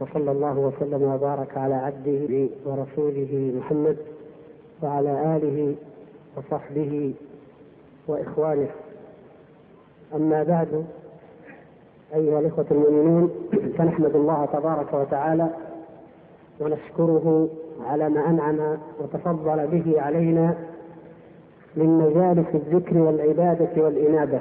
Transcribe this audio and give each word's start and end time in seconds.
وصلى 0.00 0.30
الله 0.30 0.58
وسلم 0.58 1.02
وبارك 1.02 1.58
على 1.58 1.74
عبده 1.74 2.48
ورسوله 2.66 3.52
محمد 3.58 3.96
وعلى 4.82 5.36
آله 5.36 5.74
وصحبه 6.36 7.14
وإخوانه. 8.08 8.68
أما 10.14 10.42
بعد 10.42 10.84
أيها 12.14 12.40
الإخوة 12.40 12.66
المؤمنون 12.70 13.30
فنحمد 13.78 14.16
الله 14.16 14.46
تبارك 14.52 14.94
وتعالى 14.94 15.48
ونشكره 16.60 17.48
على 17.86 18.08
ما 18.08 18.28
أنعم 18.30 18.78
وتفضل 19.00 19.66
به 19.66 20.00
علينا 20.00 20.54
من 21.76 21.86
مجالس 21.86 22.54
الذكر 22.54 22.98
والعبادة 22.98 23.82
والإنابة. 23.84 24.40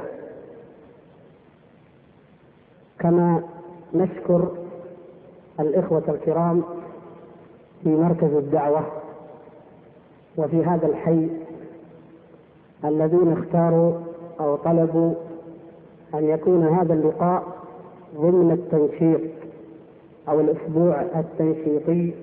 كما 2.99 3.43
نشكر 3.93 4.51
الإخوة 5.59 6.03
الكرام 6.07 6.63
في 7.83 7.89
مركز 7.89 8.33
الدعوة 8.33 8.83
وفي 10.37 10.63
هذا 10.65 10.87
الحي 10.87 11.27
الذين 12.85 13.33
اختاروا 13.33 13.93
أو 14.39 14.55
طلبوا 14.55 15.13
أن 16.13 16.23
يكون 16.29 16.67
هذا 16.67 16.93
اللقاء 16.93 17.43
ضمن 18.17 18.51
التنشيط 18.51 19.21
أو 20.29 20.39
الأسبوع 20.39 21.01
التنشيطي 21.01 22.13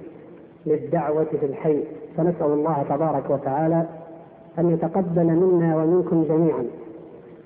للدعوة 0.66 1.24
في 1.24 1.46
الحي. 1.46 1.84
فنسأل 2.16 2.46
الله 2.46 2.82
تبارك 2.88 3.30
وتعالى 3.30 3.86
أن 4.58 4.70
يتقبل 4.70 5.24
منا 5.26 5.76
ومنكم 5.76 6.24
جميعا 6.24 6.64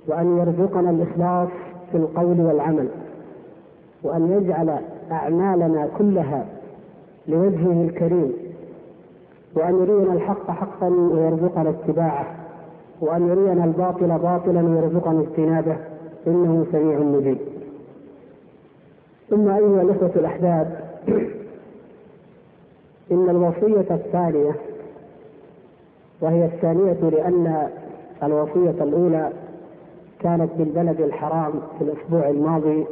وأن 0.09 0.38
يرزقنا 0.38 0.90
الإخلاص 0.90 1.48
في 1.92 1.96
القول 1.96 2.40
والعمل 2.40 2.88
وأن 4.02 4.32
يجعل 4.32 4.78
أعمالنا 5.10 5.88
كلها 5.98 6.46
لوجهه 7.28 7.82
الكريم 7.82 8.32
وأن 9.54 9.74
يرينا 9.74 10.12
الحق 10.12 10.51
حقا 10.51 10.88
ويرزقنا 10.88 11.71
اتباعه 11.71 12.26
وأن 13.01 13.29
يرينا 13.29 13.65
الباطل 13.65 14.18
باطلا 14.18 14.60
ويرزقنا 14.60 15.21
اجتنابه 15.21 15.76
إنه 16.26 16.66
سميع 16.73 16.99
مجيب. 16.99 17.38
ثم 19.30 19.49
أيها 19.49 19.82
الإخوة 19.82 20.10
الأحباب 20.16 20.80
إن 23.12 23.30
الوصية 23.30 23.95
الثانية 23.95 24.54
وهي 26.21 26.45
الثانية 26.45 27.10
لأن 27.10 27.68
الوصية 28.23 28.84
الأولى 28.84 29.32
كانت 30.21 30.51
بالبلد 30.59 31.01
الحرام 31.01 31.52
في 31.79 31.84
الأسبوع 31.84 32.29
الماضي 32.29 32.87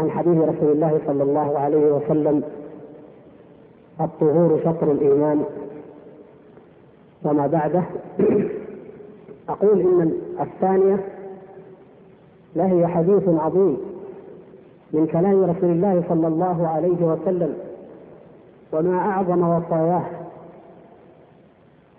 عن 0.00 0.10
حديث 0.10 0.38
رسول 0.38 0.72
الله 0.72 1.00
صلى 1.06 1.22
الله 1.22 1.58
عليه 1.58 1.92
وسلم 1.92 2.42
الطهور 4.00 4.60
شطر 4.64 4.92
الإيمان. 4.92 5.44
وما 7.24 7.46
بعده 7.46 7.82
أقول 9.48 9.80
إن 9.80 10.12
الثانية 10.40 11.04
لهي 12.56 12.86
حديث 12.86 13.28
عظيم 13.28 13.76
من 14.92 15.06
كلام 15.06 15.44
رسول 15.44 15.70
الله 15.70 16.02
صلى 16.08 16.26
الله 16.26 16.68
عليه 16.68 17.04
وسلم 17.04 17.54
وما 18.72 18.98
أعظم 18.98 19.48
وصاياه. 19.48 20.06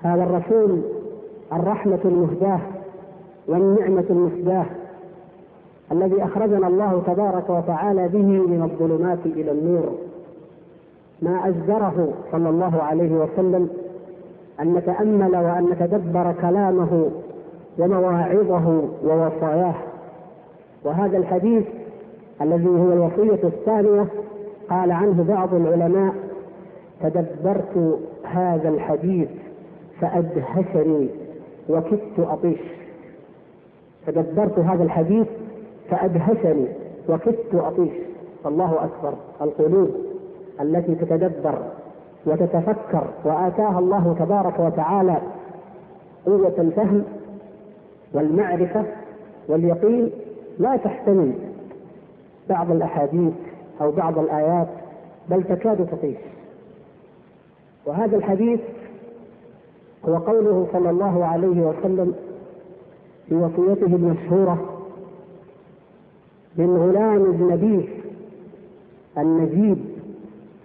هذا 0.02 0.24
الرسول 0.24 0.82
الرحمة 1.54 2.00
المهداة 2.06 2.60
والنعمة 3.48 4.06
المسداة. 4.10 4.66
الذي 5.92 6.23
أخرجنا 6.23 6.67
الله 6.67 7.02
تبارك 7.08 7.50
وتعالى 7.50 8.08
به 8.08 8.25
من 8.25 8.61
الظلمات 8.64 9.25
إلى 9.25 9.52
النور. 9.52 9.92
ما 11.22 11.47
أجدره 11.47 12.14
صلى 12.31 12.50
الله 12.50 12.81
عليه 12.84 13.11
وسلم 13.11 13.70
أن 14.59 14.73
نتأمل 14.73 15.36
وأن 15.36 15.69
نتدبر 15.72 16.34
كلامه 16.42 17.09
ومواعظه 17.80 18.84
ووصاياه. 19.03 19.75
وهذا 20.84 21.18
الحديث 21.18 21.63
الذي 22.41 22.68
هو 22.68 22.94
الوصية 22.94 23.44
الثانية 23.44 24.06
قال 24.69 24.91
عنه 24.91 25.24
بعض 25.24 25.53
العلماء 25.53 26.13
تدبرت 27.03 28.00
هذا 28.24 28.69
الحديث 28.69 29.30
فأدهشني 30.01 31.09
وكدت 31.69 32.19
أطيش. 32.19 32.59
تدبرت 34.07 34.59
هذا 34.59 34.84
الحديث 34.84 35.28
فأدهشني 35.91 36.68
وكدت 37.09 37.56
أطيش. 37.56 37.91
الله 38.46 38.84
أكبر. 38.85 39.13
القلوب 39.41 39.90
التي 40.62 40.96
تتدبر 40.96 41.57
وتتفكر 42.25 43.07
وآتاها 43.25 43.79
الله 43.79 44.16
تبارك 44.19 44.59
وتعالى 44.59 45.18
قوة 46.25 46.53
الفهم 46.57 47.03
والمعرفة 48.13 48.84
واليقين 49.47 50.12
لا 50.59 50.78
تحتمل 50.78 51.34
بعض 52.50 52.72
الأحاديث 52.72 53.34
أو 53.81 53.91
بعض 53.91 54.19
الآيات 54.19 54.68
بل 55.30 55.44
تكاد 55.44 55.88
تطيش. 55.91 56.18
وهذا 57.85 58.18
الحديث 58.18 58.59
هو 60.09 60.18
قوله 60.18 60.68
صلى 60.74 60.90
الله 60.90 61.25
عليه 61.25 61.62
وسلم 61.62 62.13
في 63.30 63.35
وصيته 63.35 63.96
المشهورة 63.96 64.71
من 66.57 66.78
غلام 66.78 67.25
النبي 67.25 67.89
النجيب 69.17 69.78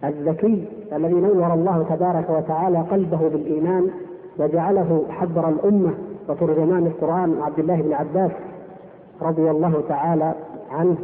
الذكي 0.05 0.65
الذي 0.93 1.15
نور 1.15 1.55
الله 1.55 1.87
تبارك 1.91 2.31
وتعالى 2.31 2.79
قلبه 2.79 3.29
بالإيمان 3.29 3.91
وجعله 4.39 5.05
حبر 5.11 5.49
الأمة 5.49 5.95
وترجمان 6.29 6.87
القرآن 6.87 7.43
عبد 7.43 7.59
الله 7.59 7.83
بن 7.83 7.93
عباس 7.93 8.31
رضي 9.23 9.51
الله 9.51 9.83
تعالى 9.89 10.35
عنه 10.71 10.97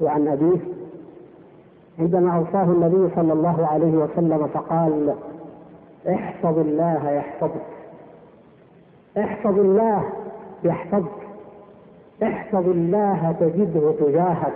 وعن 0.00 0.28
أبيه. 0.28 0.58
عندما 1.98 2.36
أوصاه 2.36 2.64
النبي 2.64 3.14
صلى 3.16 3.32
الله 3.32 3.66
عليه 3.66 3.92
وسلم 3.96 4.46
فقال 4.46 5.14
احفظ 6.08 6.58
الله 6.58 7.10
يحفظك 7.10 7.66
احفظ 9.18 9.58
الله 9.58 10.04
يحفظك. 10.64 11.23
احفظ 12.22 12.68
الله 12.68 13.34
تجده 13.40 13.92
تجاهك. 14.00 14.52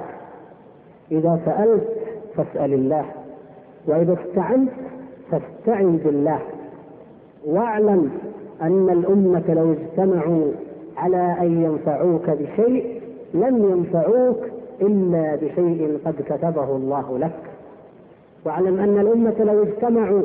إذا 1.12 1.40
سألت 1.44 1.88
فاسأل 2.36 2.74
الله. 2.74 3.04
وإذا 3.86 4.12
استعنت 4.12 4.70
فاستعن 5.30 5.96
بالله. 5.96 6.38
واعلم 7.46 8.10
أن 8.62 8.90
الأمة 8.90 9.54
لو 9.54 9.72
اجتمعوا 9.72 10.52
على 10.96 11.36
أن 11.40 11.64
ينفعوك 11.64 12.30
بشيء 12.30 13.00
لم 13.34 13.70
ينفعوك 13.70 14.38
إلا 14.80 15.34
بشيء 15.36 15.98
قد 16.04 16.14
كتبه 16.26 16.76
الله 16.76 17.18
لك. 17.18 17.40
واعلم 18.44 18.80
أن 18.80 18.98
الأمة 19.00 19.34
لو 19.38 19.62
اجتمعوا 19.62 20.22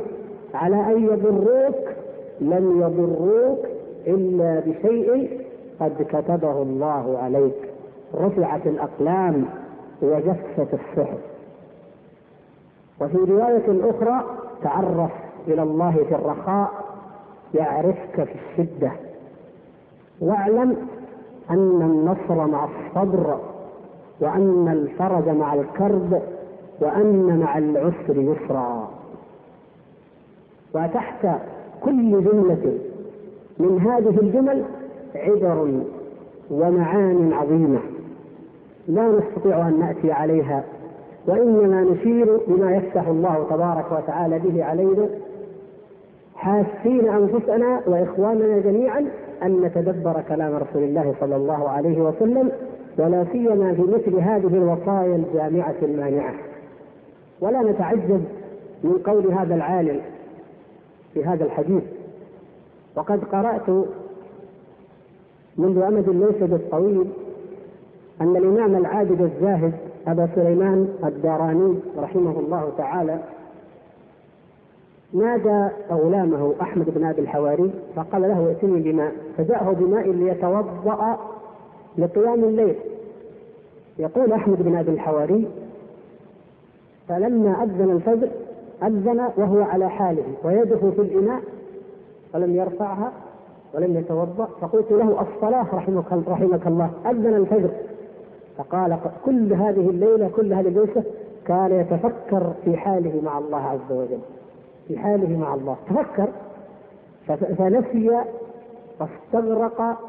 على 0.53 0.75
أن 0.75 1.03
يضروك 1.03 1.75
لم 2.41 2.81
يضروك 2.81 3.59
إلا 4.07 4.63
بشيء 4.65 5.42
قد 5.79 6.05
كتبه 6.09 6.61
الله 6.61 7.19
عليك. 7.23 7.69
رفعت 8.15 8.67
الأقلام 8.67 9.45
وجفت 10.01 10.73
الصحف 10.73 11.17
وفي 13.01 13.17
رواية 13.17 13.89
أخرى 13.89 14.23
تعرف 14.63 15.11
إلى 15.47 15.63
الله 15.63 15.91
في 16.09 16.15
الرخاء 16.15 16.71
يعرفك 17.53 18.23
في 18.23 18.35
الشدة. 18.35 18.91
واعلم 20.21 20.77
أن 21.49 21.81
النصر 21.81 22.47
مع 22.47 22.65
الصبر 22.65 23.39
وأن 24.19 24.67
الفرج 24.67 25.29
مع 25.29 25.53
الكرب 25.53 26.21
وأن 26.81 27.39
مع 27.39 27.57
العسر 27.57 28.17
يسرا. 28.17 28.89
وتحت 30.75 31.27
كل 31.81 32.23
جملة 32.23 32.77
من 33.59 33.79
هذه 33.81 34.19
الجمل 34.19 34.65
عبر 35.15 35.83
ومعان 36.51 37.33
عظيمة. 37.33 37.79
لا 38.87 39.07
نستطيع 39.07 39.67
أن 39.67 39.79
نأتي 39.79 40.11
عليها 40.11 40.63
وإنما 41.27 41.81
نشير 41.81 42.39
بما 42.47 42.75
يفتح 42.75 43.07
الله 43.07 43.47
تبارك 43.49 43.91
وتعالى 43.91 44.39
به 44.39 44.63
علينا. 44.63 45.09
حاسين 46.35 47.09
أنفسنا 47.09 47.81
وإخواننا 47.87 48.59
جميعا 48.59 49.05
أن 49.43 49.61
نتدبر 49.61 50.21
كلام 50.29 50.55
رسول 50.55 50.83
الله 50.83 51.15
صلى 51.19 51.35
الله 51.35 51.69
عليه 51.69 52.01
وسلم 52.01 52.51
ولا 52.97 53.25
سيما 53.31 53.73
في 53.73 53.81
مثل 53.81 54.15
هذه 54.19 54.57
الوصايا 54.57 55.15
الجامعة 55.15 55.75
المانعة. 55.81 56.33
ولا 57.41 57.61
نتعجب 57.61 58.23
من 58.83 58.97
قول 59.05 59.27
هذا 59.27 59.55
العالم 59.55 60.01
في 61.13 61.25
هذا 61.25 61.45
الحديث. 61.45 61.83
وقد 62.95 63.23
قرأت 63.23 63.85
منذ 65.57 65.77
أمد 65.81 66.09
ليس 66.09 66.49
بالطويل 66.49 67.07
أن 68.21 68.35
الإمام 68.35 68.75
العابد 68.75 69.21
الزاهد 69.21 69.73
أبا 70.07 70.29
سليمان 70.35 70.87
الداراني 71.03 71.75
رحمه 71.97 72.39
الله 72.39 72.71
تعالى 72.77 73.19
نادى 75.13 75.69
غلامه 75.91 76.53
أحمد 76.61 76.89
بن 76.89 77.05
أبي 77.05 77.21
الحواري 77.21 77.71
فقال 77.95 78.21
له 78.21 78.47
ائتني 78.47 78.79
بماء 78.79 79.11
فجاءه 79.37 79.71
بماء 79.71 80.11
ليتوضأ 80.11 81.17
لقيام 81.97 82.43
الليل. 82.43 82.75
يقول 83.99 84.31
أحمد 84.31 84.61
بن 84.61 84.75
أبي 84.75 84.91
الحواري 84.91 85.47
فلما 87.09 87.63
أذن 87.63 87.91
الفجر 87.91 88.29
أذن 88.83 89.29
وهو 89.37 89.61
على 89.61 89.89
حاله 89.89 90.23
ويده 90.43 90.91
في 90.91 91.01
الإناء 91.01 91.41
ولم 92.33 92.55
يرفعها 92.55 93.11
ولم 93.73 93.97
يتوضأ 93.97 94.45
فقلت 94.61 94.91
له 94.91 95.21
الصلاة 95.21 95.67
رحمك, 95.73 96.05
رحمك 96.27 96.67
الله 96.67 96.91
أذن 97.05 97.33
الفجر. 97.33 97.69
فقال 98.57 98.97
كل 99.25 99.53
هذه 99.53 99.89
الليلة 99.89 100.29
كل 100.35 100.53
هذه 100.53 100.67
الليلة 100.67 101.03
كان 101.45 101.71
يتفكر 101.71 102.53
في 102.65 102.77
حاله 102.77 103.21
مع 103.23 103.37
الله 103.37 103.57
عز 103.57 103.91
وجل. 103.91 104.19
في 104.87 104.97
حاله 104.97 105.37
مع 105.37 105.53
الله. 105.53 105.77
تفكر 105.89 106.27
فنسي 107.57 108.21
واستغرق 108.99 109.99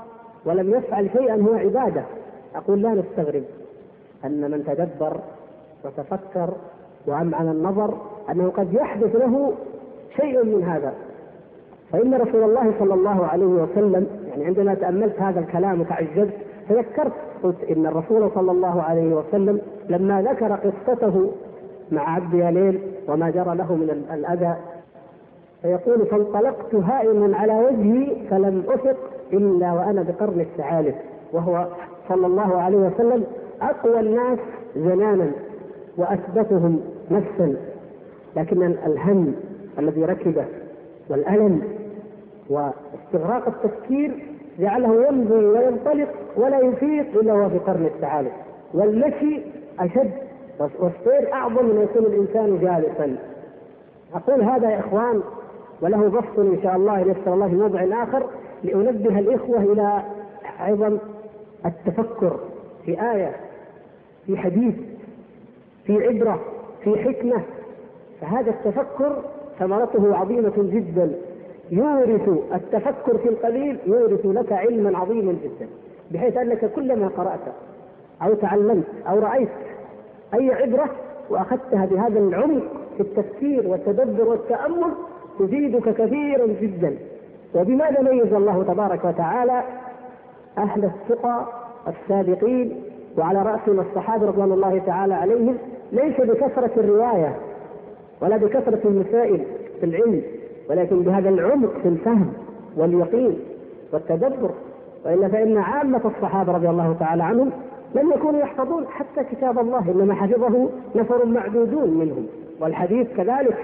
ولم 0.44 0.70
يفعل 0.70 1.10
شيئا 1.12 1.42
هو 1.42 1.54
عبادة. 1.54 2.02
أقول 2.54 2.82
لا 2.82 2.90
نستغرب. 2.90 3.44
أن 4.24 4.50
من 4.50 4.64
تدبر 4.64 5.20
وتفكر 5.84 6.50
وأمعن 7.06 7.48
النظر 7.48 7.94
أنه 8.30 8.48
قد 8.48 8.74
يحدث 8.74 9.16
له 9.16 9.52
شيء 10.16 10.44
من 10.44 10.64
هذا. 10.64 10.94
فإن 11.94 12.14
رسول 12.14 12.42
الله 12.42 12.72
صلى 12.78 12.94
الله 12.94 13.26
عليه 13.26 13.46
وسلم 13.46 14.06
يعني 14.28 14.44
عندما 14.44 14.74
تأملت 14.74 15.20
هذا 15.20 15.40
الكلام 15.40 15.80
وتعجبت 15.80 16.32
تذكرت 16.68 17.12
قلت 17.42 17.56
إن 17.70 17.86
الرسول 17.86 18.30
صلى 18.34 18.50
الله 18.52 18.82
عليه 18.82 19.14
وسلم 19.14 19.60
لما 19.88 20.22
ذكر 20.22 20.52
قصته 20.52 21.30
مع 21.92 22.14
عبد 22.14 22.34
ياليل 22.34 22.80
وما 23.08 23.30
جرى 23.30 23.56
له 23.56 23.74
من 23.74 23.90
الأذى 24.14 24.56
فيقول 25.62 26.06
فانطلقت 26.06 26.74
هائما 26.74 27.36
على 27.36 27.52
وجهي 27.58 28.28
فلم 28.30 28.62
أفق 28.68 28.96
إلا 29.32 29.72
وأنا 29.72 30.02
بقرن 30.02 30.40
الثعالب. 30.40 30.94
وهو 31.32 31.66
صلى 32.08 32.26
الله 32.26 32.56
عليه 32.60 32.76
وسلم 32.78 33.24
أقوى 33.62 34.00
الناس 34.00 34.38
زنانا 34.76 35.30
وأثبتهم 35.96 36.80
نفسا 37.10 37.54
لكن 38.36 38.62
الهم 38.62 39.34
الذي 39.78 40.04
ركبه 40.04 40.44
والألم 41.10 41.62
واستغراق 42.50 43.48
التفكير 43.48 44.26
جعله 44.58 45.08
يمضي 45.08 45.34
وينطلق 45.34 46.08
ولا 46.36 46.58
يفيق 46.58 47.20
إلا 47.20 47.32
وهو 47.32 47.50
في 47.50 47.58
قرن 47.58 47.84
الثعالب 47.84 48.32
والمشي 48.74 49.40
أشد 49.80 50.10
والسير 50.60 51.32
أعظم 51.32 51.64
من 51.66 51.80
يكون 51.82 52.12
الإنسان 52.12 52.58
جالسا. 52.58 53.16
أقول 54.14 54.42
هذا 54.42 54.70
يا 54.70 54.78
إخوان 54.80 55.22
وله 55.82 56.08
بسط 56.08 56.38
إن 56.38 56.58
شاء 56.62 56.76
الله 56.76 57.00
يسر 57.00 57.34
الله 57.34 57.48
في 57.48 57.54
موضع 57.54 58.02
آخر 58.02 58.26
لأنبه 58.64 59.18
الإخوة 59.18 59.62
إلى 59.62 60.02
عظم 60.58 60.98
التفكر 61.66 62.38
في 62.84 63.12
آية 63.12 63.36
في 64.26 64.36
حديث 64.36 64.74
في 65.84 66.06
عبرة 66.06 66.40
في 66.84 66.96
حكمة. 66.96 67.42
فهذا 68.20 68.50
التفكر 68.50 69.22
ثمرته 69.58 70.16
عظيمة 70.16 70.52
جدا. 70.56 71.12
يورث 71.70 72.28
التفكر 72.54 73.18
في 73.18 73.28
القليل 73.28 73.78
يورث 73.86 74.26
لك 74.26 74.52
علما 74.52 74.98
عظيما 74.98 75.32
جدا 75.32 75.68
بحيث 76.10 76.36
أنك 76.36 76.72
كلما 76.72 77.08
قرأت 77.08 77.40
أو 78.22 78.34
تعلمت 78.34 78.84
أو 79.08 79.18
رأيت 79.18 79.48
أي 80.34 80.50
عبرة 80.50 80.90
وأخذتها 81.30 81.86
بهذا 81.86 82.18
العمق 82.18 82.62
في 82.96 83.00
التفكير 83.00 83.68
والتدبر 83.68 84.28
والتأمل 84.28 84.92
تفيدك 85.38 85.94
كثيرا 85.94 86.46
جدا. 86.46 86.96
وبماذا 87.54 88.02
ميز 88.02 88.32
الله 88.32 88.62
تبارك 88.62 89.04
وتعالى 89.04 89.62
أهل 90.58 90.84
الثقى 90.84 91.44
السابقين 91.88 92.82
وعلى 93.18 93.42
رأسهم 93.42 93.80
الصحابة 93.80 94.26
رضوان 94.26 94.52
الله 94.52 94.78
تعالى 94.86 95.14
عليهم 95.14 95.58
ليس 95.92 96.20
بكثرة 96.20 96.70
الرواية 96.76 97.36
ولا 98.22 98.36
بكثرة 98.36 98.80
المسائل 98.84 99.44
في 99.80 99.86
العلم. 99.86 100.22
ولكن 100.70 101.02
بهذا 101.02 101.28
العمق 101.28 101.72
في 101.82 101.88
الفهم 101.88 102.32
واليقين 102.76 103.38
والتدبر 103.92 104.50
والا 105.04 105.28
فإن 105.28 105.58
عامة 105.58 106.00
الصحابة 106.04 106.52
رضي 106.52 106.68
الله 106.68 106.96
تعالى 107.00 107.22
عنهم 107.22 107.50
لم 107.94 108.10
يكونوا 108.10 108.40
يحفظون 108.40 108.86
حتى 108.88 109.24
كتاب 109.32 109.58
الله 109.58 109.90
إنما 109.90 110.14
حفظه 110.14 110.68
نفر 110.94 111.26
معدودون 111.26 111.90
منهم. 111.90 112.26
والحديث 112.60 113.06
كذلك 113.16 113.56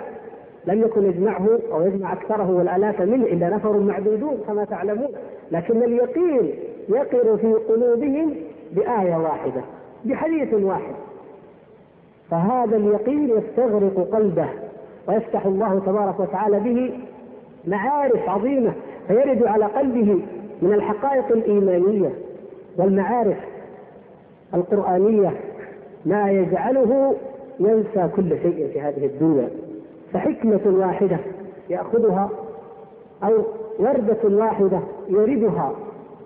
لم 0.66 0.80
يكن 0.80 1.04
يجمعه 1.04 1.48
أو 1.72 1.82
يجمع 1.86 2.12
أكثره 2.12 2.50
والآلاف 2.50 3.00
منه 3.00 3.24
إلا 3.24 3.48
نفر 3.48 3.80
معدودون 3.80 4.38
كما 4.46 4.64
تعلمون 4.64 5.08
لكن 5.52 5.82
اليقين 5.82 6.50
يقر 6.88 7.36
في 7.36 7.52
قلوبهم 7.52 8.34
بآية 8.72 9.16
واحدة 9.16 9.60
بحديث 10.04 10.54
واحد. 10.54 10.94
فهذا 12.30 12.76
اليقين 12.76 13.30
يستغرق 13.30 14.08
قلبه. 14.12 14.48
ويفتح 15.08 15.46
الله 15.46 15.82
تبارك 15.86 16.20
وتعالى 16.20 16.60
به 16.60 16.98
معارف 17.66 18.28
عظيمة 18.28 18.72
فيرد 19.08 19.46
على 19.46 19.64
قلبه 19.64 20.22
من 20.62 20.72
الحقائق 20.74 21.26
الإيمانية 21.32 22.10
والمعارف 22.76 23.36
القرآنية 24.54 25.32
ما 26.06 26.30
يجعله 26.30 27.16
ينسى 27.60 28.08
كل 28.16 28.28
شيء 28.42 28.70
في 28.72 28.80
هذه 28.80 29.06
الدنيا. 29.06 29.48
فحكمة 30.12 30.60
واحدة 30.66 31.18
يأخذها 31.70 32.30
أو 33.24 33.32
وردة 33.78 34.36
واحدة 34.36 34.80
يردها 35.08 35.72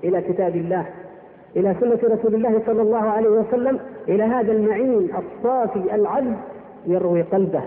إلى 0.04 0.20
كتاب 0.20 0.56
الله 0.56 0.86
إلى 1.56 1.74
سنة 1.80 2.14
رسول 2.14 2.34
الله 2.34 2.62
صلى 2.66 2.82
الله 2.82 3.02
عليه 3.02 3.28
وسلم 3.28 3.80
إلى 4.08 4.22
هذا 4.22 4.52
المعين 4.52 5.10
الصافي 5.10 5.94
العذب 5.94 6.36
يروي 6.86 7.22
قلبه. 7.22 7.62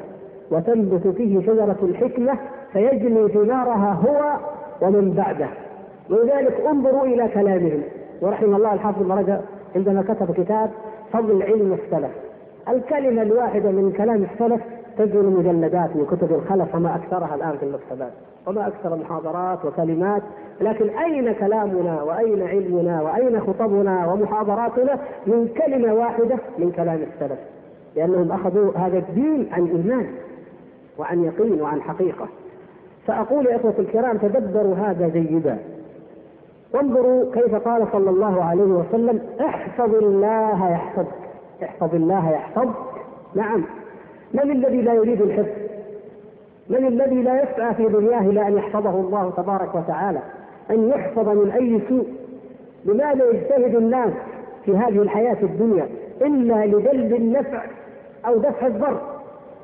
وتنبت 0.52 1.08
فيه 1.08 1.42
شجرة 1.42 1.78
الحكمة 1.84 2.34
فيجني 2.74 3.28
ثمارها 3.28 3.94
هو 4.08 4.40
ومن 4.82 5.12
بعده. 5.12 5.48
ولذلك 6.10 6.62
انظروا 6.70 7.06
إلى 7.06 7.28
كلامهم. 7.28 7.82
ورحم 8.22 8.56
الله 8.56 8.74
الحافظ 8.74 9.04
بن 9.04 9.12
رجب 9.12 9.42
عندما 9.76 10.02
كتب 10.02 10.32
كتاب 10.32 10.70
فضل 11.14 11.44
علم 11.44 11.74
السلف. 11.74 12.12
الكلمة 12.70 13.22
الواحدة 13.22 13.72
من 13.72 13.92
كلام 13.92 14.26
السلف 14.34 14.62
تجري 14.98 15.28
مجلدات 15.28 15.96
من 15.96 16.06
كتب 16.06 16.34
الخلف 16.34 16.76
وما 16.76 16.96
أكثرها 16.96 17.36
الآن 17.36 17.58
في 17.58 17.66
المكتبات 17.66 18.12
وما 18.48 18.68
أكثر 18.68 18.96
محاضرات 18.96 19.66
وكلمات. 19.66 20.22
لكن 20.62 20.90
أين 20.90 21.34
كلامنا 21.34 22.04
وأين 22.04 22.48
علمنا 22.48 23.02
وأين 23.02 23.40
خطبنا 23.40 24.12
ومحاضراتنا 24.12 25.00
من 25.28 25.48
كلمة 25.48 25.94
واحدة 25.94 26.36
من 26.58 26.72
كلام 26.72 27.00
السلف؟ 27.14 27.40
لأنهم 27.96 28.32
أخذوا 28.32 28.78
هذا 28.78 28.98
الدين 28.98 29.50
عن 29.52 29.66
إيمان 29.66 30.08
وعن 30.98 31.24
يقين 31.24 31.62
وعن 31.62 31.82
حقيقة. 31.82 32.28
فأقول 33.08 33.46
يا 33.46 33.56
إخوة 33.56 33.74
الكرام 33.80 34.18
تدبروا 34.18 34.76
هذا 34.76 35.08
جيدا. 35.08 35.58
وانظروا 36.74 37.34
كيف 37.34 37.56
قال 37.56 37.88
صلى 37.92 38.10
الله 38.10 38.44
عليه 38.44 38.64
وسلم 38.64 39.22
احفظ 39.42 39.96
الله 39.96 40.72
يحفظك. 40.72 41.16
احفظ 41.64 41.96
الله 41.96 42.32
يحفظك. 42.32 42.76
نعم. 43.36 43.64
من 44.34 44.52
الذي 44.52 44.82
لا 44.82 44.94
يريد 44.94 45.22
الحفظ؟ 45.22 45.68
من 46.70 46.88
الذي 46.88 47.22
لا 47.22 47.44
يسعى 47.44 47.76
في 47.76 47.88
دنياه 47.88 48.22
إلى 48.22 48.48
أن 48.48 48.58
يحفظه 48.58 48.90
الله 48.90 49.34
تبارك 49.38 49.76
وتعالى؟ 49.76 50.20
أن 50.72 50.90
يحفظ 50.90 51.30
من 51.30 51.52
أي 51.52 51.82
سوء؟ 51.90 52.08
لماذا 52.86 53.26
يجتهد 53.26 53.76
الناس 53.76 54.14
في 54.66 54.78
هذه 54.78 55.02
الحياة 55.02 55.38
الدنيا 55.44 55.88
إلا 56.22 56.66
لجلب 56.66 57.16
النفع 57.16 57.64
أو 58.26 58.38
دفع 58.38 58.68
الضر. 58.68 59.02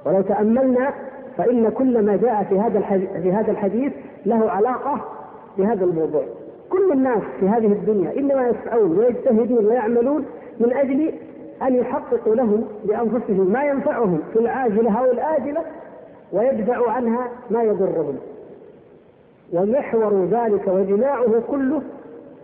ولو 0.05 0.21
تأملنا 0.21 0.93
فإن 1.37 1.69
كل 1.69 2.05
ما 2.05 2.15
جاء 2.15 2.43
في 2.43 2.59
هذا 2.59 2.79
في 3.21 3.31
هذا 3.31 3.51
الحديث 3.51 3.93
له 4.25 4.51
علاقة 4.51 5.01
بهذا 5.57 5.85
الموضوع. 5.85 6.23
كل 6.69 6.91
الناس 6.91 7.21
في 7.39 7.49
هذه 7.49 7.65
الدنيا 7.67 8.19
إنما 8.19 8.47
يسعون 8.47 8.99
ويجتهدون 8.99 9.65
ويعملون 9.65 10.25
من 10.59 10.73
أجل 10.73 11.13
أن 11.61 11.75
يحققوا 11.75 12.35
لهم 12.35 12.67
لأنفسهم 12.85 13.51
ما 13.51 13.63
ينفعهم 13.63 14.19
في 14.33 14.39
العاجلة 14.39 14.99
أو 14.99 15.11
الآجلة 15.11 15.61
ويدفعوا 16.31 16.91
عنها 16.91 17.27
ما 17.49 17.63
يضرهم. 17.63 18.17
ومحور 19.53 20.25
ذلك 20.25 20.67
وجماعه 20.67 21.41
كله 21.47 21.81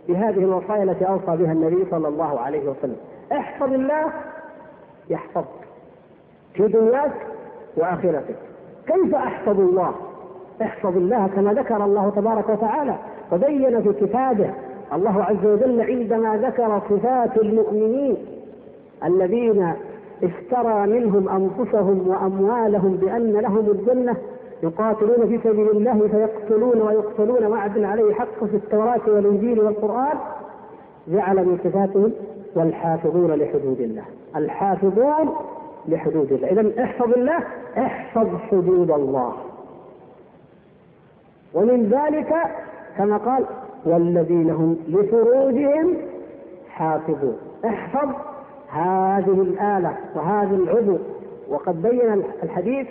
بهذه 0.08 0.40
الوصايا 0.40 0.84
التي 0.84 1.08
أوصى 1.08 1.44
بها 1.44 1.52
النبي 1.52 1.86
صلى 1.92 2.08
الله 2.08 2.40
عليه 2.40 2.70
وسلم. 2.70 2.96
احفظ 3.32 3.74
الله 3.74 4.06
يحفظك 5.10 5.46
في 6.54 6.68
دنياك 6.68 7.14
وآخرتك. 7.78 8.49
كيف 8.94 9.16
أحفظ 9.16 9.60
الله؟ 9.60 9.92
احفظ 10.62 10.98
الله 10.98 11.28
كما 11.28 11.54
ذكر 11.54 11.86
الله 11.86 12.10
تبارك 12.10 12.50
وتعالى 12.50 12.96
وبين 13.32 13.82
في 13.82 13.94
كتابه 14.06 14.50
الله 14.94 15.24
عز 15.24 15.46
وجل 15.46 15.82
عندما 15.82 16.38
ذكر 16.38 16.82
صفات 16.90 17.38
المؤمنين 17.38 18.18
الذين 19.06 19.74
اشترى 20.24 20.88
منهم 20.88 21.30
أنفسهم 21.30 22.08
وأموالهم 22.08 22.96
بأن 22.96 23.32
لهم 23.34 23.70
الجنة 23.72 24.16
يقاتلون 24.64 25.28
في 25.28 25.40
سبيل 25.50 25.70
الله 25.70 26.08
فيقتلون 26.08 26.82
ويقتلون 26.82 27.46
وعدا 27.46 27.88
عليه 27.88 28.14
حق 28.14 28.44
في 28.44 28.56
التوراة 28.56 29.02
والإنجيل 29.08 29.60
والقرآن 29.60 30.18
جعل 31.08 31.36
من 31.36 31.58
صفاتهم 31.64 32.12
والحافظون 32.56 33.32
لحدود 33.32 33.80
الله 33.82 34.04
الحافظون 34.36 35.30
لحدود 35.90 36.32
الله. 36.32 36.48
إذا 36.48 36.84
احفظ 36.84 37.14
الله 37.14 37.44
احفظ 37.78 38.28
حدود 38.52 38.92
الله. 38.92 39.34
ومن 41.54 41.90
ذلك 41.90 42.36
كما 42.98 43.18
قال 43.18 43.46
والذين 43.86 44.50
هم 44.50 44.78
لفروجهم 44.88 45.98
حافظون. 46.70 47.38
احفظ 47.66 48.10
هذه 48.70 49.42
الآلة 49.42 49.98
وهذا 50.16 50.56
العضو. 50.56 50.98
وقد 51.50 51.82
بين 51.82 52.24
الحديث 52.44 52.88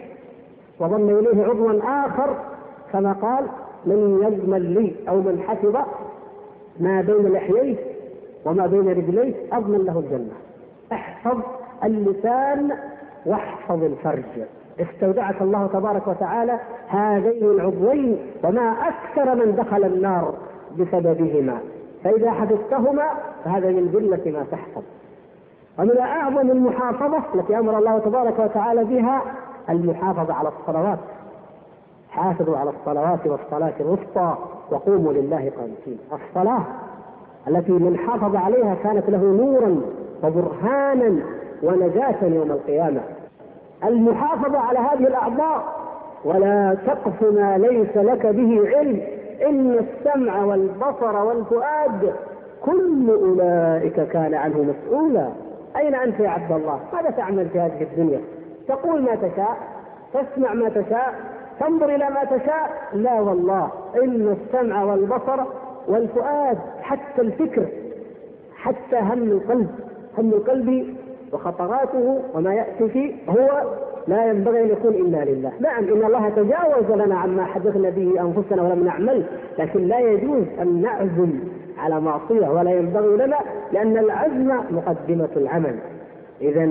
وضم 0.80 1.18
إليه 1.18 1.44
عضوا 1.44 2.06
آخر 2.06 2.36
كما 2.92 3.12
قال 3.12 3.46
من 3.86 4.22
يضمن 4.22 4.74
لي 4.74 4.94
أو 5.08 5.16
من 5.16 5.42
حفظ 5.48 5.76
ما 6.80 7.00
بين 7.00 7.32
لحييه 7.32 7.76
وما 8.44 8.66
بين 8.66 8.88
رجليه 8.88 9.34
أضمن 9.52 9.84
له 9.84 9.98
الجنة. 9.98 10.34
احفظ 10.92 11.40
اللسان 11.84 12.70
واحفظ 13.26 13.82
الفرج. 13.82 14.46
استودعك 14.80 15.42
الله 15.42 15.66
تبارك 15.66 16.06
وتعالى 16.06 16.58
هذين 16.88 17.50
العضوين 17.50 18.18
وما 18.44 18.74
أكثر 18.88 19.34
من 19.34 19.56
دخل 19.56 19.84
النار 19.84 20.34
بسببهما. 20.78 21.58
فإذا 22.04 22.30
حفظتهما 22.30 23.04
فهذا 23.44 23.68
من 23.68 23.90
جملة 23.92 24.38
ما 24.38 24.46
تحفظ. 24.50 24.82
ومن 25.78 25.98
أعظم 25.98 26.50
المحافظة 26.50 27.22
التي 27.34 27.58
أمر 27.58 27.78
الله 27.78 27.98
تبارك 27.98 28.38
وتعالى 28.38 28.84
بها 28.84 29.22
المحافظة 29.70 30.34
على 30.34 30.48
الصلوات. 30.48 30.98
حافظوا 32.10 32.58
على 32.58 32.70
الصلوات 32.70 33.26
والصلاة 33.26 33.74
الوسطى 33.80 34.36
وقوموا 34.70 35.12
لله 35.12 35.52
قانتين. 35.58 35.98
الصلاة 36.12 36.62
التي 37.48 37.72
من 37.72 37.98
حافظ 37.98 38.36
عليها 38.36 38.74
كانت 38.74 39.10
له 39.10 39.22
نورا 39.22 39.80
وبرهانا 40.22 41.22
ونجاة 41.62 42.24
يوم 42.24 42.50
القيامة. 42.50 43.00
المحافظة 43.84 44.58
على 44.58 44.78
هذه 44.78 45.06
الأعضاء 45.06 45.64
ولا 46.24 46.76
تقف 46.86 47.22
ما 47.22 47.58
ليس 47.58 47.96
لك 47.96 48.26
به 48.26 48.76
علم 48.76 49.00
إن 49.46 49.78
السمع 49.78 50.44
والبصر 50.44 51.16
والفؤاد 51.16 52.14
كل 52.62 53.10
أولئك 53.10 54.00
كان 54.00 54.34
عنه 54.34 54.62
مسؤولا. 54.62 55.28
أين 55.76 55.94
أنت 55.94 56.20
يا 56.20 56.28
عبد 56.28 56.52
الله؟ 56.52 56.80
ماذا 56.92 57.10
تعمل 57.10 57.48
في 57.48 57.60
هذه 57.60 57.82
الدنيا؟ 57.82 58.20
تقول 58.68 59.02
ما 59.02 59.14
تشاء 59.14 59.56
تسمع 60.14 60.54
ما 60.54 60.68
تشاء 60.68 61.14
تنظر 61.60 61.94
إلى 61.94 62.10
ما 62.10 62.24
تشاء. 62.24 62.70
لا 62.92 63.20
والله 63.20 63.70
إن 64.02 64.36
السمع 64.40 64.84
والبصر 64.84 65.40
والفؤاد 65.88 66.58
حتى 66.82 67.22
الفكر 67.22 67.66
حتى 68.56 68.96
هم 68.96 69.22
القلب. 69.22 69.68
هم 70.18 70.28
القلب 70.28 70.96
وخطراته 71.32 72.20
وما 72.34 72.54
يأتي 72.54 72.88
فيه 72.88 73.14
هو 73.28 73.62
لا 74.06 74.26
ينبغي 74.26 74.62
أن 74.62 74.68
يكون 74.68 74.94
إلا 74.94 75.24
لله، 75.24 75.52
نعم 75.60 75.84
إن 75.84 76.04
الله 76.04 76.28
تجاوز 76.28 76.90
لنا 76.90 77.18
عما 77.18 77.44
حدثنا 77.44 77.90
به 77.90 78.20
أنفسنا 78.20 78.62
ولم 78.62 78.84
نعمل، 78.84 79.24
لكن 79.58 79.80
لا 79.80 79.98
يجوز 79.98 80.44
أن 80.62 80.82
نعزم 80.82 81.30
على 81.78 82.00
معصية 82.00 82.48
ولا 82.48 82.70
ينبغي 82.70 83.26
لنا 83.26 83.36
لأن 83.72 83.96
العزم 83.96 84.52
مقدمة 84.70 85.28
العمل. 85.36 85.74
إذا 86.40 86.70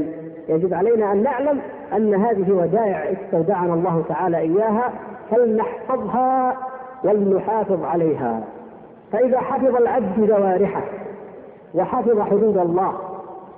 يجب 0.50 0.74
علينا 0.74 1.12
أن 1.12 1.24
نعلم 1.24 1.60
أن 1.96 2.14
هذه 2.14 2.52
ودائع 2.52 3.12
استودعنا 3.12 3.74
الله 3.74 4.04
تعالى 4.10 4.38
إياها 4.38 4.92
فلنحفظها 5.32 6.58
ولنحافظ 7.04 7.84
عليها. 7.84 8.44
فإذا 9.12 9.40
حفظ 9.40 9.76
العبد 9.76 10.28
جوارحه 10.28 10.84
وحفظ 11.74 12.20
حدود 12.20 12.58
الله 12.58 12.94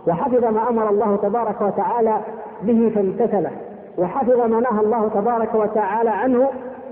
وحفظ 0.07 0.45
ما 0.45 0.69
أمر 0.69 0.89
الله 0.89 1.15
تبارك 1.23 1.61
وتعالى 1.61 2.17
به 2.61 2.91
فامتثله 2.95 3.51
وحفظ 3.97 4.39
ما 4.39 4.59
نهى 4.59 4.81
الله 4.83 5.09
تبارك 5.13 5.55
وتعالى 5.55 6.09
عنه 6.09 6.49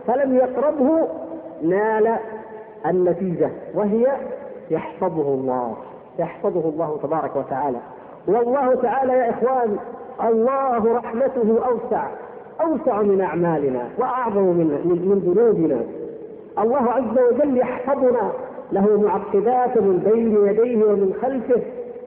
فلم 0.08 0.36
يقربه 0.36 1.08
نال 1.64 2.16
النتيجة 2.86 3.50
وهي 3.76 4.08
يحفظه 4.72 5.34
الله 5.34 5.78
يحفظه 6.20 6.70
الله 6.70 7.00
تبارك 7.04 7.36
وتعالى. 7.36 7.78
والله 8.28 8.76
تعالى 8.76 9.14
يا 9.14 9.30
إخوان 9.30 9.78
الله 10.24 10.94
رحمته 10.96 11.60
أوسع 11.68 12.04
أوسع 12.62 13.02
من 13.02 13.22
أعمالنا 13.22 13.84
وأعظم 14.00 14.44
من 14.44 14.68
من 14.86 15.20
ذنوبنا. 15.20 15.80
الله 16.60 16.92
عز 16.92 17.20
وجل 17.32 17.58
يحفظنا 17.58 18.32
له 18.72 19.02
معقبات 19.02 19.78
من 19.78 20.12
بين 20.12 20.48
يديه 20.48 20.86
ومن 20.86 21.14
خلفه 21.22 21.62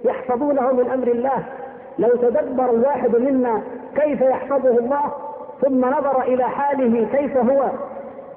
يحفظونه 0.04 0.72
من 0.72 0.90
أمر 0.90 1.08
الله 1.08 1.44
لو 1.98 2.08
تدبر 2.08 2.70
الواحد 2.70 3.16
منا 3.16 3.62
كيف 3.94 4.20
يحفظه 4.20 4.78
الله 4.78 5.12
ثم 5.60 5.84
نظر 5.84 6.22
إلى 6.22 6.44
حاله 6.44 7.06
كيف 7.12 7.36
هو 7.36 7.70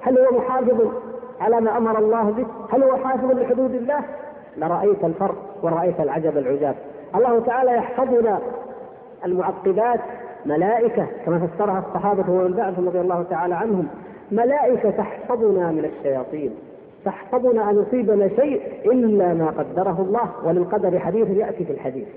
هل 0.01 0.20
هو 0.20 0.38
محافظ 0.38 0.91
على 1.41 1.62
ما 1.62 1.77
أمر 1.77 2.00
الله 2.00 2.24
به؟ 2.24 2.46
هل 2.74 2.84
هو 2.84 2.98
حافظ 2.98 3.32
لحدود 3.32 3.74
الله؟ 3.75 4.00
لرأيت 4.58 5.03
الفرق 5.03 5.36
ورأيت 5.63 6.00
العجب 6.00 6.38
العجاب. 6.38 6.75
الله 7.15 7.39
تعالى 7.39 7.72
يحفظنا 7.72 8.39
المعقبات 9.25 10.00
ملائكة 10.46 11.08
كما 11.25 11.48
فسرها 11.48 11.84
الصحابة 11.88 12.32
ومن 12.32 12.53
بعدهم 12.53 12.88
رضي 12.88 13.01
الله 13.01 13.24
تعالى 13.29 13.55
عنهم 13.55 13.88
ملائكة 14.32 14.89
تحفظنا 14.89 15.72
من 15.72 15.86
الشياطين 15.86 16.55
تحفظنا 17.06 17.70
أن 17.70 17.82
يصيبنا 17.82 18.28
شيء 18.28 18.62
إلا 18.86 19.34
ما 19.34 19.48
قدره 19.50 20.02
الله 20.02 20.48
وللقدر 20.48 21.00
حديث 21.00 21.30
يأتي 21.30 21.66
في 21.66 21.72
الحديث. 21.72 22.08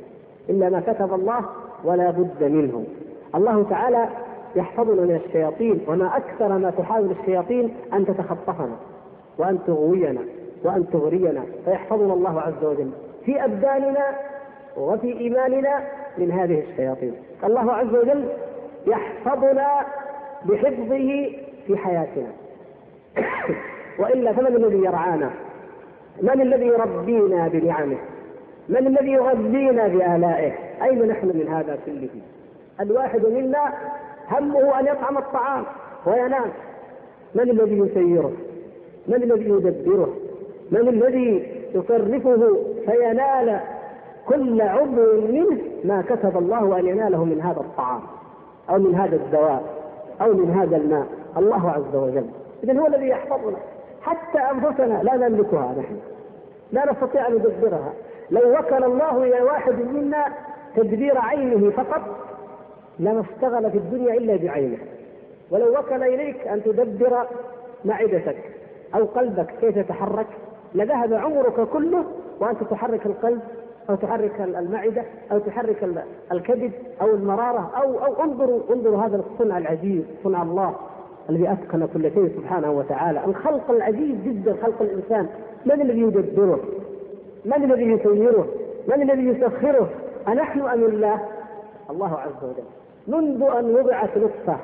إلا 0.51 0.69
ما 0.69 0.81
كتب 0.81 1.15
الله 1.15 1.41
ولا 1.85 2.11
بد 2.11 2.43
منه. 2.45 2.85
الله 3.35 3.63
تعالى 3.71 4.09
يحفظنا 4.57 5.03
من 5.03 5.21
الشياطين 5.27 5.81
وما 5.89 6.17
أكثر 6.17 6.59
ما 6.59 6.71
تحاول 6.71 7.11
الشياطين 7.21 7.75
أن 7.93 8.07
تتخطفنا 8.07 8.77
وأن 9.39 9.59
تغوينا 9.67 10.21
وأن 10.65 10.91
تغرينا. 10.91 11.43
فيحفظنا 11.65 12.15
الله 12.15 12.41
عز 12.41 12.65
وجل 12.65 12.91
في 13.25 13.45
أبداننا 13.45 14.05
وفي 14.77 15.19
إيماننا 15.21 15.81
من 16.19 16.33
هذه 16.33 16.63
الشياطين. 16.71 17.15
الله 17.45 17.73
عز 17.73 17.95
وجل 17.95 18.29
يحفظنا 18.87 19.69
بحفظه 20.45 21.31
في 21.67 21.77
حياتنا. 21.77 22.29
وإلا 23.99 24.33
فمن 24.33 24.57
الذي 24.57 24.79
يرعانا؟ 24.79 25.31
من 26.23 26.41
الذي 26.41 26.67
يربينا 26.67 27.49
بنعمه؟ 27.49 27.99
من 28.69 28.87
الذي 28.87 29.13
يغذينا 29.13 29.89
بآلائه؟ 29.89 30.53
أين 30.83 31.09
نحن 31.09 31.27
من 31.27 31.49
هذا 31.49 31.79
كله؟ 31.87 32.09
الواحد 32.81 33.27
منا 33.27 33.73
همه 34.31 34.81
أن 34.81 34.87
يطعم 34.87 35.19
الطعام 35.19 35.65
وينام. 36.07 36.51
من 37.35 37.51
الذي 37.51 37.79
يسيره؟ 37.79 38.33
من 39.09 39.15
الذي 39.15 39.51
يدبره؟ 39.51 40.15
من 40.71 40.89
الذي 40.89 41.57
يصرفه 41.75 42.57
فينال 42.87 43.61
كل 44.27 44.61
عضو 44.61 45.21
منه 45.21 45.59
ما 45.85 46.03
كتب 46.09 46.39
الله 46.39 46.79
أن 46.79 46.87
يناله 46.87 47.25
من 47.25 47.41
هذا 47.41 47.61
الطعام 47.61 48.01
أو 48.71 48.79
من 48.79 48.95
هذا 48.95 49.17
الدواء 49.17 49.63
أو 50.21 50.33
من 50.33 50.51
هذا 50.51 50.77
الماء. 50.77 51.07
الله 51.37 51.71
عز 51.71 51.97
وجل. 51.97 52.27
إذا 52.65 52.81
هو 52.81 52.87
الذي 52.87 53.09
يحفظنا. 53.09 53.57
حتى 54.07 54.39
أنفسنا 54.39 55.03
لا 55.03 55.29
نملكها 55.29 55.75
نحن. 55.79 55.97
لا 56.73 56.93
نستطيع 56.93 57.27
أن 57.27 57.35
ندبرها. 57.35 57.93
لو 58.31 58.59
وكل 58.59 58.85
الله 58.85 59.23
إلى 59.23 59.43
واحد 59.43 59.75
منا 59.75 60.27
تدبير 60.77 61.19
عينه 61.19 61.71
فقط 61.71 62.03
لما 62.99 63.21
اشتغل 63.21 63.71
في 63.71 63.79
الدنيا 63.79 64.15
إلا 64.15 64.37
بعينه. 64.37 64.79
ولو 65.51 65.79
وكل 65.79 66.03
إليك 66.03 66.47
أن 66.47 66.63
تدبر 66.63 67.27
معدتك 67.85 68.37
أو 68.95 69.05
قلبك 69.05 69.55
كيف 69.61 69.77
يتحرك 69.77 70.27
لذهب 70.75 71.15
عمرك 71.15 71.69
كله 71.69 72.05
وأنت 72.41 72.63
تحرك 72.63 73.07
القلب 73.07 73.41
أو 73.91 73.95
تحرك 73.95 74.41
المعدة 74.41 75.03
أو 75.33 75.39
تحرك 75.39 75.89
الكبد 76.33 76.73
أو 77.01 77.11
المرارة 77.11 77.71
أو 77.77 78.05
أو 78.05 78.25
انظروا 78.25 78.61
انظروا 78.71 79.03
هذا 79.03 79.17
الصنع 79.17 79.59
العجيب 79.59 80.05
صنع 80.25 80.43
الله. 80.43 80.75
الذي 81.31 81.53
أتقن 81.53 81.89
كل 81.95 82.03
شيء 82.15 82.29
سبحانه 82.37 82.71
وتعالى 82.71 83.25
الخلق 83.25 83.71
العجيب 83.71 84.25
جدا 84.25 84.57
خلق 84.63 84.83
الإنسان 84.83 85.29
من 85.67 85.81
الذي 85.81 86.01
يدبره 86.01 86.61
من 87.45 87.65
الذي 87.65 87.83
يسيره؟ 87.83 88.47
من 88.89 89.11
الذي 89.11 89.23
يسخره؟ 89.29 89.89
أنحن 90.29 90.61
أم 90.61 90.85
الله؟ 90.85 91.21
الله 91.91 92.19
عز 92.19 92.45
وجل 92.45 92.65
منذ 93.09 93.43
أن 93.43 93.75
وضعت 93.75 94.19
نطفة 94.19 94.57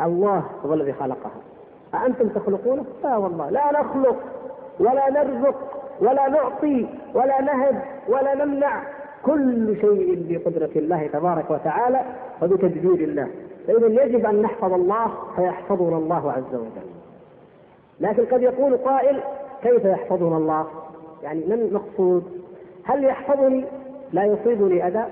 الله 0.00 0.44
هو 0.66 0.74
الذي 0.74 0.92
خلقها 0.92 1.40
أأنتم 1.94 2.28
تخلقونه؟ 2.28 2.84
لا 3.04 3.16
والله 3.16 3.50
لا 3.50 3.80
نخلق 3.80 4.16
ولا 4.80 5.10
نرزق 5.10 5.54
ولا 6.00 6.28
نعطي 6.28 6.86
ولا 7.14 7.40
نهب 7.42 7.82
ولا 8.08 8.44
نمنع 8.44 8.82
كل 9.22 9.76
شيء 9.80 10.26
بقدرة 10.28 10.70
الله 10.76 11.06
تبارك 11.06 11.50
وتعالى 11.50 12.00
وبتدبير 12.42 13.08
الله 13.08 13.28
فإذا 13.66 14.04
يجب 14.04 14.26
أن 14.26 14.42
نحفظ 14.42 14.72
الله 14.72 15.10
فيحفظنا 15.36 15.96
الله 15.96 16.32
عز 16.32 16.54
وجل. 16.54 16.90
لكن 18.00 18.24
قد 18.24 18.42
يقول 18.42 18.76
قائل 18.76 19.20
كيف 19.62 19.84
يحفظنا 19.84 20.36
الله؟ 20.36 20.66
يعني 21.22 21.46
ما 21.46 21.54
المقصود؟ 21.54 22.24
هل 22.84 23.04
يحفظني؟ 23.04 23.64
لا 24.12 24.24
يصيبني 24.24 24.86
أذى 24.86 25.04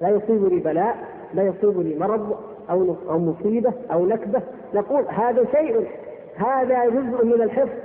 لا 0.00 0.08
يصيبني 0.08 0.60
بلاء 0.60 0.96
لا 1.34 1.42
يصيبني 1.42 1.98
مرض 1.98 2.36
أو 2.70 2.96
أو 3.10 3.18
مصيبة 3.18 3.72
أو 3.92 4.06
نكبة. 4.06 4.42
نقول 4.74 5.04
هذا 5.08 5.44
شيء 5.52 5.88
هذا 6.36 6.84
جزء 6.84 7.24
من 7.24 7.42
الحفظ. 7.42 7.78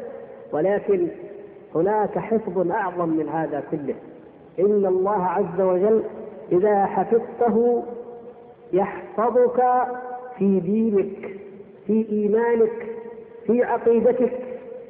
ولكن 0.52 1.08
هناك 1.76 2.20
حفظ 2.20 2.72
أعظم 2.72 3.10
من 3.10 3.30
هذا 3.30 3.64
كله. 3.72 3.96
إن 4.60 4.86
الله 4.86 5.26
عز 5.26 5.62
وجل 5.62 6.04
إذا 6.52 6.86
حفظته 6.86 7.84
يحفظك 8.74 9.64
في 10.38 10.60
دينك 10.60 11.40
في 11.88 12.06
إيمانك 12.12 12.88
في 13.46 13.64
عقيدتك 13.64 14.32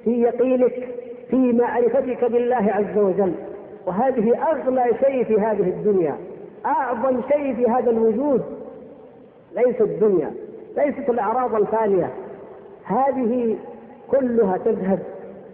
في 0.04 0.22
يقينك 0.22 0.88
في 1.30 1.54
معرفتك 1.54 2.26
بالله 2.26 2.72
عز 2.72 2.98
وجل. 2.98 3.34
وهذه 3.88 4.38
أغلى 4.52 4.86
شيء 5.06 5.24
في 5.24 5.40
هذه 5.40 5.70
الدنيا 5.70 6.16
أعظم 6.66 7.22
شيء 7.32 7.56
في 7.56 7.66
هذا 7.66 7.90
الوجود. 7.90 8.42
ليس 9.56 9.82
الدنيا 9.82 10.32
ليست 10.78 11.10
الأعراض 11.10 11.56
الفانية. 11.56 12.10
هذه 12.84 13.58
كلها 14.12 14.58
تذهب 14.58 15.00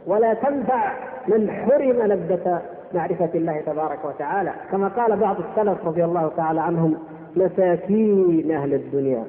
ولا 0.08 0.34
تنفع 0.34 0.92
من 1.28 1.52
حرم 1.52 2.02
لذة 2.12 2.62
معرفة 2.94 3.30
الله 3.36 3.62
تبارك 3.62 4.06
وتعالى. 4.06 4.54
كما 4.72 4.88
قال 4.88 5.18
بعض 5.18 5.36
السلف 5.40 5.86
رضي 5.86 6.06
الله 6.06 6.32
تعالى 6.38 6.62
عنهم 6.62 6.98
مساكين 7.36 8.52
أهل 8.52 8.74
الدنيا 8.74 9.24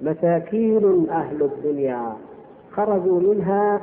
مساكين 0.00 1.06
أهل 1.10 1.42
الدنيا. 1.42 2.12
خرجوا 2.72 3.20
منها 3.20 3.80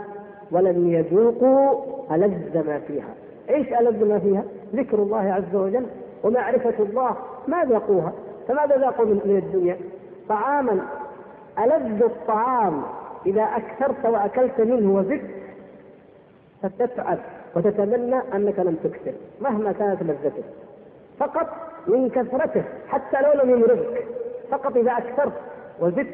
ولم 0.52 0.88
يذوقوا 0.88 1.84
ألذ 2.12 2.68
ما 2.68 2.80
فيها. 2.80 3.14
إيش 3.50 3.68
ألذ 3.74 4.06
ما 4.06 4.20
فيها؟ 4.20 4.44
ذكر 4.76 4.98
الله 4.98 5.18
عز 5.18 5.56
وجل 5.56 5.86
ومعرفة 6.24 6.84
الله. 6.84 7.16
ما 7.48 7.66
ذاقوها؟ 7.66 8.14
فماذا 8.48 8.78
ذاقوا 8.78 9.06
من 9.06 9.44
الدنيا؟ 9.46 9.78
طعاما. 10.30 10.80
ألذ 11.60 12.04
الطعام 12.04 12.82
إذا 13.26 13.44
أكثرت 13.44 14.06
وأكلت 14.06 14.62
منه 14.62 14.96
وزدت 14.96 15.30
فتتعب 16.64 17.18
وتتمنى 17.56 18.16
أنك 18.36 18.60
لم 18.60 18.78
تكثر 18.84 19.14
مهما 19.42 19.72
كانت 19.72 20.04
لذته 20.04 20.44
فقط 21.20 21.48
من 21.88 22.10
كثرته 22.10 22.64
حتى 22.88 23.22
لو 23.22 23.44
لم 23.44 23.50
يمرضك. 23.50 24.06
فقط 24.52 24.78
إذا 24.78 24.92
أكثرت 24.92 25.34
وزدت 25.80 26.14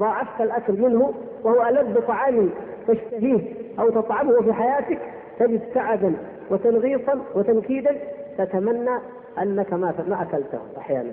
ضاعفت 0.00 0.40
الأكل 0.40 0.72
منه 0.72 1.14
وهو 1.44 1.62
ألذ 1.68 2.00
طعام 2.00 2.50
تشتهيه 2.88 3.54
أو 3.78 3.90
تطعمه 3.90 4.42
في 4.42 4.52
حياتك 4.52 4.98
تجد 5.38 5.60
تعبا 5.74 6.14
وتنغيصا 6.50 7.20
وتنكيدا 7.34 7.96
تتمنى 8.38 8.98
أنك 9.38 9.72
ما 9.72 9.94
ما 10.08 10.22
أكلته 10.22 10.58
أحيانا. 10.78 11.12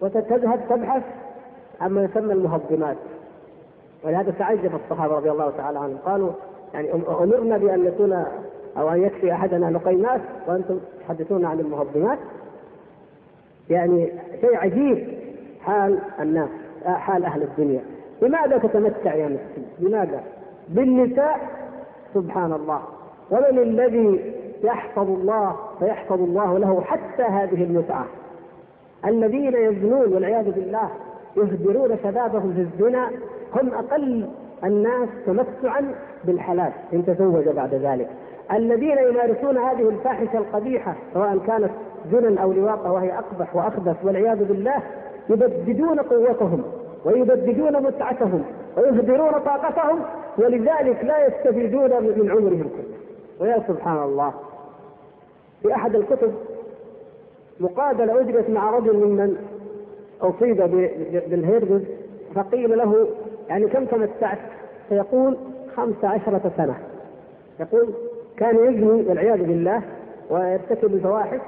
وتذهب 0.00 0.60
تبحث 0.70 1.02
عما 1.80 2.04
يسمى 2.04 2.32
المهضمات. 2.32 2.96
ولهذا 4.04 4.30
تعجب 4.38 4.74
الصحابة 4.74 5.14
رضي 5.14 5.30
الله 5.30 5.50
تعالى 5.50 5.78
عنهم. 5.78 5.98
قالوا 6.06 6.30
يعني 6.74 6.92
أمرنا 6.92 7.58
بأن 7.58 7.84
نكون 7.84 8.24
أو 8.76 8.88
أن 8.88 9.02
يكفي 9.02 9.32
أحدنا 9.32 9.66
لقيمات 9.66 10.20
وأنتم 10.48 10.80
تحدثون 11.00 11.44
عن 11.44 11.60
المهضمات. 11.60 12.18
يعني 13.72 14.12
شيء 14.40 14.56
عجيب 14.56 15.08
حال 15.60 15.98
الناس 16.20 16.48
حال 16.84 17.24
أهل 17.24 17.42
الدنيا. 17.42 17.80
لماذا 18.22 18.58
تتمتع 18.58 19.14
يا 19.14 19.26
مسكين؟ 19.26 19.66
لماذا؟ 19.80 20.20
بالنساء 20.68 21.40
سبحان 22.14 22.52
الله. 22.52 22.80
ومن 23.30 23.58
الذي 23.58 24.34
يحفظ 24.62 25.10
الله 25.10 25.56
فيحفظ 25.78 26.20
الله 26.20 26.58
له 26.58 26.80
حتى 26.80 27.22
هذه 27.22 27.64
المتعة. 27.64 28.04
الذين 29.06 29.54
يزنون 29.54 30.14
والعياذ 30.14 30.50
بالله 30.50 30.90
يهدرون 31.36 31.98
شبابهم 32.02 32.54
في 32.54 32.60
الزنا 32.60 33.10
هم 33.54 33.68
أقل 33.74 34.28
الناس 34.64 35.08
تمتعا 35.26 35.94
بالحلال. 36.24 36.72
إن 36.92 37.06
تزوج 37.06 37.48
بعد 37.48 37.74
ذلك. 37.74 38.08
الذين 38.52 38.98
يمارسون 38.98 39.58
هذه 39.58 39.88
الفاحشة 39.88 40.38
القبيحة 40.38 40.94
سواء 41.14 41.38
كانت 41.46 41.70
زنا 42.12 42.42
أو 42.42 42.52
لواطه 42.52 42.92
وهي 42.92 43.12
أقبح 43.18 43.56
واخبث 43.56 43.96
والعياذ 44.04 44.44
بالله 44.44 44.82
يبددون 45.30 45.98
قوتهم 46.00 46.62
ويبددون 47.04 47.82
متعتهم 47.82 48.44
ويهدرون 48.76 49.32
طاقتهم 49.32 50.00
ولذلك 50.38 51.04
لا 51.04 51.26
يستفيدون 51.26 51.90
من 51.90 52.30
عمرهم 52.30 52.62
كله. 52.62 52.96
ويا 53.40 53.62
سبحان 53.68 54.02
الله. 54.02 54.34
في 55.62 55.74
أحد 55.74 55.94
الكتب 55.96 56.34
مقابلة 57.60 58.20
اجرت 58.20 58.50
مع 58.50 58.70
رجل 58.70 58.96
ممن 58.96 59.36
أصيب 60.22 60.56
بالهيرجز 61.26 61.82
فقيل 62.34 62.78
له 62.78 63.06
يعني 63.48 63.66
كم 63.66 63.84
تمتعت؟ 63.84 64.38
فيقول 64.88 65.36
خمس 65.76 66.04
عشرة 66.04 66.52
سنة. 66.56 66.74
يقول 67.60 67.88
كان 68.36 68.56
يزني 68.56 69.08
والعياذ 69.08 69.38
بالله 69.38 69.82
ويرتكب 70.30 70.94
الفواحش 70.94 71.40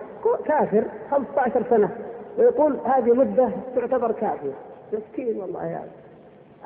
كافر 0.45 0.85
15 1.11 1.63
سنة 1.71 1.91
ويقول 2.39 2.77
هذه 2.85 3.13
مدة 3.13 3.49
تعتبر 3.77 4.13
كافية 4.13 4.53
مسكين 4.93 5.41
والله 5.41 5.65
يعني 5.65 5.91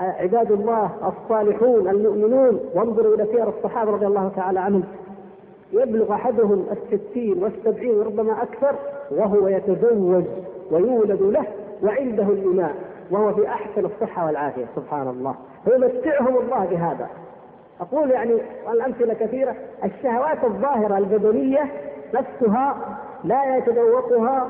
عباد 0.00 0.52
الله 0.52 0.90
الصالحون 1.08 1.88
المؤمنون 1.88 2.60
وانظروا 2.74 3.14
إلى 3.14 3.26
سير 3.26 3.48
الصحابة 3.48 3.90
رضي 3.90 4.06
الله 4.06 4.32
تعالى 4.36 4.60
عنهم. 4.60 4.84
يبلغ 5.72 6.12
أحدهم 6.14 6.66
الستين 6.72 7.42
والسبعين 7.42 7.98
وربما 7.98 8.42
أكثر 8.42 8.74
وهو 9.10 9.48
يتزوج 9.48 10.24
ويولد 10.70 11.22
له 11.22 11.46
وعنده 11.82 12.22
الإماء 12.22 12.74
وهو 13.10 13.34
في 13.34 13.48
أحسن 13.48 13.84
الصحة 13.84 14.26
والعافية. 14.26 14.64
سبحان 14.76 15.08
الله. 15.08 15.34
فيمتعهم 15.64 16.36
الله 16.36 16.66
بهذا. 16.66 17.08
أقول 17.80 18.10
يعني 18.10 18.34
الأمثلة 18.72 19.14
كثيرة 19.14 19.54
الشهوات 19.84 20.44
الظاهرة 20.44 20.98
البدنية 20.98 21.72
نفسها 22.14 22.98
لا 23.24 23.57
يتذوقها 23.57 24.46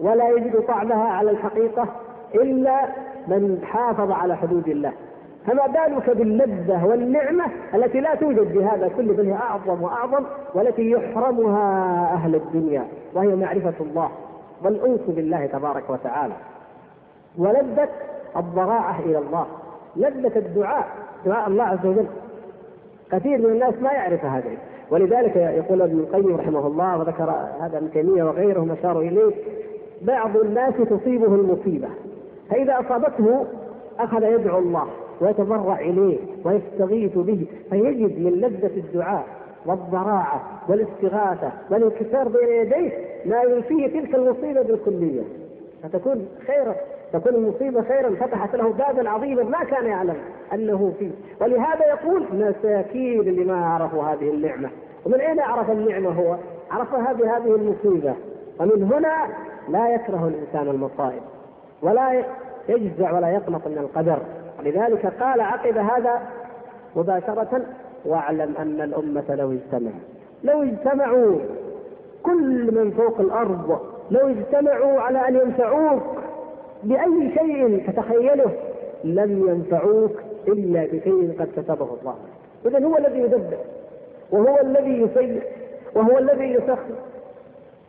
ولا 0.00 0.28
يجد 0.28 0.60
طعمها 0.68 1.08
على 1.08 1.30
الحقيقة 1.30 1.88
إلا 2.34 2.88
من 3.28 3.62
حافظ 3.64 4.10
على 4.10 4.36
حدود 4.36 4.68
الله. 4.68 4.92
فما 5.46 5.66
بالك 5.66 6.10
باللذة 6.10 6.86
والنعمة 6.86 7.44
التي 7.74 8.00
لا 8.00 8.14
توجد 8.14 8.58
بهذا 8.58 8.88
كله 8.96 9.14
بل 9.14 9.26
هي 9.26 9.32
أعظم 9.32 9.82
وأعظم 9.82 10.24
والتي 10.54 10.90
يحرمها 10.90 12.02
أهل 12.12 12.34
الدنيا 12.34 12.84
وهي 13.14 13.36
معرفة 13.36 13.74
الله 13.80 14.10
والأنس 14.62 15.00
بالله 15.08 15.46
تبارك 15.46 15.90
وتعالى. 15.90 16.34
ولذة 17.38 17.88
الضراعة 18.36 19.00
إلى 19.00 19.18
الله 19.18 19.46
لذة 19.96 20.38
الدعاء 20.38 20.86
دعاء 21.26 21.48
الله 21.48 21.64
عز 21.64 21.86
وجل. 21.86 22.06
كثير 23.12 23.38
من 23.38 23.46
الناس 23.46 23.74
ما 23.82 23.92
يعرف 23.92 24.24
هذا. 24.24 24.50
ولذلك 24.94 25.36
يقول 25.36 25.82
ابن 25.82 25.98
القيم 25.98 26.36
رحمه 26.36 26.66
الله 26.66 26.98
وذكر 26.98 27.30
هذا 27.60 27.78
ابن 27.78 27.90
تيمية 27.90 28.24
وغيرهم 28.24 28.70
أشاروا 28.70 29.02
إليه 29.02 29.32
بعض 30.02 30.36
الناس 30.36 30.74
تصيبه 30.74 31.34
المصيبة 31.34 31.88
فإذا 32.50 32.80
أصابته 32.80 33.46
أخذ 33.98 34.22
يدعو 34.22 34.58
الله 34.58 34.86
ويتضرع 35.20 35.80
إليه 35.80 36.18
ويستغيث 36.44 37.18
به 37.18 37.46
فيجد 37.70 38.18
من 38.18 38.32
لذة 38.32 38.76
الدعاء 38.76 39.24
والضراعة 39.66 40.42
والاستغاثة 40.68 41.52
والانكسار 41.70 42.28
بين 42.28 42.48
يديه 42.48 42.92
ما 43.26 43.42
ينفيه 43.42 44.00
تلك 44.00 44.14
المصيبة 44.14 44.62
بالكلية. 44.62 45.22
فتكون 45.82 46.28
خيرا 46.46 46.74
تكون 47.12 47.34
المصيبة 47.34 47.82
خيرا 47.82 48.10
فتحت 48.10 48.56
له 48.56 48.72
بابا 48.72 49.10
عظيما 49.10 49.42
ما 49.42 49.64
كان 49.64 49.86
يعلم 49.86 50.16
أنه 50.52 50.92
فيه. 50.98 51.10
ولهذا 51.40 51.86
يقول 51.86 52.24
مساكين 52.32 53.20
لما 53.20 53.66
عرفوا 53.66 54.04
هذه 54.04 54.30
النعمة. 54.30 54.70
ومن 55.06 55.20
أين 55.20 55.40
عرف 55.40 55.70
النعمة 55.70 56.10
هو؟ 56.10 56.36
عرفها 56.70 57.12
بهذه 57.12 57.54
المصيبة. 57.54 58.14
ومن 58.60 58.82
هنا 58.82 59.28
لا 59.68 59.94
يكره 59.94 60.28
الإنسان 60.28 60.74
المصائب. 60.74 61.22
ولا 61.82 62.24
يجزع 62.68 63.12
ولا 63.12 63.28
يقنط 63.28 63.66
من 63.66 63.78
القدر. 63.78 64.18
لذلك 64.62 65.06
قال 65.06 65.40
عقب 65.40 65.76
هذا 65.76 66.22
مباشرة 66.96 67.62
واعلم 68.04 68.54
أن 68.58 68.80
الأمة 68.80 69.34
لو 69.34 69.52
اجتمعوا. 69.52 70.00
لو 70.44 70.62
اجتمعوا 70.62 71.38
كل 72.22 72.74
من 72.74 72.90
فوق 72.90 73.20
الأرض 73.20 73.80
لو 74.10 74.28
اجتمعوا 74.28 75.00
على 75.00 75.28
أن 75.28 75.34
ينفعوك 75.34 76.02
بأي 76.82 77.34
شيء 77.38 77.90
تتخيله 77.90 78.52
لم 79.04 79.48
ينفعوك 79.48 80.12
إلا 80.48 80.84
بشيء 80.84 81.36
قد 81.40 81.48
كتبه 81.56 81.88
الله. 82.00 82.14
إذا 82.66 82.86
هو 82.86 82.96
الذي 82.96 83.18
يدبر. 83.18 83.56
وهو 84.30 84.60
الذي 84.60 85.02
يسير 85.02 85.42
وهو 85.94 86.18
الذي 86.18 86.44
يسخر. 86.44 86.94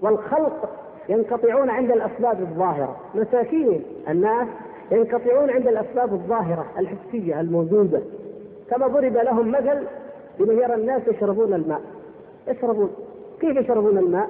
والخلق 0.01 0.69
ينقطعون 1.09 1.69
عند 1.69 1.91
الأسباب 1.91 2.41
الظاهرة. 2.41 2.95
مساكين 3.15 3.83
الناس 4.09 4.47
ينقطعون 4.91 5.49
عند 5.49 5.67
الأسباب 5.67 6.13
الظاهرة 6.13 6.65
الحسية 6.79 7.41
الموجودة. 7.41 8.01
كما 8.69 8.87
ضرب 8.87 9.17
لهم 9.17 9.51
مثل 9.51 9.87
بمن 10.39 10.57
يرى 10.57 10.73
الناس 10.73 11.01
يشربون 11.07 11.53
الماء. 11.53 11.81
يشربون. 12.47 12.89
كيف 13.41 13.57
يشربون 13.57 13.97
الماء؟ 13.97 14.29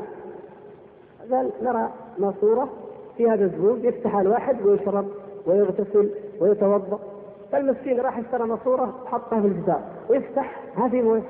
قال 1.32 1.52
نرى 1.62 1.90
ماسورة 2.18 2.70
فيها 3.18 3.34
الزبون 3.34 3.86
يفتح 3.86 4.16
الواحد 4.16 4.62
ويشرب 4.66 5.06
ويغتسل 5.46 6.10
ويتوضأ. 6.40 7.00
فالمسكين 7.52 8.00
راح 8.00 8.18
اشترى 8.18 8.48
ماسوره 8.48 8.94
حطها 9.06 9.42
في 9.42 9.48
الجدار. 9.48 9.82
ويفتح 10.10 10.62
في 10.92 11.02
موية. 11.02 11.22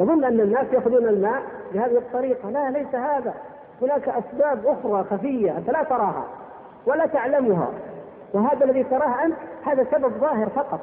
يظن 0.00 0.24
أن 0.24 0.40
الناس 0.40 0.66
يأخذون 0.72 1.08
الماء 1.08 1.42
بهذه 1.74 1.98
الطريقة. 1.98 2.50
لا 2.50 2.70
ليس 2.70 2.94
هذا. 2.94 3.34
هناك 3.82 4.08
أسباب 4.08 4.66
أخرى 4.66 5.04
خفية 5.04 5.56
أنت 5.58 5.70
لا 5.70 5.82
تراها 5.82 6.24
ولا 6.86 7.06
تعلمها 7.06 7.68
وهذا 8.34 8.64
الذي 8.64 8.84
تراه 8.84 9.24
أنت 9.24 9.34
هذا 9.64 9.86
سبب 9.90 10.12
ظاهر 10.20 10.48
فقط. 10.48 10.80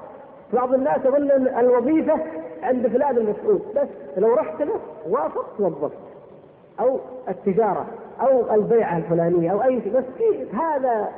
بعض 0.53 0.73
الناس 0.73 1.05
يظن 1.05 1.31
الوظيفة 1.59 2.19
عند 2.63 2.87
فلان 2.87 3.17
المسؤول. 3.17 3.59
بس 3.75 3.87
لو 4.17 4.33
رحت 4.33 4.61
له 4.61 4.79
وافقت 5.09 5.59
وظفت 5.59 5.97
أو 6.79 6.99
التجارة 7.29 7.85
أو 8.21 8.53
البيعة 8.53 8.97
الفلانية 8.97 9.51
أو 9.51 9.63
أي 9.63 9.81
شيء. 9.81 9.93
بس 9.93 10.03
هذا 10.53 11.09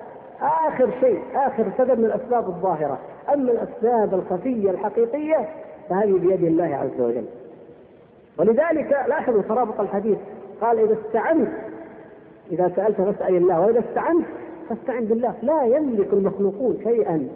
آخر 0.42 0.90
شيء 1.00 1.22
آخر 1.36 1.66
سبب 1.78 2.00
من 2.00 2.06
الأسباب 2.06 2.48
الظاهرة. 2.48 2.98
أما 3.34 3.52
الأسباب 3.52 4.14
الخفية 4.14 4.72
الحقيقية 4.72 5.50
فهذه 5.90 6.20
بيد 6.20 6.44
الله 6.44 6.76
عز 6.76 7.02
وجل. 7.02 7.26
ولذلك 8.38 9.06
لاحظوا 9.08 9.42
ترابط 9.42 9.80
الحديث. 9.80 10.18
قال 10.62 10.80
إذا 10.80 10.94
استعنت 10.94 11.50
إذا 12.52 12.72
سألت 12.76 13.02
فاسأل 13.02 13.36
الله 13.36 13.62
وإذا 13.62 13.80
استعنت 13.80 14.26
فاستعن 14.70 15.06
بالله. 15.06 15.34
لا 15.44 15.64
يملك 15.64 16.14
المخلوقون 16.14 16.78
شيئا. 16.84 17.28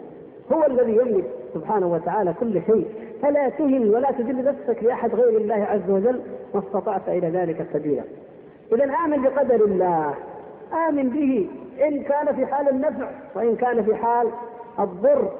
هو 0.52 0.66
الذي 0.66 0.92
يملك 0.92 1.24
سبحانه 1.54 1.86
وتعالى 1.86 2.34
كل 2.40 2.62
شيء. 2.66 2.86
فلا 3.22 3.48
تهن 3.48 3.94
ولا 3.94 4.10
تذل 4.10 4.44
نفسك 4.44 4.84
لأحد 4.84 5.14
غير 5.14 5.40
الله 5.40 5.54
عز 5.54 5.90
وجل 5.90 6.20
ما 6.54 6.60
استطعت 6.60 7.08
إلى 7.08 7.28
ذلك 7.28 7.66
سبيلا. 7.72 8.02
اذا 8.72 8.84
آمن 8.84 9.22
بقدر 9.22 9.64
الله. 9.64 10.14
آمن 10.88 11.08
به. 11.08 11.48
إن 11.88 12.02
كان 12.02 12.34
في 12.36 12.46
حال 12.46 12.68
النفع 12.68 13.10
وإن 13.34 13.56
كان 13.56 13.82
في 13.82 13.94
حال 13.94 14.28
الضر. 14.80 15.30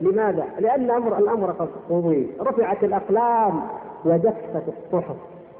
لماذا؟ 0.00 0.44
لأن 0.58 0.90
أمر 0.90 1.18
الأمر 1.18 1.50
قد 1.50 1.68
قضي. 1.90 2.28
رفعت 2.40 2.84
الأقلام. 2.84 3.60
وجفت 4.04 4.62
الصحف. 4.68 5.16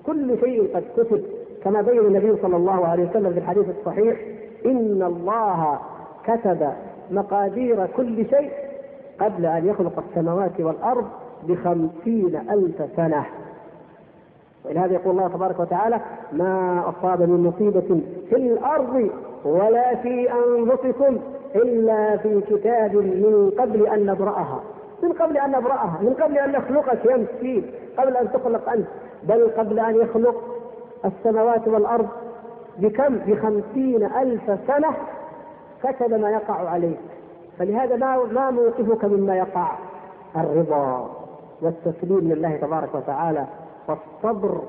كل 0.07 0.38
شيء 0.40 0.77
قد 0.77 0.85
كتب 0.96 1.22
كما 1.64 1.83
بين 1.83 1.98
النبي 1.98 2.37
صلى 2.42 2.57
الله 2.57 2.87
عليه 2.87 3.11
وسلم 3.11 3.33
في 3.33 3.38
الحديث 3.38 3.66
الصحيح 3.79 4.16
إن 4.66 5.03
الله 5.03 5.79
كتب 6.24 6.68
مقادير 7.11 7.87
كل 7.87 8.27
شيء 8.31 8.51
قبل 9.20 9.46
أن 9.46 9.66
يخلق 9.66 10.03
السماوات 10.09 10.61
والأرض 10.61 11.05
بخمسين 11.48 12.37
ألف 12.51 12.83
سنة. 12.96 13.27
ولهذا 14.64 14.94
يقول 14.94 15.16
الله 15.18 15.29
تبارك 15.29 15.61
وتعالى 15.61 16.01
ما 16.33 16.83
أصاب 16.88 17.22
من 17.22 17.44
مصيبة 17.44 18.01
في 18.31 18.37
الأرض 18.37 19.11
ولا 19.44 19.94
في 19.94 20.29
أنفسكم 20.33 21.18
إلا 21.55 22.16
في 22.16 22.40
كتاب 22.40 22.94
من 22.96 23.51
قبل 23.59 23.87
أن 23.87 24.07
نبرأها. 24.07 24.61
من 25.03 25.13
قبل 25.13 25.37
أن 25.37 25.51
نبرأها 25.51 25.99
من 26.03 26.15
قبل 26.15 26.39
أن 26.39 26.53
نخلقك 26.53 27.05
يا 27.05 27.17
مسكين 27.17 27.71
قبل 27.99 28.17
أن 28.17 28.33
تخلق 28.33 28.69
أنت 28.69 28.87
بل 29.23 29.51
قبل 29.59 29.79
أن 29.79 29.97
يخلق 29.97 30.35
السماوات 31.05 31.69
والأرض 31.69 32.09
بكم؟ 32.79 33.19
بخمسين 33.19 34.05
ألف 34.05 34.43
سنة 34.67 34.91
كتب 35.83 36.13
ما 36.13 36.31
يقع 36.31 36.69
عليك. 36.69 36.99
فلهذا 37.59 37.97
ما 37.97 38.25
ما 38.25 38.51
موقفك 38.51 39.05
مما 39.05 39.37
يقع؟ 39.37 39.73
الرضا 40.37 41.11
والتسليم 41.63 42.33
لله 42.33 42.57
تبارك 42.57 42.95
وتعالى 42.95 43.47
والصبر 43.89 44.61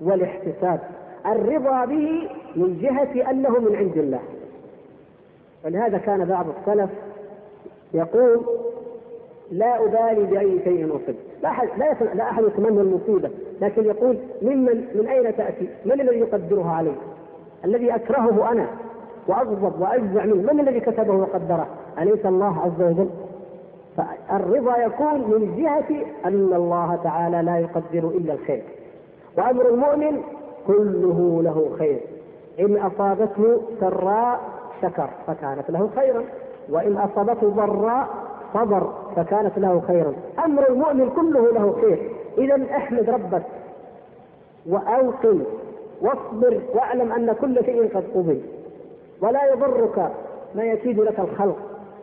والاحتساب. 0.00 0.80
الرضا 1.26 1.84
به 1.84 2.30
من 2.56 2.78
جهة 2.82 3.30
أنه 3.30 3.58
من 3.58 3.76
عند 3.76 3.96
الله. 3.96 4.20
ولهذا 5.64 5.98
كان 5.98 6.24
بعض 6.24 6.46
السلف 6.48 6.90
يقول 7.94 8.40
لا 9.50 9.84
أبالي 9.84 10.24
بأي 10.26 10.60
شيء 10.64 10.86
أصب 10.96 11.14
لا 11.42 11.48
أحد 11.48 11.68
لا, 11.78 12.14
لا 12.14 12.30
أحد 12.30 12.44
يتمنى 12.44 12.80
المصيبة 12.80 13.30
لكن 13.60 13.84
يقول 13.84 14.18
ممن 14.42 14.84
من 14.94 15.06
أين 15.06 15.36
تأتي؟ 15.36 15.68
من 15.84 16.00
الذي 16.00 16.18
يقدرها 16.18 16.70
علي؟ 16.70 16.92
الذي 17.64 17.94
أكرهه 17.94 18.52
أنا 18.52 18.66
وأغضب 19.28 19.80
وأجزع 19.80 20.24
منه 20.24 20.52
من 20.52 20.60
الذي 20.60 20.80
كتبه 20.80 21.14
وقدره؟ 21.14 21.66
أليس 21.98 22.26
الله 22.26 22.60
عز 22.60 22.82
وجل؟ 22.82 23.08
فالرضا 23.96 24.76
يكون 24.76 25.14
من 25.20 25.56
جهة 25.56 25.96
أن 26.24 26.52
الله 26.54 26.98
تعالى 27.04 27.42
لا 27.42 27.58
يقدر 27.58 28.08
إلا 28.08 28.32
الخير 28.32 28.62
وأمر 29.38 29.68
المؤمن 29.68 30.22
كله 30.66 31.40
له 31.42 31.76
خير 31.78 32.00
إن 32.60 32.76
أصابته 32.76 33.60
سراء 33.80 34.40
شكر 34.82 35.10
فكانت 35.26 35.70
له 35.70 35.90
خيرا 35.96 36.24
وإن 36.70 36.96
أصابته 36.96 37.48
ضراء 37.48 38.08
صبر 38.54 38.92
فكانت 39.16 39.58
له 39.58 39.82
خيرا. 39.86 40.12
أمر 40.44 40.68
المؤمن 40.68 41.10
كله 41.10 41.52
له 41.52 41.78
خير. 41.80 42.10
إذا 42.38 42.76
احمد 42.76 43.10
ربك 43.10 43.42
وأوقن 44.66 45.44
واصبر 46.00 46.60
واعلم 46.74 47.12
أن 47.12 47.32
كل 47.32 47.64
شيء 47.64 47.96
قد 47.96 48.04
قضي. 48.14 48.42
ولا 49.20 49.52
يضرك 49.52 50.12
ما 50.54 50.64
يكيد 50.64 51.00
لك 51.00 51.20
الخلق. 51.20 51.56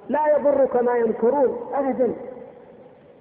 لا 0.10 0.38
يضرك 0.38 0.84
ما 0.84 0.98
يمكرون 0.98 1.58
ابدا. 1.74 2.14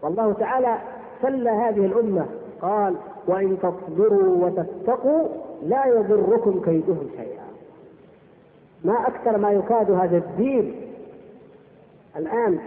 والله 0.03 0.33
تعالى 0.33 0.79
سلى 1.23 1.51
هذه 1.51 1.87
الأمة. 1.87 2.27
قال 2.63 2.95
وإن 3.27 3.59
تصبروا 3.59 4.47
وتتقوا 4.47 5.29
لا 5.63 5.87
يضركم 5.87 6.61
كيدهم 6.65 7.09
شيئا. 7.17 7.43
ما 8.85 9.07
أكثر 9.07 9.39
ما 9.39 9.53
يكاد 9.53 9.91
هذا 9.91 10.17
الدين. 10.17 10.75
الآن 12.17 12.59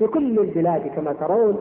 في 0.00 0.06
كل 0.06 0.38
البلاد 0.38 0.86
كما 0.96 1.12
ترون 1.12 1.56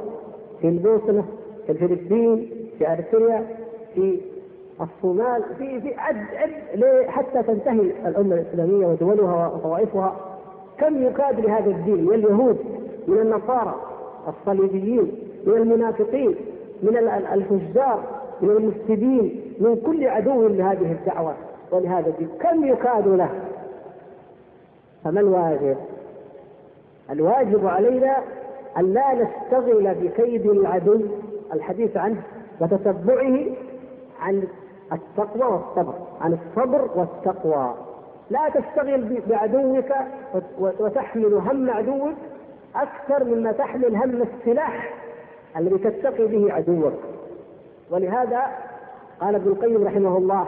في 0.61 0.67
البوسنة 0.69 1.25
في 1.65 1.71
الفلبين 1.71 2.49
في 2.77 2.87
ارسيا 2.91 3.47
في 3.95 4.19
الصومال 4.81 5.43
في 5.57 5.81
في 5.81 5.95
عد 5.97 6.15
عد 6.35 7.05
حتى 7.07 7.43
تنتهي 7.43 7.81
الأمة 8.07 8.35
الإسلامية 8.35 8.87
ودولها 8.87 9.47
وطوائفها 9.47 10.15
كم 10.77 11.03
يكاد 11.03 11.39
لهذا 11.39 11.69
الدين 11.71 12.05
من 12.05 12.13
اليهود 12.13 12.57
من 13.07 13.17
النصارى 13.17 13.75
الصليبيين 14.27 15.11
من 15.45 15.53
المنافقين 15.53 16.35
من 16.83 16.97
الفجار 17.33 18.03
من 18.41 18.49
المفسدين 18.49 19.41
من 19.59 19.75
كل 19.85 20.07
عدو 20.07 20.47
لهذه 20.47 20.91
الدعوة 20.91 21.33
ولهذا 21.71 22.07
الدين. 22.07 22.29
كم 22.41 22.65
يكاد 22.67 23.07
له؟ 23.07 23.29
فما 25.03 25.19
الواجب؟ 25.19 25.77
الواجب 27.11 27.67
علينا 27.67 28.17
أن 28.77 28.93
لا 28.93 29.13
نشتغل 29.13 29.95
بكيد 29.95 30.45
العدو 30.45 31.01
الحديث 31.53 31.97
عنه 31.97 32.21
وتتبعه 32.61 33.45
عن 34.21 34.43
التقوى 34.91 35.43
والصبر 35.53 35.93
عن 36.21 36.33
الصبر 36.33 36.89
والتقوى. 36.95 37.73
لا 38.29 38.49
تشتغل 38.49 39.21
بعدوك 39.27 39.91
وتحمل 40.59 41.33
هم 41.33 41.69
عدوك 41.69 42.15
أكثر 42.75 43.23
مما 43.23 43.51
تحمل 43.51 43.95
هم 43.95 44.21
السلاح 44.21 44.93
الذي 45.57 45.77
تتقي 45.77 46.27
به 46.27 46.53
عدوك. 46.53 46.93
ولهذا 47.91 48.41
قال 49.21 49.35
ابن 49.35 49.47
القيم 49.47 49.87
رحمه 49.87 50.17
الله 50.17 50.47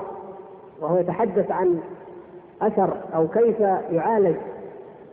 وهو 0.82 0.98
يتحدث 0.98 1.52
عن 1.52 1.80
أثر 2.62 2.98
أو 3.16 3.28
كيف 3.28 3.60
يعالج 3.92 4.36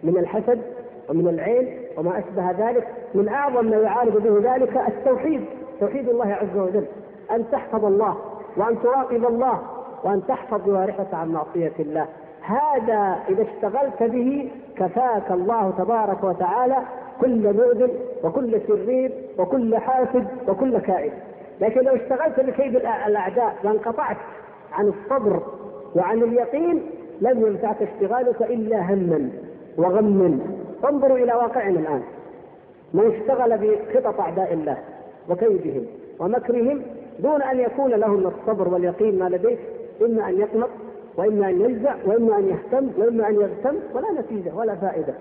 من 0.02 0.16
الحسد 0.16 0.62
ومن 1.08 1.28
العين 1.28 1.78
وما 1.96 2.18
أشبه 2.18 2.68
ذلك. 2.68 2.88
من 3.14 3.28
أعظم 3.28 3.64
ما 3.64 3.76
يعالج 3.76 4.16
به 4.16 4.54
ذلك 4.54 4.76
التوحيد 4.88 5.44
توحيد 5.80 6.08
الله 6.08 6.26
عز 6.26 6.58
وجل. 6.58 6.84
أن 7.30 7.44
تحفظ 7.52 7.84
الله 7.84 8.16
وأن 8.56 8.82
تراقب 8.82 9.24
الله 9.26 9.58
وأن 10.04 10.22
تحفظ 10.28 10.66
جوارحك 10.66 11.14
عن 11.14 11.28
معصية 11.28 11.72
الله. 11.78 12.06
هذا 12.42 13.16
إذا 13.28 13.42
اشتغلت 13.42 14.02
به 14.02 14.50
كفاك 14.76 15.30
الله 15.30 15.72
تبارك 15.78 16.24
وتعالى 16.24 16.76
كل 17.20 17.52
مؤذن 17.54 17.90
وكل 18.24 18.60
شرير 18.68 19.12
وكل 19.38 19.76
حاسد 19.76 20.26
وكل 20.48 20.78
كائد 20.78 21.12
لكن 21.60 21.80
لو 21.80 21.94
اشتغلت 21.94 22.40
بكيد 22.40 22.76
الأعداء 22.76 23.56
وانقطعت 23.64 24.16
عن 24.72 24.88
الصبر 24.88 25.42
وعن 25.96 26.22
اليقين 26.22 26.82
لم 27.20 27.46
ينفعك 27.46 27.82
اشتغالك 27.82 28.42
إلا 28.42 28.80
هما 28.94 29.30
وغما. 29.78 30.38
انظروا 30.84 31.18
إلى 31.18 31.34
واقعنا 31.34 31.80
الآن. 31.80 32.02
من 32.94 33.14
اشتغل 33.14 33.58
بخطط 33.58 34.20
أعداء 34.20 34.52
الله 34.52 34.78
وكيدهم 35.28 35.86
ومكرهم 36.18 36.82
دون 37.18 37.42
أن 37.42 37.60
يكون 37.60 37.90
له 37.90 38.08
من 38.08 38.26
الصبر 38.26 38.68
واليقين 38.68 39.18
ما 39.18 39.28
لديه 39.28 39.56
إما 40.02 40.28
أن 40.28 40.40
يقنط 40.40 40.68
وإما 41.16 41.48
أن 41.48 41.60
ينزع 41.60 41.94
وإما 42.06 42.38
أن 42.38 42.48
يهتم 42.48 42.90
وإما 42.98 43.28
أن 43.28 43.34
يغتم 43.34 43.76
ولا 43.94 44.20
نتيجة 44.20 44.54
ولا 44.54 44.74
فائدة. 44.74 45.14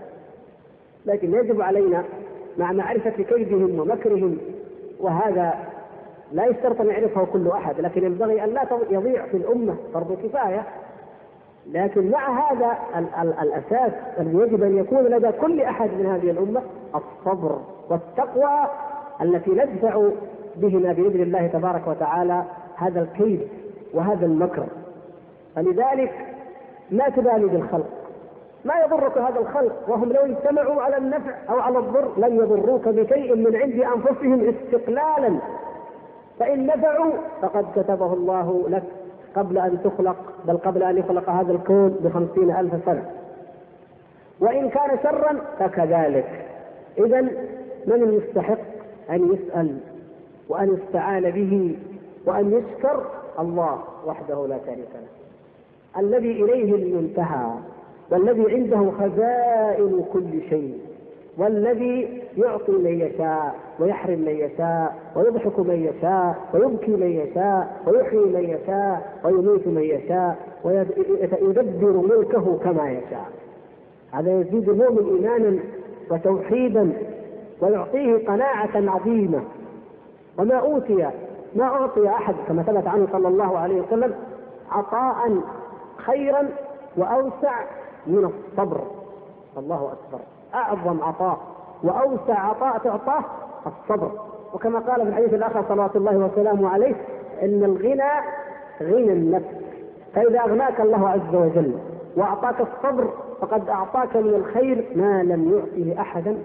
لكن 1.06 1.34
يجب 1.34 1.62
علينا 1.62 2.04
مع 2.58 2.72
معرفة 2.72 3.24
كيدهم 3.24 3.80
ومكرهم 3.80 4.38
وهذا 5.00 5.54
لا 6.32 6.46
يشترط 6.46 6.82
أن 6.82 6.88
يعرفه 6.88 7.26
كل 7.26 7.48
أحد 7.48 7.82
لكن 7.82 8.04
ينبغي 8.04 8.43
أن 8.43 8.50
لا 8.50 8.67
يضيع 8.89 9.26
في 9.26 9.38
الأمة 9.38 9.76
فرض 9.93 10.17
كفاية 10.24 10.63
لكن 11.74 12.12
مع 12.12 12.52
هذا 12.52 12.78
ال 12.98 13.06
ال 13.22 13.34
الأساس 13.40 13.92
الذي 14.20 14.38
يجب 14.38 14.64
أن 14.64 14.78
يكون 14.78 15.04
لدى 15.04 15.32
كل 15.32 15.62
أحد 15.62 15.90
من 15.90 16.06
هذه 16.06 16.32
الأمة 16.32 16.62
الصبر 16.96 17.60
والتقوى 17.90 18.68
التي 19.22 19.52
ندفع 19.52 20.10
بهما 20.56 20.94
بإذن 20.94 21.22
الله 21.22 21.48
تبارك 21.48 21.88
وتعالى 21.88 22.44
هذا 22.76 23.02
الكيد 23.02 23.48
وهذا 23.94 24.26
المكر. 24.26 24.66
فلذلك 25.56 26.14
لا 26.92 27.10
تبالي 27.10 27.46
بالخلق. 27.46 27.90
ما 28.66 28.74
يضرك 28.86 29.18
هذا 29.18 29.40
الخلق 29.40 29.90
وهم 29.90 30.14
لو 30.14 30.22
اجتمعوا 30.22 30.82
على 30.82 30.98
النفع 30.98 31.32
أو 31.50 31.60
على 31.60 31.78
الضر 31.78 32.12
لن 32.18 32.36
يضروك 32.36 32.88
بشيء 32.88 33.36
من 33.36 33.56
عند 33.56 33.82
أنفسهم 33.96 34.54
استقلالا. 34.56 35.40
فإن 36.40 36.66
نفعوا 36.66 37.12
فقد 37.42 37.66
كتبه 37.76 38.14
الله 38.14 38.66
لك. 38.70 38.84
قبل 39.38 39.58
أن 39.58 39.78
تخلق 39.84 40.15
بل 40.45 40.58
قبل 40.58 40.84
أن 40.84 40.97
يخلق 40.97 41.30
هذا 41.30 41.52
الكون 41.52 41.89
بخمسين 41.89 42.52
ألف 42.52 42.86
سنة. 42.86 43.10
وإن 44.39 44.69
كان 44.69 44.97
شرا 45.04 45.41
فكذلك. 45.60 46.45
اذا 46.97 47.21
من 47.88 48.04
المستحق 48.04 48.60
أن 49.10 49.34
يسأل 49.34 49.78
وأن 50.50 50.73
يستعان 50.73 51.32
به 51.32 51.78
وأن 52.26 52.52
يشكر؟ 52.52 53.06
الله 53.39 53.84
وحده 54.06 54.47
لا 54.47 54.58
شريك 54.65 54.89
له. 54.93 56.02
الذي 56.02 56.43
إليه 56.43 56.76
المنتهى 56.76 57.50
والذي 58.12 58.54
عنده 58.54 58.91
خزائن 58.91 60.06
كل 60.13 60.50
شيء. 60.50 60.78
والذي 61.38 62.23
يعطي 62.38 62.71
من 62.71 63.02
يشاء 63.02 63.56
ويحرم 63.80 64.19
من 64.19 64.36
يشاء 64.36 64.95
ويضحك 65.15 65.60
من 65.60 65.76
يشاء 65.76 66.36
ويبكي 66.54 66.91
من 66.91 67.08
يشاء 67.12 67.82
ويحيي 67.88 68.19
من 68.19 68.43
يشاء 68.43 69.19
ويميت 69.23 69.67
من 69.67 69.82
يشاء 69.82 70.38
ويدبر 70.63 71.91
ملكه 71.91 72.58
كما 72.58 72.91
يشاء. 72.91 73.26
هذا 74.12 74.39
يزيد 74.39 74.69
المؤمن 74.69 75.15
إيمانا 75.15 75.60
وتوحيدا 76.12 76.93
ويعطيه 77.62 78.28
قناعة 78.28 78.71
عظيمة. 78.76 79.41
وما 80.39 80.56
أوتي 80.56 81.10
ما 81.56 81.63
أعطي 81.63 82.10
أحد 82.10 82.36
كما 82.47 82.63
ثبت 82.63 82.88
عنه 82.88 83.08
صلى 83.12 83.28
الله 83.28 83.58
عليه 83.58 83.82
وسلم 83.82 84.13
عطاء 84.71 85.38
خيرا 85.97 86.50
وأوسع 86.97 87.65
من 88.08 88.26
الصبر. 88.26 88.82
الله 89.58 89.91
أكبر. 89.93 90.19
أعظم 90.58 91.04
عطاء 91.04 91.38
وأوسع 91.84 92.39
عطاء 92.39 92.78
تعطاه 92.78 93.24
الصبر. 93.67 94.12
وكما 94.54 94.80
قال 94.80 95.02
في 95.02 95.10
الحديث 95.10 95.34
الآخر 95.34 95.63
صلوات 95.70 95.96
الله 95.96 96.17
وسلامه 96.17 96.70
عليه 96.70 96.96
إن 97.41 97.63
الغنى 97.63 98.12
غنى 98.82 99.13
النفس. 99.13 99.56
فإذا 100.13 100.39
أغناك 100.39 100.82
الله 100.82 101.10
عز 101.10 101.36
وجل 101.36 101.74
وأعطاك 102.15 102.56
الصبر 102.62 103.13
فقد 103.41 103.70
أعطاك 103.70 104.15
من 104.15 104.34
الخير 104.34 104.86
ما 104.96 105.24
لم 105.24 105.52
يعطه 105.52 106.02
أحدا 106.02 106.38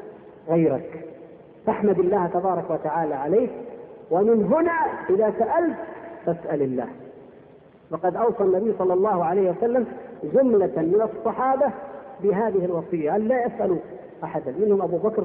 غيرك. 0.48 1.05
فاحمد 1.66 1.98
الله 1.98 2.27
تبارك 2.27 2.70
وتعالى 2.70 3.14
عليه 3.14 3.48
ومن 4.11 4.44
هنا 4.44 4.72
إذا 5.11 5.33
سألت 5.38 5.77
فاسأل 6.27 6.62
الله. 6.62 6.87
وقد 7.90 8.16
أوصى 8.16 8.44
النبي 8.44 8.75
صلى 8.79 8.92
الله 8.94 9.25
عليه 9.25 9.51
وسلم 9.51 9.87
جملة 10.22 10.72
من 10.77 11.09
الصحابة 11.14 11.66
بهذه 12.22 12.64
الوصية 12.64 13.16
أن 13.16 13.29
لا 13.29 13.46
يسالوا 13.46 13.79
أحدا 14.25 14.55
منهم 14.61 14.83
أبو 14.83 14.97
بكر 14.97 15.25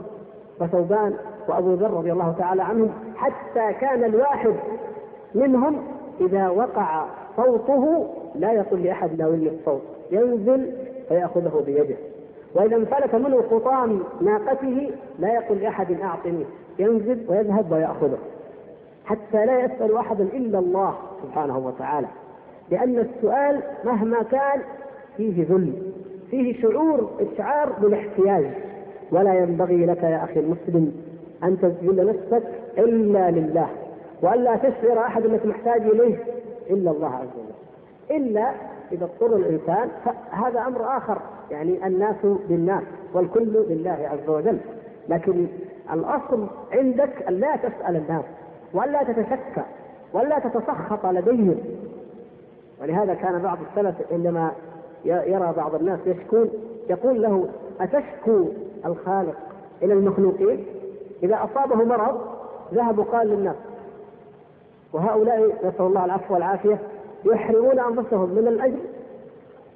وثوبان 0.61 1.13
وأبو 1.47 1.73
ذر 1.73 1.91
رضي 1.91 2.11
الله 2.11 2.35
تعالى 2.37 2.63
عنهم 2.63 2.89
حتى 3.15 3.73
كان 3.73 4.03
الواحد 4.03 4.53
منهم 5.35 5.77
إذا 6.21 6.49
وقع 6.49 7.05
صوته 7.35 8.07
لا 8.35 8.51
يقول 8.51 8.83
لأحد 8.83 9.19
ناولني 9.19 9.49
الصوت 9.49 9.81
ينزل 10.11 10.71
فيأخذه 11.07 11.63
بيده. 11.65 11.95
وإذا 12.55 12.75
انفلت 12.75 13.15
منه 13.15 13.41
خطام 13.51 13.99
ناقته 14.21 14.91
لا 15.19 15.33
يقول 15.33 15.57
لأحد 15.57 15.91
أعطني 16.01 16.45
ينزل 16.79 17.25
ويذهب 17.29 17.71
ويأخذه. 17.71 18.17
حتى 19.05 19.45
لا 19.45 19.59
يسأل 19.59 19.97
احدا 19.97 20.23
إلا 20.23 20.59
الله 20.59 20.95
سبحانه 21.23 21.57
وتعالى 21.57 22.07
لأن 22.71 22.99
السؤال 22.99 23.61
مهما 23.83 24.23
كان 24.23 24.61
فيه 25.17 25.45
ذل 25.49 25.73
فيه 26.31 26.61
شعور 26.61 27.09
إشعار 27.19 27.69
بالاحتياج. 27.81 28.45
ولا 29.11 29.33
ينبغي 29.33 29.85
لك 29.85 30.03
يا 30.03 30.23
أخي 30.23 30.39
المسلم 30.39 30.93
أن 31.43 31.57
تذل 31.59 32.07
نفسك 32.07 32.43
إلا 32.77 33.31
لله 33.31 33.67
والا 34.21 34.55
تشعر 34.55 34.99
أحد 34.99 35.25
أنك 35.25 35.45
محتاج 35.45 35.81
إليه 35.81 36.17
إلا 36.69 36.91
الله 36.91 37.15
عز 37.15 37.27
وجل. 37.37 38.17
إلا 38.17 38.51
إذا 38.91 39.05
اضطر 39.05 39.35
الإنسان 39.35 39.89
فهذا 40.05 40.59
أمر 40.67 40.97
آخر 40.97 41.17
يعني 41.51 41.87
الناس 41.87 42.15
بالناس 42.49 42.83
والكل 43.13 43.65
لله 43.69 44.09
عز 44.11 44.29
وجل. 44.29 44.57
لكن 45.09 45.47
الأصل 45.93 46.47
عندك 46.71 47.23
أن 47.29 47.33
لا 47.33 47.55
تسأل 47.55 47.95
الناس 47.95 48.25
ولا 48.73 49.03
تتشكى 49.03 49.63
ولا 50.13 50.39
تتسخط 50.39 51.05
لديهم. 51.05 51.57
ولهذا 52.81 53.13
كان 53.13 53.41
بعض 53.41 53.57
السلف 53.69 53.95
عندما 54.11 54.51
يرى 55.05 55.53
بعض 55.57 55.75
الناس 55.75 55.99
يشكون 56.05 56.49
يقول 56.89 57.21
له 57.21 57.47
أتشكو 57.81 58.45
الخالق 58.85 59.35
إلى 59.83 59.93
المخلوقين. 59.93 60.65
إذا 61.23 61.35
أصابه 61.43 61.75
مرض 61.75 62.21
ذهب 62.73 62.99
وقال 62.99 63.27
للناس 63.27 63.55
وهؤلاء 64.93 65.47
نسأل 65.67 65.85
الله 65.85 66.05
العفو 66.05 66.33
والعافية 66.33 66.79
يحرمون 67.25 67.79
أنفسهم 67.79 68.29
من 68.29 68.47
الأجر 68.47 68.79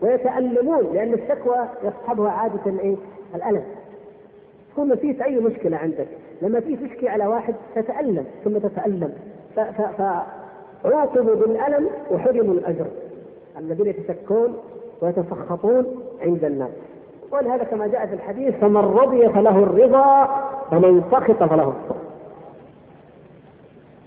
ويتألمون 0.02 0.94
لأن 0.94 1.14
الشكوى 1.14 1.68
يصحبها 1.84 2.32
عادة 2.32 2.80
إيه؟ 2.80 2.96
الألم. 3.36 3.64
تكون 4.72 4.94
نسيت 4.94 5.22
أي 5.22 5.40
مشكلة 5.40 5.78
عندك؟ 5.78 6.08
لما 6.42 6.60
تيجي 6.60 6.88
تشكي 6.88 7.10
على 7.10 7.26
واحد 7.28 7.56
تتألم 7.76 8.26
ثم 8.44 8.58
تتألم. 8.58 9.14
فعوقبوا 10.84 11.36
بالألم 11.36 11.90
وحرموا 12.12 12.54
الأجر. 12.54 12.86
الذين 13.60 13.88
يتشكون 13.88 14.58
ويتسخطون 15.02 15.86
عند 16.22 16.44
الناس. 16.44 16.72
ولهذا 17.32 17.64
كما 17.64 17.88
جاء 17.88 18.06
في 18.06 18.14
الحديث 18.14 18.56
فمن 18.56 18.78
رضي 18.78 19.30
فله 19.30 19.64
الرضا 19.64 20.28
ومن 20.72 21.04
سخط 21.12 21.44
فله 21.44 21.74
السخط. 21.84 22.02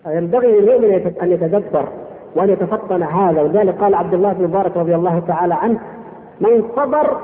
ينبغي 0.06 0.60
للمؤمن 0.60 1.14
أن 1.22 1.32
يتدبر 1.32 1.88
وأن 2.36 2.48
يتفطن 2.50 3.02
هذا. 3.02 3.42
ولذلك 3.42 3.78
قال 3.78 3.94
عبد 3.94 4.14
الله 4.14 4.32
بن 4.32 4.44
مبارك 4.44 4.76
رضي 4.76 4.94
الله 4.94 5.22
تعالى 5.28 5.54
عنه 5.54 5.80
من 6.40 6.64
صبر 6.76 7.16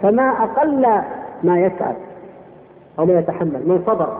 فما 0.00 0.22
أقل 0.22 0.86
ما 1.42 1.58
يسأل 1.60 1.94
أو 2.98 3.06
ما 3.06 3.18
يتحمل. 3.18 3.68
من 3.68 3.82
صبر. 3.86 4.16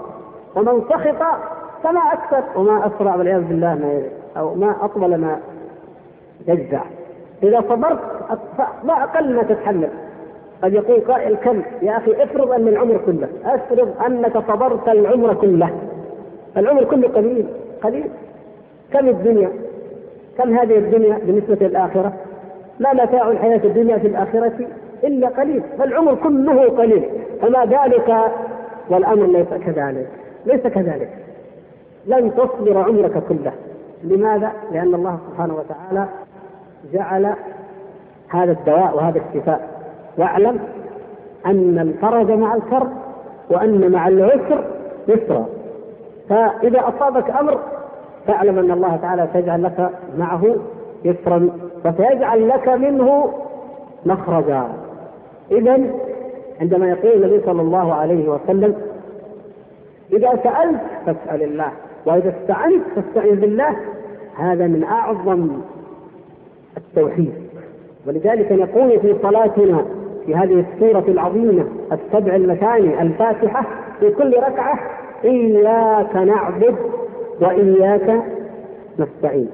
ومن 0.56 0.82
سخط 0.88 1.22
فما 1.82 2.00
أكثر. 2.00 2.42
وما 2.60 2.86
أسرع 2.86 3.16
والعياذ 3.16 3.42
بالله 3.42 3.74
ما 3.74 4.02
أو 4.36 4.54
ما 4.54 4.76
أطول 4.80 5.16
ما 5.16 5.40
يجزع. 6.48 6.82
إذا 7.42 7.60
صبرت 7.68 7.98
ما 8.84 9.02
أقل 9.02 9.36
ما 9.36 9.42
تتحمل. 9.42 9.88
قد 10.62 10.72
يقول 10.72 11.00
قائل 11.00 11.36
كم؟ 11.36 11.62
يا 11.82 11.96
أخي 11.96 12.22
افرض 12.22 12.50
أن 12.50 12.68
العمر 12.68 13.00
كله 13.06 13.28
افرض 13.44 13.94
أنك 14.06 14.38
صبرت 14.38 14.88
العمر 14.88 15.34
كله. 15.34 15.70
العمر 16.56 16.84
كله 16.84 17.08
قليل 17.08 17.46
قليل. 17.82 18.04
كم 18.92 19.08
الدنيا؟ 19.08 19.50
كم 20.38 20.58
هذه 20.58 20.78
الدنيا 20.78 21.18
بالنسبة 21.26 21.66
للآخرة؟ 21.66 22.12
ما 22.80 22.92
متاع 22.92 23.30
الحياة 23.30 23.60
الدنيا 23.64 23.98
في 23.98 24.06
الآخرة 24.06 24.52
إلا 25.04 25.28
قليل 25.28 25.62
فالعمر 25.78 26.14
كله 26.14 26.68
قليل. 26.68 27.04
فما 27.40 27.64
ذلك 27.64 28.16
والأمر 28.90 29.26
ليس 29.26 29.48
كذلك 29.48 30.08
ليس 30.46 30.60
كذلك. 30.60 31.10
لن 32.06 32.34
تصبر 32.34 32.78
عمرك 32.78 33.22
كله. 33.28 33.52
لماذا؟ 34.04 34.52
لأن 34.72 34.94
الله 34.94 35.18
سبحانه 35.30 35.54
وتعالى 35.54 36.08
جعل 36.92 37.34
هذا 38.28 38.52
الدواء 38.52 38.96
وهذا 38.96 39.20
الشفاء 39.28 39.71
واعلم 40.18 40.58
أن 41.46 41.78
الفرج 41.78 42.30
مع 42.30 42.54
الكرب 42.54 42.88
وأن 43.50 43.90
مع 43.92 44.08
العسر 44.08 44.64
يسرا. 45.08 45.46
فإذا 46.28 46.88
أصابك 46.88 47.30
أمر 47.30 47.58
فاعلم 48.26 48.58
أن 48.58 48.70
الله 48.70 48.96
تعالى 48.96 49.28
سيجعل 49.32 49.62
لك 49.62 49.90
معه 50.18 50.56
يسرا 51.04 51.50
وسيجعل 51.84 52.48
لك 52.48 52.68
منه 52.68 53.32
مخرجا. 54.06 54.68
إذا 55.50 55.80
عندما 56.60 56.88
يقول 56.88 57.12
النبي 57.24 57.46
صلى 57.46 57.62
الله 57.62 57.94
عليه 57.94 58.28
وسلم 58.28 58.74
إذا 60.12 60.30
سألت 60.42 60.80
فاسأل 61.06 61.42
الله 61.42 61.72
وإذا 62.06 62.34
استعنت 62.40 62.82
فاستعن 62.96 63.34
بالله. 63.34 63.76
هذا 64.36 64.66
من 64.66 64.84
أعظم 64.84 65.48
التوحيد. 66.76 67.32
ولذلك 68.06 68.52
نقول 68.52 69.00
في 69.00 69.16
صلاتنا 69.22 69.84
في 70.26 70.34
هذه 70.34 70.64
السورة 70.72 71.04
العظيمة 71.08 71.64
السبع 71.92 72.34
المثاني 72.36 73.02
الفاتحة 73.02 73.64
في 74.00 74.10
كل 74.10 74.36
ركعة 74.36 74.78
إياك 75.24 76.16
نعبد 76.16 76.76
وإياك 77.40 78.22
نستعين. 78.98 79.50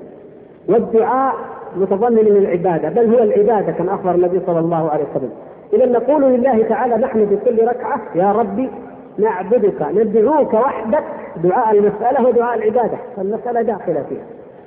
والدعاء 0.69 1.35
متضمن 1.77 2.25
من 2.25 2.37
العبادة 2.37 2.89
بل 2.89 3.15
هو 3.15 3.23
العبادة 3.23 3.73
كما 3.73 3.95
أخبر 3.95 4.15
النبي 4.15 4.41
صلى 4.47 4.59
الله 4.59 4.91
عليه 4.91 5.05
وسلم. 5.15 5.31
إذا 5.73 5.87
نقول 5.87 6.23
لله 6.23 6.63
تعالى 6.63 6.97
نحن 6.97 7.27
في 7.27 7.37
كل 7.37 7.69
ركعة 7.69 8.01
يا 8.15 8.33
ربي 8.33 8.71
نعبدك 9.19 9.83
ندعوك 9.83 10.55
وحدك. 10.55 11.05
دعاء 11.45 11.79
المسألة 11.79 12.29
ودعاء 12.29 12.59
العبادة 12.59 12.99
فالمسألة 13.17 13.63
داخلة 13.63 14.05
فيها. 14.09 14.25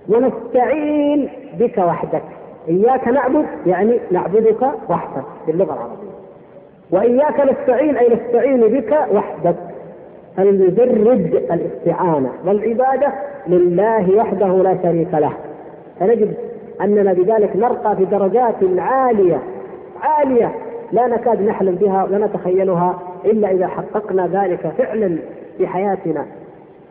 ونستعين 0.10 1.30
بك 1.60 1.78
وحدك. 1.78 2.24
إياك 2.67 3.08
نعبد 3.08 3.45
يعني 3.65 4.00
نعبدك 4.12 4.62
وحدك 4.89 5.24
باللغة 5.47 5.74
العربية. 5.74 6.12
وإياك 6.91 7.39
نستعين 7.39 7.97
أي 7.97 8.10
نستعين 8.15 8.62
بك 8.62 8.97
وحدك. 9.13 9.56
المجرد 10.39 11.43
الاستعانة 11.52 12.30
والعبادة 12.45 13.13
لله 13.47 14.17
وحده 14.17 14.47
لا 14.47 14.78
شريك 14.84 15.13
له. 15.13 15.32
فنجد 16.00 16.34
أننا 16.82 17.13
بذلك 17.13 17.56
نرقى 17.56 17.95
في 17.95 18.06
درجات 18.06 18.56
عالية 18.78 19.41
عالية. 20.02 20.52
لا 20.91 21.08
نكاد 21.08 21.41
نحلم 21.41 21.76
بها 21.76 22.04
ولا 22.04 22.26
نتخيلها 22.26 23.00
إلا 23.26 23.52
إذا 23.52 23.67
حققنا 23.67 24.28
ذلك 24.28 24.74
فعلا 24.78 25.17
في 25.58 25.67
حياتنا. 25.67 26.26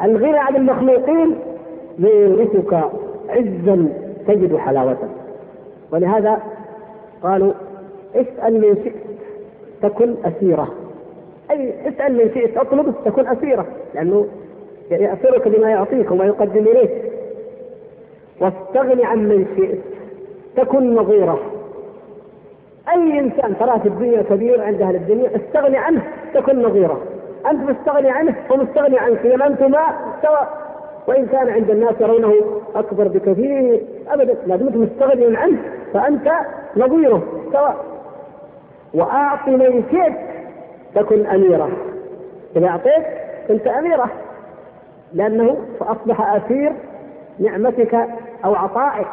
الغنى 0.05 0.39
عن 0.39 0.57
المخلوقين 0.57 1.37
يورثك 1.99 2.75
عزا 3.29 3.89
تجد 4.27 4.57
حلاوته 4.57 5.20
ولهذا 5.93 6.43
قالوا 7.23 7.53
اسأل 8.15 8.61
من 8.61 8.77
شئت 8.85 8.95
تكن 9.83 10.15
أسيرة. 10.25 10.69
أي 11.51 11.89
اسأل 11.89 12.13
من 12.13 12.31
شئت 12.35 12.57
اطلب 12.57 12.95
تكن 13.05 13.27
أسيرة 13.27 13.67
لأنه 13.95 14.27
يأسرك 14.91 15.49
بما 15.49 15.71
يعطيك 15.71 16.11
وما 16.11 16.25
يقدم 16.25 16.67
إليك. 16.67 16.91
واستغني 18.41 19.05
عن 19.05 19.29
من 19.29 19.47
شئت 19.57 19.79
تكن 20.57 20.95
نظيرة. 20.95 21.41
أي 22.89 23.21
إنسان 23.21 23.59
تراه 23.59 23.79
في 23.79 23.89
الدنيا 23.89 24.23
كبير 24.23 24.63
عند 24.63 24.83
أهل 24.83 24.95
الدنيا 24.95 25.31
استغني 25.37 25.77
عنه 25.77 26.03
تكن 26.35 26.63
نظيرة. 26.63 27.01
أنت 27.51 27.71
مستغني 27.71 28.11
عنه 28.11 28.35
ومستغني 28.51 28.99
عنك 28.99 29.27
إذا 29.27 29.47
أنتما 29.47 29.87
سواء 30.23 30.61
وإن 31.09 31.27
كان 31.27 31.49
عند 31.49 31.71
الناس 31.71 31.95
يرونه 32.01 32.35
أكبر 32.75 33.09
بكثير. 33.09 33.81
أبدا 34.15 34.37
ما 34.47 34.57
دمت 34.57 34.77
مستغني 34.77 35.37
عنه 35.37 35.59
فأنت 35.95 36.31
نظيره 36.77 37.23
سواء. 37.53 37.77
وأعط 38.95 39.49
من 39.49 39.85
شئت 39.91 40.13
تكن 40.95 41.27
أميرة 41.27 41.69
إذا 42.57 42.67
أعطيت 42.67 43.05
كنت 43.49 43.67
أميرة 43.67 44.11
لأنه 45.13 45.57
فأصبح 45.81 46.35
أسير 46.35 46.73
نعمتك 47.39 47.95
أو 48.45 48.55
عطائك. 48.55 49.07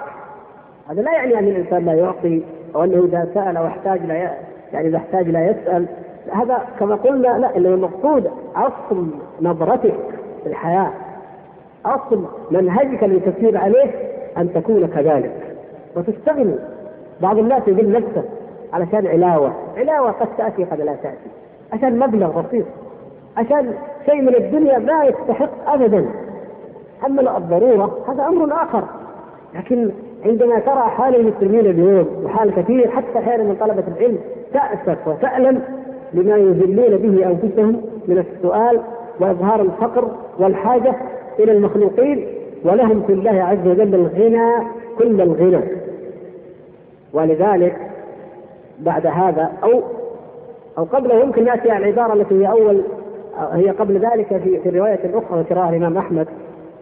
هذا 0.90 1.02
لا 1.02 1.12
يعني 1.12 1.40
أن 1.40 1.48
الإنسان 1.48 1.86
لا 1.86 1.94
يعطي 1.94 2.44
أو 2.76 2.84
أنه 2.84 3.06
إذا 3.06 3.30
سأل 3.34 3.58
أو 3.58 3.68
احتاج 3.68 4.06
لا 4.06 4.14
يعني 4.74 4.88
إذا 4.88 4.98
احتاج 4.98 5.30
لا 5.30 5.46
يسأل. 5.46 5.86
هذا 6.34 6.62
كما 6.80 6.96
قلنا 6.96 7.28
لا 7.28 7.58
إنه 7.58 7.70
المقصود 7.70 8.32
أصل 8.56 9.08
نظرتك 9.42 9.96
في 10.44 10.50
الحياة 10.50 10.92
أصل 11.86 12.26
منهجك 12.52 13.04
الذي 13.04 13.20
تسير 13.20 13.58
عليه 13.58 14.07
أن 14.38 14.54
تكون 14.54 14.88
كذلك. 14.88 15.56
وتستغني. 15.96 16.56
بعض 17.22 17.38
الناس 17.38 17.62
يقول 17.68 17.92
نفسه 17.92 18.24
علشان 18.74 19.08
علاوة. 19.08 19.54
علاوة 19.78 20.12
قد 20.12 20.28
تأتي 20.38 20.64
قد 20.64 20.82
لا 20.82 20.96
تأتي. 21.04 21.30
عشان 21.74 22.00
مبلغ 22.00 22.42
بسيط. 22.42 22.66
عشان 23.38 23.74
شيء 24.06 24.22
من 24.22 24.36
الدنيا 24.36 24.80
لا 24.80 25.04
يستحق 25.04 25.50
أبدا. 25.68 26.06
أما 27.06 27.38
الضرورة 27.38 27.98
هذا 28.08 28.24
أمر 28.24 28.54
آخر. 28.54 28.84
لكن 29.56 29.92
عندما 30.26 30.60
ترى 30.60 30.82
حال 30.82 31.16
المسلمين 31.16 31.66
اليوم 31.66 32.08
وحال 32.26 32.56
كثير 32.56 32.90
حتى 32.90 33.20
أحيانا 33.20 33.44
من 33.44 33.56
طلبة 33.56 33.84
العلم 33.88 34.18
تأسف 34.54 35.08
وتألم 35.08 35.62
لما 36.14 36.38
يذلون 36.38 36.98
به 36.98 37.26
أنفسهم 37.26 37.82
من 38.08 38.18
السؤال 38.18 38.82
وإظهار 39.20 39.62
الفقر 39.62 40.12
والحاجة 40.40 40.96
إلى 41.40 41.52
المخلوقين. 41.52 42.28
ولهم 42.64 43.04
في 43.08 43.14
الله 43.14 43.44
عز 43.44 43.68
وجل 43.68 43.96
الغنى 43.96 44.68
كل 44.98 45.22
الغنى. 45.22 45.64
ولذلك 47.14 47.92
بعد 48.80 49.08
هذا 49.08 49.52
أو 49.64 49.82
أو 50.78 50.84
قبله 50.84 51.16
يمكن 51.16 51.46
نأتي 51.46 51.72
على 51.72 51.90
العبارة 51.90 52.14
التي 52.14 52.36
هي 52.42 52.52
أول 52.52 52.82
هي 53.52 53.70
قبل 53.70 53.98
ذلك 53.98 54.28
في 54.28 54.60
في 54.60 54.70
الرواية 54.70 55.00
الأخرى 55.04 55.40
ذكرها 55.40 55.70
الإمام 55.70 55.98
أحمد 55.98 56.28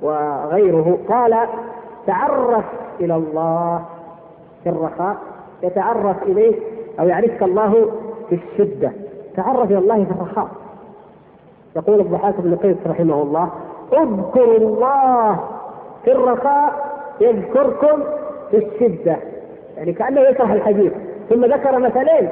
وغيره. 0.02 0.98
قال 1.10 1.36
تعرف 2.08 2.66
إلى 3.00 3.16
الله 3.16 3.82
في 4.64 4.70
الرخاء 4.70 5.18
يتعرف 5.64 6.24
إليه 6.24 6.56
أو 7.00 7.08
يعرفك 7.08 7.44
الله 7.44 7.92
في 8.30 8.36
الشدة. 8.36 8.92
تعرف 9.36 9.72
إلى 9.72 9.78
الله 9.78 10.04
في 10.06 10.12
الرخاء. 10.12 10.48
يقول 11.76 12.00
الضحاك 12.00 12.36
بن 12.42 12.56
قيس 12.56 12.78
رحمه 12.88 13.22
الله 13.22 13.50
اذكروا 13.94 14.58
الله 14.58 15.40
في 16.06 16.12
الرخاء 16.12 16.74
يذكركم 17.22 18.04
في 18.52 18.58
الشدة. 18.58 19.16
يعني 19.78 19.94
كأنه 19.94 20.22
يشرح 20.22 20.52
الحديث. 20.52 20.92
ثم 21.30 21.46
ذكر 21.46 21.80
مثلين. 21.80 22.30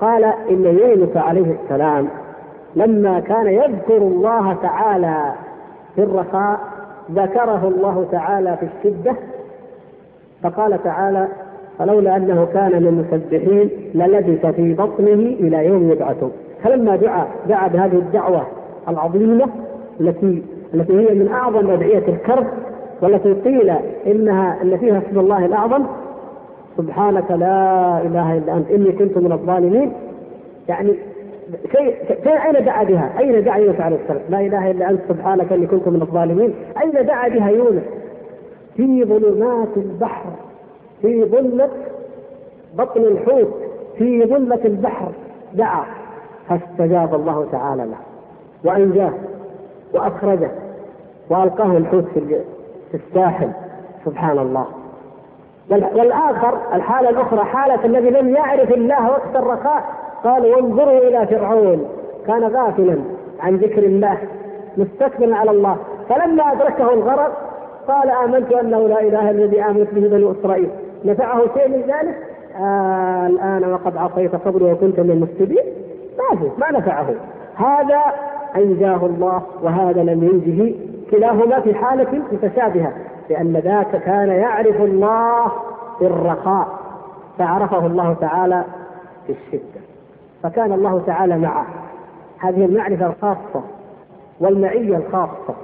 قال 0.00 0.24
إن 0.24 0.64
يونس 0.64 1.16
عليه 1.16 1.56
السلام 1.62 2.08
لما 2.76 3.20
كان 3.20 3.46
يذكر 3.46 3.96
الله 3.96 4.56
تعالى 4.62 5.32
في 5.94 6.02
الرخاء 6.02 6.60
ذكره 7.12 7.68
الله 7.68 8.06
تعالى 8.12 8.56
في 8.56 8.66
الشدة. 8.66 9.16
فقال 10.42 10.82
تعالى 10.82 11.28
فلولا 11.78 12.16
أنه 12.16 12.48
كان 12.54 12.82
من 12.82 12.86
المسبحين 12.88 13.70
للبث 13.94 14.46
في 14.46 14.74
بطنه 14.74 15.12
إلى 15.14 15.66
يوم 15.66 15.90
يبعثون. 15.90 16.32
فلما 16.64 16.96
دعا 16.96 17.26
دعا 17.48 17.68
بهذه 17.68 17.96
الدعوة 17.96 18.46
العظيمة 18.88 19.48
التي 20.00 20.42
التي 20.74 20.92
هي 20.92 21.14
من 21.14 21.28
أعظم 21.28 21.70
أدعية 21.70 22.08
الكرب 22.08 22.46
والتي 23.02 23.32
قيل 23.32 23.70
إنها 24.06 24.62
أن 24.62 24.76
فيها 24.78 24.98
اسم 25.08 25.18
الله 25.20 25.46
الأعظم 25.46 25.84
سبحانك 26.76 27.30
لا 27.30 27.98
إله 28.02 28.38
إلا 28.38 28.56
أنت 28.56 28.70
إني 28.70 28.92
كنت 28.92 29.18
من 29.18 29.32
الظالمين 29.32 29.92
يعني 30.68 30.94
شيء 31.72 31.94
أين 32.26 32.64
دعا 32.64 32.84
بها؟ 32.84 33.12
أين 33.18 33.44
دعا 33.44 33.58
يونس 33.58 33.80
عليه 33.80 33.96
السلام؟ 33.96 34.22
لا 34.28 34.40
إله 34.40 34.70
إلا 34.70 34.90
أنت 34.90 35.00
سبحانك 35.08 35.52
إني 35.52 35.66
كنت 35.66 35.88
من 35.88 36.02
الظالمين، 36.02 36.54
أين 36.82 37.06
دعا 37.06 37.28
بها 37.28 37.50
يونس؟ 37.50 37.82
في 38.76 39.04
ظلمات 39.04 39.68
البحر 39.76 40.30
في 41.02 41.24
ظلمة 41.24 41.68
بطن 42.78 43.00
الحوت 43.00 43.54
في 43.98 44.24
ظلمة 44.26 44.60
البحر 44.64 45.12
دعا 45.54 45.84
فاستجاب 46.48 47.14
الله 47.14 47.46
تعالى 47.52 47.82
له 47.82 47.96
وأنجاه 48.64 49.12
وأخرجه 49.94 50.50
وألقاه 51.30 51.76
الحوت 51.76 52.04
في 52.14 52.18
الساحل 52.94 53.48
سبحان 54.04 54.38
الله. 54.38 54.66
والآخر 55.70 56.58
الحالة 56.74 57.10
الأخرى 57.10 57.44
حالة 57.44 57.84
الذي 57.84 58.10
لم 58.10 58.28
يعرف 58.28 58.70
الله 58.70 59.10
وقت 59.10 59.36
الرخاء 59.36 59.84
قال 60.24 60.46
وانظروا 60.46 60.98
إلى 60.98 61.26
فرعون 61.26 61.88
كان 62.26 62.44
غافلا 62.44 62.98
عن 63.40 63.56
ذكر 63.56 63.82
الله 63.82 64.18
مستكبرا 64.76 65.34
على 65.34 65.50
الله. 65.50 65.76
فلما 66.08 66.52
أدركه 66.52 66.94
الغرق 66.94 67.32
قال 67.88 68.10
آمنت 68.10 68.52
أنه 68.52 68.88
لا 68.88 69.00
إله 69.00 69.30
إلا 69.30 69.30
الذي 69.30 69.62
آمنت 69.62 69.94
به 69.94 70.08
بنو 70.08 70.32
إسرائيل. 70.32 70.70
نفعه 71.04 71.40
شيء 71.54 71.68
من 71.68 71.80
ذلك؟ 71.80 72.16
آه 72.60 73.26
الآن 73.26 73.72
وقد 73.72 73.96
عصيت 73.96 74.34
قبل 74.34 74.62
وكنت 74.62 75.00
من 75.00 75.10
المفسدين. 75.10 75.64
ما 76.18 76.50
ما 76.58 76.78
نفعه. 76.78 77.06
هذا 77.54 78.00
أنجاه 78.56 79.06
الله 79.06 79.42
وهذا 79.62 80.02
لم 80.02 80.24
ينجه 80.24 80.74
كلاهما 81.12 81.60
في 81.60 81.74
حالة 81.74 82.22
متشابهة 82.32 82.92
لأن 83.30 83.56
ذاك 83.56 84.02
كان 84.04 84.28
يعرف 84.28 84.80
الله 84.80 85.48
في 85.98 86.06
الرخاء 86.06 86.68
فعرفه 87.38 87.86
الله 87.86 88.14
تعالى 88.20 88.64
في 89.26 89.32
الشدة 89.32 89.80
فكان 90.42 90.72
الله 90.72 91.02
تعالى 91.06 91.38
معه. 91.38 91.66
هذه 92.38 92.64
المعرفة 92.64 93.06
الخاصة 93.06 93.62
والمعية 94.40 94.96
الخاصة 94.96 95.54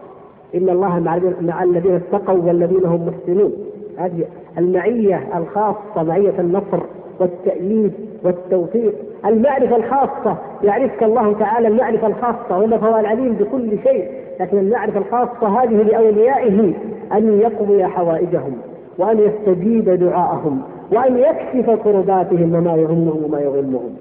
إن 0.55 0.69
الله 0.69 0.99
مع 1.41 1.63
الذين 1.63 1.95
اتقوا 1.95 2.39
والذين 2.45 2.85
هم 2.87 3.07
محسنون. 3.09 3.53
هذه 3.99 4.25
المعية 4.59 5.39
الخاصة 5.39 6.03
معية 6.03 6.41
النصر 6.41 6.81
والتأييد 7.21 7.93
والتوفيق. 8.25 8.95
المعرفة 9.27 9.77
الخاصة 9.77 10.37
يعرفك 10.63 11.03
الله 11.03 11.33
تعالى 11.33 11.69
المعرفة 11.69 12.07
الخاصة 12.07 12.59
وإنه 12.59 12.77
هو 12.77 12.99
العليم 12.99 13.33
بكل 13.33 13.79
شيء. 13.83 14.28
لكن 14.41 14.59
المعرفة 14.59 14.99
الخاصة 14.99 15.63
هذه 15.63 15.83
لأوليائه 15.83 16.75
أن 17.13 17.41
يقضي 17.41 17.85
حوائجهم 17.85 18.57
وأن 18.99 19.19
يستجيب 19.19 19.91
دعاءهم 19.91 20.63
وأن 20.93 21.19
يكشف 21.19 21.71
كرباتهم 21.85 22.55
وما 22.55 22.75
يهمهم 22.77 23.25
وما 23.25 23.41
يغمهم 23.41 23.97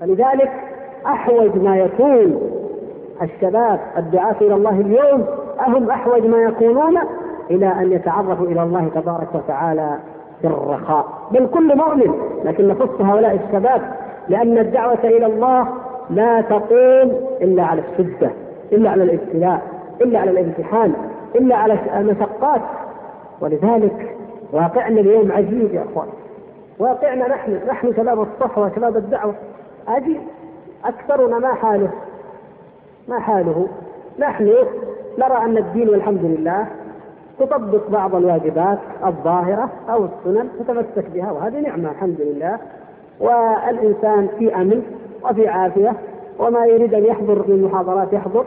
فلذلك 0.00 0.50
أحوج 1.06 1.56
ما 1.56 1.78
يكون 1.78 2.40
الشباب 3.22 3.80
الدعاة 3.98 4.36
إلى 4.40 4.54
الله 4.54 4.80
اليوم 4.80 5.24
أهم 5.66 5.90
أحوج 5.90 6.26
ما 6.26 6.38
يكونون 6.42 6.98
إلى 7.50 7.66
أن 7.66 7.92
يتعرفوا 7.92 8.46
إلى 8.46 8.62
الله 8.62 8.88
تبارك 8.94 9.34
وتعالى 9.34 9.96
في 10.40 10.46
الرخاء. 10.46 11.06
بل 11.30 11.46
كل 11.46 11.76
مؤمن 11.76 12.14
لكن 12.44 12.68
نخص 12.68 13.00
هؤلاء 13.00 13.34
الشباب 13.46 13.82
لأن 14.28 14.58
الدعوة 14.58 15.04
إلى 15.04 15.26
الله 15.26 15.68
لا 16.10 16.40
تقوم 16.40 17.12
إلا 17.42 17.62
على 17.62 17.82
الشدة. 17.92 18.30
إلا 18.72 18.90
على 18.90 19.02
الابتلاء 19.02 19.62
إلا 20.00 20.18
على 20.18 20.30
الامتحان 20.30 20.94
إلا 21.34 21.56
على 21.56 21.78
المشقات. 21.96 22.60
ولذلك 23.40 24.16
واقعنا 24.52 25.00
اليوم 25.00 25.32
عجيب 25.32 25.74
يا 25.74 25.84
أخوان. 25.92 26.08
واقعنا 26.78 27.28
نحن 27.28 27.58
نحن 27.68 27.92
شباب 27.96 28.20
الصحوة 28.20 28.72
شباب 28.76 28.96
الدعوة. 28.96 29.34
عجيب 29.88 30.20
أكثرنا 30.84 31.38
ما 31.38 31.54
حاله 31.54 31.90
ما 33.08 33.18
حاله. 33.18 33.68
نحن 34.18 34.44
نرى 35.18 35.36
أن 35.44 35.58
الدين 35.58 35.88
والحمد 35.88 36.24
لله 36.24 36.66
تطبق 37.38 37.90
بعض 37.90 38.14
الواجبات 38.14 38.78
الظاهرة 39.06 39.68
أو 39.90 40.04
السنن 40.04 40.48
تتمسك 40.58 41.10
بها 41.14 41.32
وهذه 41.32 41.60
نعمة 41.60 41.90
الحمد 41.90 42.20
لله. 42.20 42.58
والإنسان 43.20 44.28
في 44.38 44.54
أمن 44.54 44.82
وفي 45.24 45.48
عافية. 45.48 45.92
وما 46.38 46.66
يريد 46.66 46.94
أن 46.94 47.04
يحضر 47.04 47.44
من 47.48 47.54
المحاضرات 47.54 48.12
يحضر. 48.12 48.44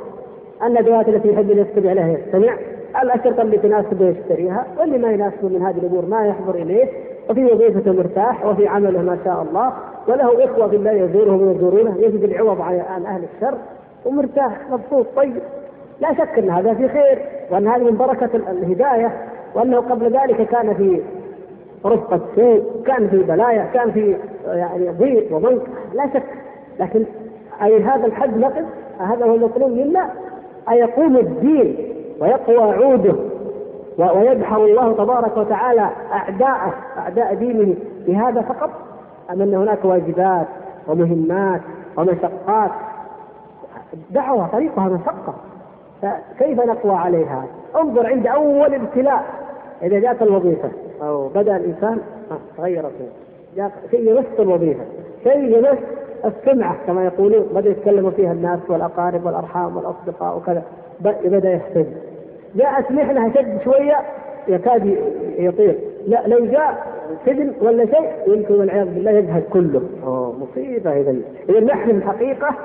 الندوات 0.64 1.10
التي 1.10 1.30
يحب 1.30 1.52
أن 1.52 1.58
يستمع 1.58 1.94
لها 1.94 2.08
يستمع. 2.08 2.58
الأشرطة 3.02 3.42
اللي 3.42 3.58
تناسبه 3.58 4.06
يشتريها 4.06 4.66
واللي 4.80 4.98
ما 4.98 5.12
يناسبه 5.12 5.48
من 5.50 5.62
هذه 5.62 5.78
الأمور 5.78 6.06
ما 6.06 6.28
يحضر 6.28 6.56
إليه. 6.56 6.88
وفي 7.30 7.46
وظيفته 7.46 7.92
مرتاح 7.92 8.46
وفي 8.46 8.68
عمله 8.68 9.02
ما 9.02 9.18
شاء 9.26 9.42
الله. 9.50 9.74
وله 10.08 10.46
إخوة 10.46 10.68
في 10.68 10.76
الله 10.76 10.92
يزورهم 10.92 11.48
ويزورونه 11.48 11.96
يجد 12.00 12.24
العوض 12.24 12.62
عن 12.62 13.06
أهل 13.06 13.24
الشر. 13.36 13.58
ومرتاح 14.06 14.70
مبسوط 14.72 15.06
طيب. 15.16 15.42
لا 16.02 16.14
شك 16.14 16.40
أن 16.40 16.50
هذا 16.50 16.74
في 16.74 16.88
خير 16.88 17.20
وأن 17.52 17.68
هذه 17.68 17.84
من 17.84 17.98
بركة 17.98 18.30
الهداية. 18.36 19.12
وأنه 19.56 19.78
قبل 19.78 20.06
ذلك 20.06 20.48
كان 20.48 20.74
في 20.74 21.02
رفقة 21.86 22.20
شيء 22.36 22.64
كان 22.86 23.08
في 23.08 23.18
بلايا 23.18 23.70
كان 23.74 23.92
في 23.92 24.16
يعني 24.48 24.90
ضيق 24.90 25.36
وضنك. 25.36 25.62
لا 25.94 26.10
شك. 26.14 26.24
لكن 26.80 27.04
أي 27.62 27.84
هذا 27.84 28.06
الحد 28.06 28.38
نقص 28.38 28.66
هذا 29.00 29.26
هو 29.26 29.36
المطلوب 29.36 29.72
منا؟ 29.72 30.10
أن 30.70 30.74
يقوم 30.74 31.18
الدين 31.18 31.76
ويقوى 32.20 32.72
عوده 32.72 33.16
ويدحر 33.98 34.66
الله 34.66 34.94
تبارك 34.94 35.38
وتعالى 35.38 35.90
أعداءه 36.14 36.74
أعداء 36.98 37.34
دينه 37.34 37.76
بهذا 38.08 38.42
فقط؟ 38.42 38.70
أم 39.32 39.42
أن 39.42 39.56
هناك 39.56 39.86
واجبات 39.86 40.48
ومهمات 40.88 41.62
ومشقات؟ 41.98 42.72
دعوة 44.12 44.48
طريقها 44.48 44.90
مشقة. 44.90 45.34
فكيف 46.02 46.60
نقوى 46.60 46.96
عليها؟ 46.96 47.46
انظر 47.76 48.08
عند 48.08 48.28
أول 48.28 48.74
ابتلاء. 48.74 49.24
إذا 49.84 50.00
جاءت 50.00 50.22
الوظيفة. 50.22 50.70
أو 51.02 51.28
بدأ 51.28 51.56
الإنسان 51.56 51.98
تغير 52.58 52.86
جاء 53.56 53.72
شيء 53.92 54.10
يمس 54.10 54.26
الوظيفة. 54.40 54.84
شيء 55.24 55.58
يمس 55.58 55.78
السمعة 56.26 56.76
كما 56.88 57.06
يقولون 57.06 57.48
بدأ 57.54 57.70
يتكلموا 57.70 58.12
فيها 58.12 58.32
الناس 58.32 58.60
والأقارب 58.70 59.26
والأرحام 59.26 59.78
والأصدقاء 59.78 60.38
وكذا 60.38 60.64
بدأ 61.26 61.52
يحتج 61.52 61.86
جاءت 62.56 62.92
محنة 62.92 63.34
شد 63.34 63.62
شوية 63.64 63.96
يكاد 64.48 64.98
يطير. 65.38 65.76
لا 66.08 66.28
لو 66.28 66.46
جاء 66.46 66.88
سجن 67.26 67.52
ولا 67.62 67.86
شيء 67.86 68.36
يمكن 68.36 68.54
والعياذ 68.54 68.86
بالله 68.86 69.12
يذهب 69.12 69.44
كله. 69.54 69.82
مصيبة 70.42 70.94
إذا. 70.94 71.16
إذا 71.50 71.60
نحن 71.60 71.90
الحقيقة 71.90 72.56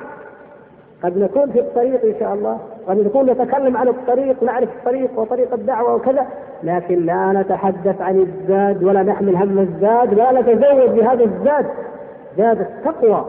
قد 1.03 1.19
نكون 1.19 1.51
في 1.51 1.61
الطريق 1.61 2.05
إن 2.05 2.15
شاء 2.21 2.35
الله 2.35 2.59
قد 2.89 2.99
نكون 3.07 3.31
نتكلم 3.31 3.77
عن 3.77 3.89
الطريق 3.89 4.43
نعرف 4.43 4.69
الطريق 4.79 5.11
وطريق 5.17 5.55
الدعوة 5.55 5.95
وكذا 5.95 6.27
لكن 6.63 7.07
لا 7.07 7.33
نتحدث 7.33 8.01
عن 8.01 8.21
الزاد 8.21 8.85
ولا 8.85 9.03
نحمل 9.03 9.37
هم 9.37 9.59
الزاد 9.59 10.13
ولا 10.13 10.41
نتزود 10.41 10.95
بهذا 10.95 11.25
الزاد 11.25 11.67
زاد 12.39 12.61
التقوى. 12.61 13.25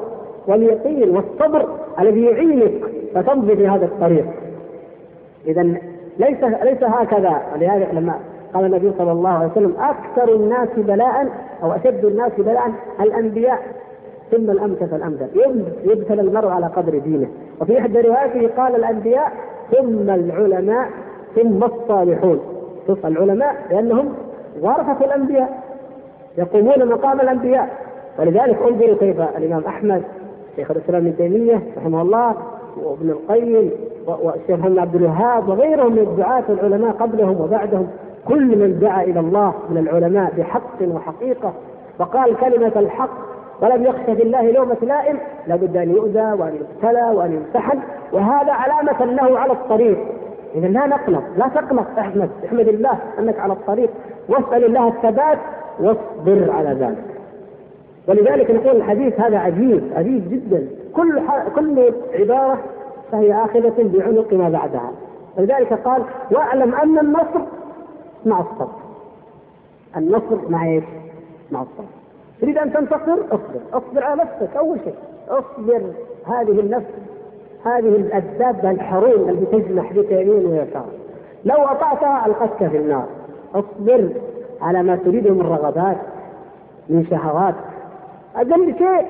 واليقين 0.49 1.09
والصبر 1.09 1.69
الذي 1.99 2.25
يعينك 2.25 2.73
فتمضي 3.15 3.55
في 3.55 3.67
هذا 3.67 3.85
الطريق. 3.85 4.25
اذا 5.47 5.63
ليس 6.19 6.43
ليس 6.63 6.83
هكذا. 6.83 7.41
ولهذا 7.55 7.87
لما 7.93 8.13
قال 8.53 8.65
النبي 8.65 8.91
صلى 8.97 9.11
الله 9.11 9.29
عليه 9.29 9.51
وسلم 9.51 9.73
أكثر 9.79 10.35
الناس 10.35 10.69
بلاء 10.77 11.27
أو 11.63 11.71
أشد 11.71 12.05
الناس 12.05 12.31
بلاء 12.37 12.71
الأنبياء. 13.01 13.59
ثم 14.31 14.51
الأمثل 14.51 14.87
فالامثل 14.87 15.27
يبتلى 15.83 16.21
المرء 16.21 16.47
على 16.47 16.65
قدر 16.65 16.97
دينه. 16.97 17.27
وفي 17.61 17.79
احدى 17.79 18.01
رواياته 18.01 18.49
قال 18.57 18.75
الأنبياء 18.75 19.31
ثم 19.71 20.09
العلماء 20.09 20.89
ثم 21.35 21.63
الصالحون. 21.63 22.39
شوف 22.87 23.05
العلماء 23.05 23.55
لأنهم 23.71 24.13
ورثة 24.61 25.05
الأنبياء. 25.05 25.63
يقومون 26.37 26.85
مقام 26.85 27.21
الأنبياء. 27.21 27.69
ولذلك 28.19 28.61
انظروا 28.61 28.97
كيف 28.99 29.21
الإمام 29.37 29.63
أحمد 29.67 30.01
شيخ 30.55 30.71
الإسلام 30.71 31.05
ابن 31.05 31.17
تيمية 31.17 31.61
رحمه 31.77 32.01
الله 32.01 32.35
وابن 32.83 33.09
القيم 33.09 33.71
والشيخ 34.07 34.59
محمد 34.59 34.77
عبد 34.77 34.95
الوهاب 34.95 35.49
وغيرهم 35.49 35.91
من 35.91 35.99
الدعاة 35.99 36.43
العلماء 36.49 36.91
قبلهم 36.91 37.41
وبعدهم. 37.41 37.87
كل 38.27 38.57
من 38.57 38.79
دعا 38.79 39.03
إلى 39.03 39.19
الله 39.19 39.53
من 39.69 39.77
العلماء 39.77 40.33
بحق 40.37 40.81
وحقيقة. 40.81 41.53
وقال 41.99 42.37
كلمة 42.37 42.71
الحق 42.75 43.09
ولم 43.61 43.83
يخش 43.83 44.03
في 44.05 44.23
الله 44.23 44.51
لومة 44.51 44.77
لائم 44.81 45.17
لابد 45.47 45.77
أن 45.77 45.89
يؤذى 45.89 46.33
وأن 46.39 46.55
يبتلى 46.55 47.11
وأن 47.13 47.33
يمتحن. 47.33 47.79
وهذا 48.13 48.51
علامة 48.51 49.03
أنه 49.03 49.37
على 49.37 49.53
الطريق. 49.53 49.97
إذا 50.55 50.67
لا 50.67 50.87
نقنط 50.87 51.23
لا 51.37 51.47
تقنط 51.47 51.85
أحمد 51.99 52.29
أحمد 52.45 52.67
الله 52.67 52.99
أنك 53.19 53.39
على 53.39 53.53
الطريق. 53.53 53.89
واسأل 54.29 54.65
الله 54.65 54.87
الثبات 54.87 55.37
واصبر 55.79 56.51
على 56.51 56.69
ذلك. 56.69 57.18
ولذلك 58.09 58.51
نقول 58.51 58.75
الحديث 58.75 59.19
هذا 59.19 59.37
عجيب 59.37 59.83
عجيب 59.95 60.29
جدا. 60.29 60.67
كل 60.95 61.21
كل 61.55 61.93
عبارة 62.13 62.57
فهي 63.11 63.33
آخذة 63.33 63.73
بعنق 63.77 64.33
ما 64.33 64.49
بعدها. 64.49 64.91
ولذلك 65.37 65.73
قال 65.73 66.03
واعلم 66.31 66.75
أن 66.75 66.99
النصر 66.99 67.41
مع 68.25 68.39
الصبر. 68.39 68.79
النصر 69.97 70.49
مع 70.49 70.65
إيش؟ 70.65 70.83
مع 71.51 71.61
الصبر. 71.61 71.87
تريد 72.41 72.57
أن 72.57 72.73
تنتصر؟ 72.73 73.17
اصبر. 73.31 73.59
اصبر 73.73 74.03
على 74.03 74.21
نفسك 74.21 74.57
أول 74.57 74.77
شيء. 74.83 74.95
اصبر. 75.29 75.81
هذه 76.25 76.59
النفس 76.59 76.93
هذه 77.65 78.17
الدابه 78.17 78.71
الحرون 78.71 79.29
التي 79.29 79.45
تجنح 79.45 79.93
بك 79.93 80.11
يمين 80.11 80.45
ويسار. 80.45 80.85
لو 81.45 81.55
أطعتها 81.55 82.25
ألقتك 82.25 82.67
في 82.67 82.77
النار. 82.77 83.05
اصبر 83.55 84.09
على 84.61 84.83
ما 84.83 84.95
تريده 84.95 85.33
من 85.33 85.41
رغبات 85.41 85.97
من 86.89 87.05
شهوات. 87.09 87.55
أقل 88.35 88.75
شيء 88.77 89.05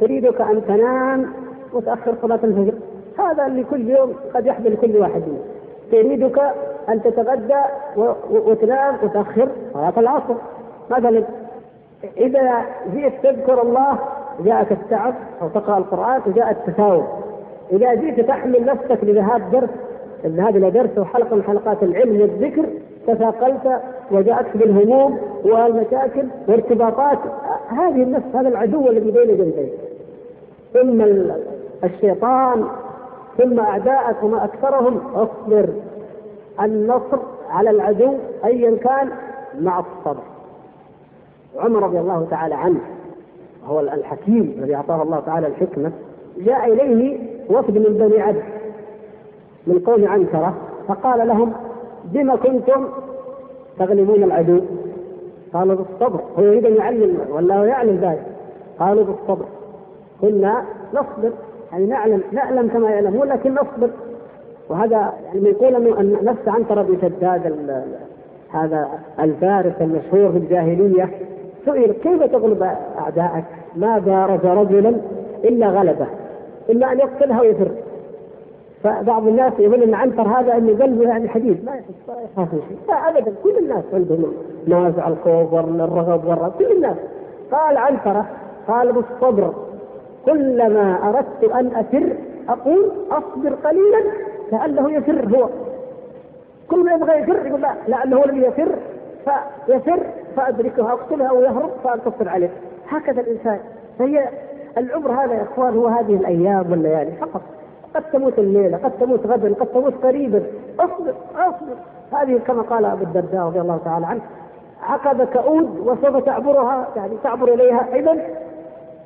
تريدك 0.00 0.40
أن 0.40 0.62
تنام 0.68 1.32
وتأخر 1.72 2.14
صلاة 2.22 2.40
الفجر. 2.44 2.74
هذا 3.18 3.46
اللي 3.46 3.64
كل 3.64 3.90
يوم 3.90 4.12
قد 4.34 4.46
يحدث 4.46 4.66
لكل 4.66 4.96
واحد 4.96 5.22
منه 5.26 5.40
تريدك 5.92 6.38
أن 6.88 7.02
تتغدى 7.02 7.62
وتنام 8.30 8.96
وتأخر 9.02 9.48
صلاة 9.74 9.92
العصر. 9.96 10.34
مثلا 10.90 11.22
إذا 12.16 12.64
جئت 12.94 13.12
تذكر 13.22 13.62
الله 13.62 13.98
جاءك 14.44 14.72
التعب 14.72 15.14
أو 15.42 15.48
تقرأ 15.48 15.78
القرآن 15.78 16.20
وجاء 16.26 16.50
التثاؤب 16.50 17.04
إذا 17.72 17.94
جئت 17.94 18.20
تحمل 18.20 18.64
نفسك 18.64 18.98
لذهاب 19.04 19.50
درس 19.50 19.70
الذهاب 20.24 20.56
إلى 20.56 20.70
درس 20.70 20.90
أو 20.98 21.04
حلقة 21.04 21.36
من 21.36 21.42
حلقات 21.42 21.82
العلم 21.82 22.20
والذكر 22.20 22.64
تثاقلت 23.06 23.80
وجاءتك 24.10 24.56
بالهموم 24.56 25.18
والمشاكل 25.44 26.26
وارتباطات 26.48 27.18
هذه 27.68 28.02
النفس 28.02 28.26
هذا 28.34 28.48
العدو 28.48 28.90
الذي 28.90 29.10
بين 29.10 29.36
جنبيك 29.38 29.72
ثم 30.72 31.02
الشيطان 31.84 32.64
ثم 33.38 33.60
أعداءك 33.60 34.22
وما 34.22 34.44
أكثرهم 34.44 35.00
أصبر. 35.14 35.68
النصر 36.60 37.18
على 37.50 37.70
العدو 37.70 38.14
أيا 38.44 38.76
كان 38.76 39.10
مع 39.60 39.78
الصبر. 39.78 40.22
عمر 41.58 41.82
رضي 41.82 42.00
الله 42.00 42.26
تعالى 42.30 42.54
عنه 42.54 42.80
هو 43.66 43.80
الحكيم 43.80 44.54
الذي 44.58 44.74
أعطاه 44.74 45.02
الله 45.02 45.20
تعالى 45.20 45.46
الحكمة 45.46 45.92
جاء 46.38 46.72
إليه 46.72 47.18
وفد 47.50 47.78
من 47.78 47.98
بني 47.98 48.20
عبد 48.20 48.42
من 49.66 49.78
قوم 49.78 50.08
عنكرة 50.08 50.54
فقال 50.88 51.28
لهم 51.28 51.52
بما 52.04 52.36
كنتم 52.36 52.88
تغلبون 53.78 54.22
العدو؟ 54.22 54.60
قالوا 55.54 55.74
بالصبر. 55.74 56.20
هو 56.38 56.42
يريد 56.42 56.66
أن 56.66 56.76
يعلم 56.76 57.18
والله 57.30 57.64
يعلم 57.64 57.96
ذلك. 57.96 58.22
قالوا 58.78 59.04
بالصبر. 59.04 59.44
كنا 60.20 60.62
نصبر. 60.94 61.32
يعني 61.72 61.86
نعلم 61.86 62.22
نعلم 62.32 62.68
كما 62.68 62.90
يعلمون 62.90 63.28
لكن 63.28 63.54
نصبر. 63.54 63.90
وهذا 64.68 65.12
يعني 65.24 65.48
يقول 65.48 65.74
أن 65.74 66.16
نفس 66.22 66.48
عنتر 66.48 66.82
بن 66.82 66.98
شداد 67.02 67.56
هذا 68.50 68.88
الفارس 69.20 69.74
المشهور 69.80 70.32
في 70.32 70.38
الجاهلية 70.38 71.10
سئل 71.64 71.92
كيف 71.92 72.22
تغلب 72.22 72.62
اعدائك؟ 72.98 73.44
ما 73.76 73.98
بارز 73.98 74.46
رجلا 74.46 74.96
إلا 75.44 75.68
غلبه 75.68 76.06
إلا 76.68 76.92
أن 76.92 76.98
يقتلها 76.98 77.40
ويفر 77.40 77.70
فبعض 78.86 79.26
الناس 79.26 79.52
يقول 79.58 79.82
أن 79.82 79.94
عنتر 79.94 80.22
هذا 80.22 80.56
انه 80.56 80.82
قلبه 80.82 81.08
يعني 81.08 81.28
حديد. 81.28 81.64
ما 81.64 81.72
يخاف 81.74 82.54
من 82.54 82.60
شيء. 82.68 82.78
لا 82.88 83.08
ابدا. 83.08 83.34
كل 83.44 83.58
الناس 83.58 83.84
عندهم 83.92 84.32
نازع 84.66 85.08
الخوف 85.08 85.52
والرغب 85.52 86.24
والرغب 86.24 86.52
كل 86.58 86.72
الناس. 86.72 86.96
قال 87.52 87.76
عنترة 87.76 88.26
قال 88.68 88.92
بالصبر 88.92 89.54
كلما 90.26 90.98
أردت 91.08 91.52
أن 91.54 91.66
أفر 91.74 92.16
أقول 92.48 92.92
أصبر 93.10 93.54
قليلا 93.54 94.02
لعله 94.52 94.92
يفر 94.92 95.36
هو. 95.36 95.48
كل 96.70 96.84
ما 96.84 96.92
يبغى 96.92 97.18
يفر 97.18 97.46
يقول 97.46 97.60
لا 97.60 97.74
لعله 97.88 98.16
هو 98.16 98.24
الذي 98.24 98.42
يفر 98.42 98.68
فيفر 99.66 100.00
فأدركه 100.36 100.92
أقتله 100.92 101.26
أو 101.30 101.40
يهرب 101.42 101.70
فانتصر 101.84 102.28
عليه. 102.28 102.50
هكذا 102.88 103.20
الإنسان. 103.20 103.58
فهي 103.98 104.28
العمر 104.78 105.12
هذا 105.12 105.34
يا 105.34 105.42
إخوان 105.42 105.76
هو 105.76 105.86
هذه 105.86 106.14
الأيام 106.14 106.70
والليالي 106.70 107.12
فقط. 107.12 107.42
قد 107.96 108.02
تموت 108.12 108.38
الليلة 108.38 108.76
قد 108.76 108.92
تموت 109.00 109.26
غدا 109.26 109.54
قد 109.54 109.66
تموت 109.66 109.94
قريبا. 110.02 110.42
اصبر 110.80 111.14
اصبر. 111.36 111.74
هذه 112.12 112.38
كما 112.46 112.62
قال 112.62 112.84
أبو 112.84 113.04
الدرداء 113.04 113.46
رضي 113.46 113.60
الله 113.60 113.80
تعالى 113.84 114.06
عنه 114.06 114.20
عقبة 114.82 115.24
كؤود 115.24 115.78
وسوف 115.78 116.24
تعبرها 116.24 116.88
يعني 116.96 117.12
تعبر 117.22 117.54
إليها 117.54 117.88
اذا. 117.94 118.18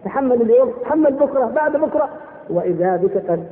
تحمل 0.05 0.43
اليوم 0.43 0.73
تحمل 0.83 1.13
بكرة 1.13 1.45
بعد 1.45 1.77
بكرة. 1.77 2.09
وإذا 2.51 2.97
بك 2.97 3.31
قد 3.31 3.47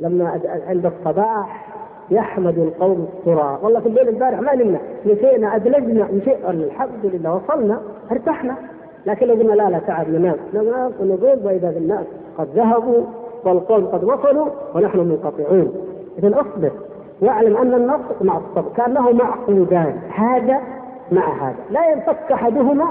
لما 0.00 0.40
عند 0.66 0.86
الصباح 0.86 1.68
يحمد 2.10 2.58
القوم 2.58 3.08
الصراع 3.18 3.58
والله 3.62 3.80
في 3.80 3.86
الليل 3.86 4.08
البارح 4.08 4.40
ما 4.40 4.54
نمنا. 4.54 4.78
مشينا 5.06 5.56
أدلجنا 5.56 6.08
مشينا 6.12 6.50
الحمد 6.50 7.04
لله 7.04 7.34
وصلنا 7.34 7.80
ارتحنا. 8.12 8.54
لكن 9.06 9.26
لو 9.26 9.34
قلنا 9.34 9.52
لا 9.52 9.70
لا 9.70 9.78
تعب 9.78 10.08
ننام. 10.08 10.36
ننام 10.54 10.92
ونقول 11.00 11.38
وإذا 11.44 11.70
بالناس 11.70 12.06
قد 12.38 12.48
ذهبوا 12.54 13.02
والقوم 13.48 13.86
قد 13.86 14.04
وصلوا 14.04 14.46
ونحن 14.74 14.98
منقطعون. 14.98 15.72
اذا 16.18 16.40
أصبر. 16.40 16.70
واعلم 17.20 17.56
أن 17.56 17.74
النصر 17.74 18.14
مع 18.20 18.36
الصبر 18.38 18.72
كأنه 18.76 19.10
معقودان 19.12 19.98
هذا 20.14 20.60
مع 21.12 21.48
هذا. 21.48 21.56
لا 21.70 21.90
ينفك 21.90 22.32
أحدهما 22.32 22.86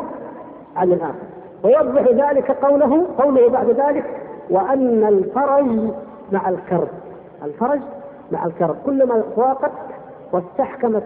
عن 0.76 0.91
الآخر. 0.91 1.28
ويوضح 1.64 2.30
ذلك 2.30 2.51
قوله 2.51 3.05
قوله 3.18 3.49
بعد 3.49 3.70
ذلك 3.70 4.05
وأن 4.49 5.03
الفرج 5.03 5.91
مع 6.32 6.49
الكرب. 6.49 6.88
الفرج 7.43 7.80
مع 8.32 8.45
الكرب. 8.45 8.76
كلما 8.86 9.24
ضاقت 9.38 9.72
واستحكمت 10.34 11.03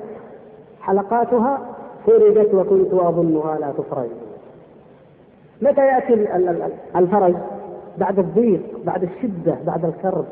حلقاتها 0.82 1.60
فرجت 2.08 2.54
وكنت 2.54 2.94
أظنها 2.94 3.60
لا 3.60 3.72
تفرج. 3.78 4.10
متى 5.62 5.82
يأتي 5.82 6.14
الفرج؟ 6.96 7.36
بعد 7.98 8.20
الضيق 8.20 8.62
بعد 8.86 9.04
الشدة 9.04 9.56
بعد 9.66 9.86
الكرب. 9.86 10.26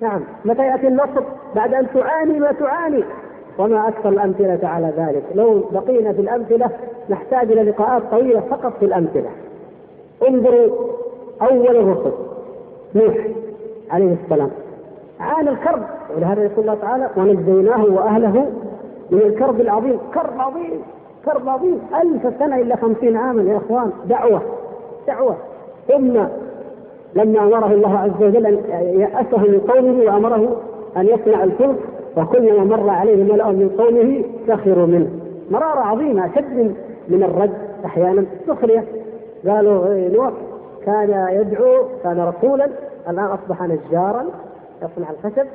نعم. 0.00 0.20
متى 0.44 0.62
يأتي 0.62 0.88
النصر 0.88 1.22
بعد 1.56 1.74
أن 1.74 1.86
تعاني 1.94 2.40
ما 2.40 2.52
تعاني. 2.52 3.04
وما 3.58 3.88
أكثر 3.88 4.08
الأمثلة 4.08 4.68
على 4.68 4.92
ذلك. 4.96 5.22
لو 5.34 5.64
بقينا 5.72 6.12
في 6.12 6.20
الأمثلة 6.20 6.70
نحتاج 7.10 7.52
إلى 7.52 7.62
لقاءات 7.62 8.02
طويلة 8.10 8.40
فقط 8.40 8.72
في 8.78 8.84
الأمثلة. 8.84 9.30
انظروا 10.28 10.68
أول 11.42 11.76
الرسل 11.76 12.12
نوح 12.94 13.26
عليه 13.90 14.16
السلام. 14.24 14.50
عانى 15.20 15.50
الكرب. 15.50 15.82
ولهذا 16.16 16.44
يقول 16.44 16.60
الله 16.60 16.74
تعالى 16.74 17.10
ونجيناه 17.16 17.84
وأهله 17.84 18.46
من 19.10 19.20
الكرب 19.20 19.60
العظيم. 19.60 19.98
كرب 20.14 20.40
عظيم 20.40 20.82
كرب 21.24 21.48
عظيم. 21.48 21.80
ألف 22.02 22.38
سنة 22.38 22.56
إلا 22.56 22.76
خمسين 22.76 23.16
عاما 23.16 23.42
يا 23.42 23.56
إخوان. 23.56 23.90
دعوة 24.08 24.42
دعوة. 25.06 25.36
ثم 25.88 26.24
لما 27.16 27.42
أمره 27.42 27.72
الله 27.72 27.98
عز 27.98 28.22
وجل 28.22 28.46
أن 28.46 28.60
يأسه 29.00 29.38
من 29.38 29.60
قومه 29.68 30.04
وأمره 30.04 30.56
أن 30.96 31.06
يصنع 31.06 31.44
الفلك 31.44 31.76
وكلما 32.16 32.64
مر 32.64 32.90
عليه 32.90 33.24
ملأ 33.32 33.50
من 33.50 33.68
قومه 33.78 34.24
سخروا 34.46 34.86
منه. 34.86 35.10
مرارة 35.50 35.80
عظيمة 35.80 36.26
أشد 36.26 36.74
من 37.08 37.22
الرد 37.22 37.52
أحيانا. 37.84 38.24
سخرية. 38.46 38.84
قالوا 39.48 39.86
إيه، 39.86 40.16
نوح 40.16 40.32
كان 40.86 41.28
يدعو 41.30 41.82
كان 42.02 42.20
رسولا. 42.20 42.68
الآن 43.08 43.24
أصبح 43.24 43.62
نجارا 43.62 44.24
يصنع 44.82 45.10
الخشب 45.10 45.46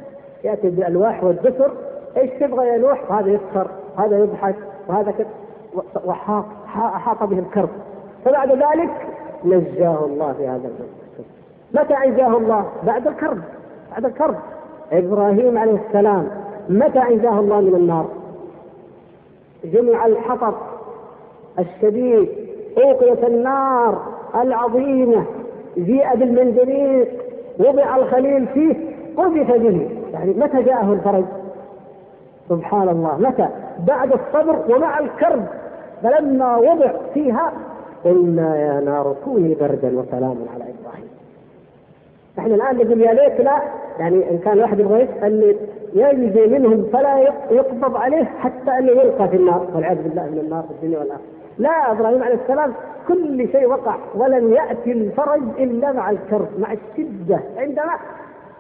يأتي 0.44 0.70
بالألواح 0.70 1.24
والدسر 1.24 1.72
إيش 2.18 2.32
تبغى 2.40 2.68
يا 2.68 2.78
نوح؟ 2.78 3.12
هذا 3.12 3.32
يسخر 3.32 3.68
هذا 3.98 4.20
يضحك 4.20 4.56
وهذا 4.88 5.12
كذا. 5.12 5.28
وحاط 6.06 6.46
احاط 6.76 7.24
به 7.24 7.40
الكرب. 7.40 7.70
فبعد 8.26 8.52
ذلك 8.52 8.92
نجاه 9.46 10.06
الله 10.06 10.34
في 10.34 10.48
هذا 10.48 10.68
الكرب 10.68 11.01
متى 11.74 11.94
انجاه 12.06 12.38
الله؟ 12.38 12.66
بعد 12.84 13.08
الكرب 13.08 13.38
بعد 13.92 14.06
الكرب 14.06 14.36
إبراهيم 14.92 15.58
عليه 15.58 15.78
السلام 15.88 16.28
متى 16.70 17.00
انجاه 17.00 17.40
الله 17.40 17.62
من 17.62 17.76
النار؟ 17.76 18.06
جمع 19.64 20.06
الحطب 20.06 20.54
الشديد 21.60 22.30
أوقيت 22.78 23.24
النار 23.24 24.02
العظيمة 24.36 25.24
جيء 25.78 26.16
بالمنجنيق 26.16 27.08
وضع 27.60 27.96
الخليل 27.96 28.48
فيه 28.48 28.76
قذف 29.18 29.52
به 29.52 29.90
يعني 30.14 30.34
متى 30.34 30.64
جاءه 30.64 30.94
الفرج؟ 30.94 31.24
سبحان 32.50 32.90
الله 32.90 33.18
متى؟ 33.18 33.48
بعد 33.88 34.12
الصبر 34.14 34.76
ومع 34.76 35.00
الكرب 35.00 35.46
فلما 36.04 36.58
وضع 36.58 36.92
فيها 37.14 37.52
قلنا 38.06 38.58
يا 38.58 38.82
نار 38.82 39.16
كوني 39.26 39.56
بردا 39.56 40.00
وسلاما 40.00 40.46
على 40.54 40.64
إبراهيم. 40.64 41.11
إحنا 42.40 42.56
الآن 42.56 42.76
نقول 42.78 43.02
يا 43.02 43.14
ليت 43.14 43.42
لا 43.42 43.62
يعني 44.00 44.32
إن 44.32 44.38
كان 44.38 44.60
واحد 44.60 44.80
يبغى 44.80 45.02
يسأل 45.02 45.56
ينجي 45.94 46.48
منهم 46.48 46.86
فلا 46.94 47.18
يقبض 47.52 47.96
عليه 47.96 48.24
حتى 48.24 48.72
أنه 48.80 48.92
يلقى 48.92 49.28
في 49.28 49.36
النار 49.36 49.68
والعياذ 49.76 50.04
بالله 50.04 50.24
من 50.24 50.38
النار 50.38 50.64
في 50.64 50.72
الدنيا 50.72 51.00
والآخرة. 51.00 51.22
لا 51.58 51.92
إبراهيم 51.92 52.24
عليه 52.24 52.36
السلام 52.36 52.74
كل 53.08 53.48
شيء 53.52 53.68
وقع 53.68 53.96
ولم 54.16 54.54
يأتي 54.54 54.92
الفرج 54.92 55.42
إلا 55.60 55.92
مع 55.92 56.10
الكرب 56.10 56.48
مع 56.60 56.74
الشدة 56.74 57.40
عندما 57.58 57.94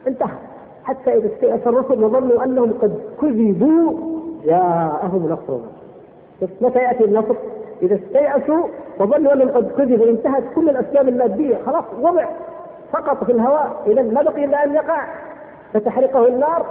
انتهى 0.08 0.38
حتى 0.84 1.18
إذا 1.18 1.28
استيأس 1.28 1.68
الرسل 1.68 2.04
وظنوا 2.04 2.44
أنهم 2.44 2.74
قد 2.82 3.00
كذبوا 3.22 3.94
جاءهم 4.46 5.26
نصرنا 5.26 5.68
متى 6.62 6.80
يأتي 6.80 7.06
النصر؟ 7.06 7.36
إذا 7.82 7.96
استيأسوا 7.96 8.68
وظنوا 9.00 9.34
أنهم 9.34 9.50
قد 9.50 9.72
كذبوا 9.78 10.06
انتهت 10.10 10.44
كل 10.56 10.70
الأسباب 10.70 11.08
المادية 11.08 11.58
خلاص 11.66 11.84
وضع 12.02 12.26
فقط 12.94 13.24
في 13.24 13.32
الهواء 13.32 13.82
اذا 13.88 14.02
ما 14.02 14.22
بقي 14.22 14.46
إلا 14.46 14.64
أن 14.64 14.76
يقع. 14.76 15.08
فتحرقه 15.74 16.28
النار 16.28 16.66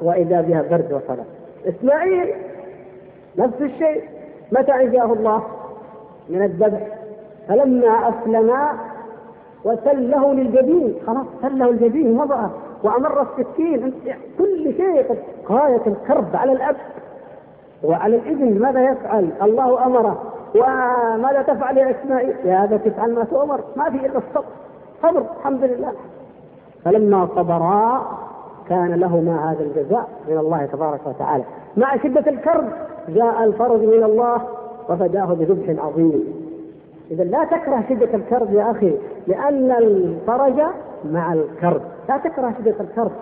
وإذا 0.00 0.40
بها 0.40 0.62
برد 0.62 0.92
وصلاة 0.92 1.24
إسماعيل 1.68 2.34
نفس 3.38 3.60
الشيء. 3.60 4.04
متى 4.52 4.74
انجاه 4.74 5.12
الله؟ 5.12 5.42
من 6.28 6.42
الذبح. 6.42 6.80
فلما 7.48 8.08
اسلما 8.08 8.72
وسله 9.64 10.34
للجبين. 10.34 10.94
خلاص 11.06 11.26
سله 11.42 11.70
الجبين 11.70 12.20
وضعه 12.20 12.50
وأمر 12.82 13.22
السكين. 13.22 13.94
كل 14.38 14.74
شيء 14.76 15.18
غاية 15.50 15.82
الكرب 15.86 16.36
على 16.36 16.52
الأب 16.52 16.76
وعلى 17.84 18.16
الابن 18.16 18.60
ماذا 18.60 18.84
يفعل؟ 18.84 19.30
الله 19.42 19.86
أمره. 19.86 20.22
وماذا 20.54 21.42
تفعل 21.42 21.78
يا 21.78 21.90
إسماعيل؟ 21.90 22.34
يا 22.44 22.64
هذا 22.64 22.76
تفعل 22.76 23.14
ما 23.14 23.24
تؤمر. 23.24 23.60
ما 23.76 23.90
في 23.90 24.06
إلا 24.06 24.18
الصبر. 24.18 24.44
صبر 25.02 25.22
الحمد 25.38 25.64
لله. 25.64 25.92
فلما 26.84 27.28
صبرا 27.36 28.06
كان 28.68 28.94
لهما 28.94 29.52
هذا 29.52 29.62
الجزاء 29.64 30.08
من 30.28 30.38
الله 30.38 30.66
تبارك 30.66 31.00
وتعالى. 31.06 31.44
مع 31.76 31.96
شدة 31.96 32.30
الكرب 32.30 32.64
جاء 33.08 33.44
الفرج 33.44 33.80
من 33.80 34.04
الله 34.04 34.42
وفداه 34.88 35.24
بذبح 35.24 35.84
عظيم. 35.84 36.24
إذا 37.10 37.24
لا 37.24 37.44
تكره 37.44 37.84
شدة 37.88 38.14
الكرب 38.14 38.54
يا 38.54 38.70
أخي 38.70 38.92
لأن 39.26 39.70
الفرج 39.70 40.62
مع 41.04 41.32
الكرب. 41.32 41.80
لا 42.08 42.16
تكره 42.16 42.54
شدة 42.58 42.74
الكرب. 42.80 43.12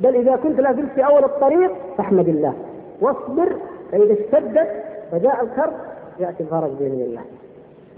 بل 0.00 0.16
إذا 0.16 0.36
كنت 0.36 0.60
لا 0.60 0.72
زلت 0.72 0.92
في 0.94 1.06
أول 1.06 1.24
الطريق 1.24 1.72
فاحمد 1.96 2.28
الله. 2.28 2.54
واصبر 3.00 3.52
فإذا 3.92 4.12
اشتدت 4.12 4.68
وجاء 5.12 5.44
الكرب 5.44 5.72
يأتي 6.20 6.42
الفرج 6.42 6.70
بإذن 6.78 7.00
الله. 7.00 7.22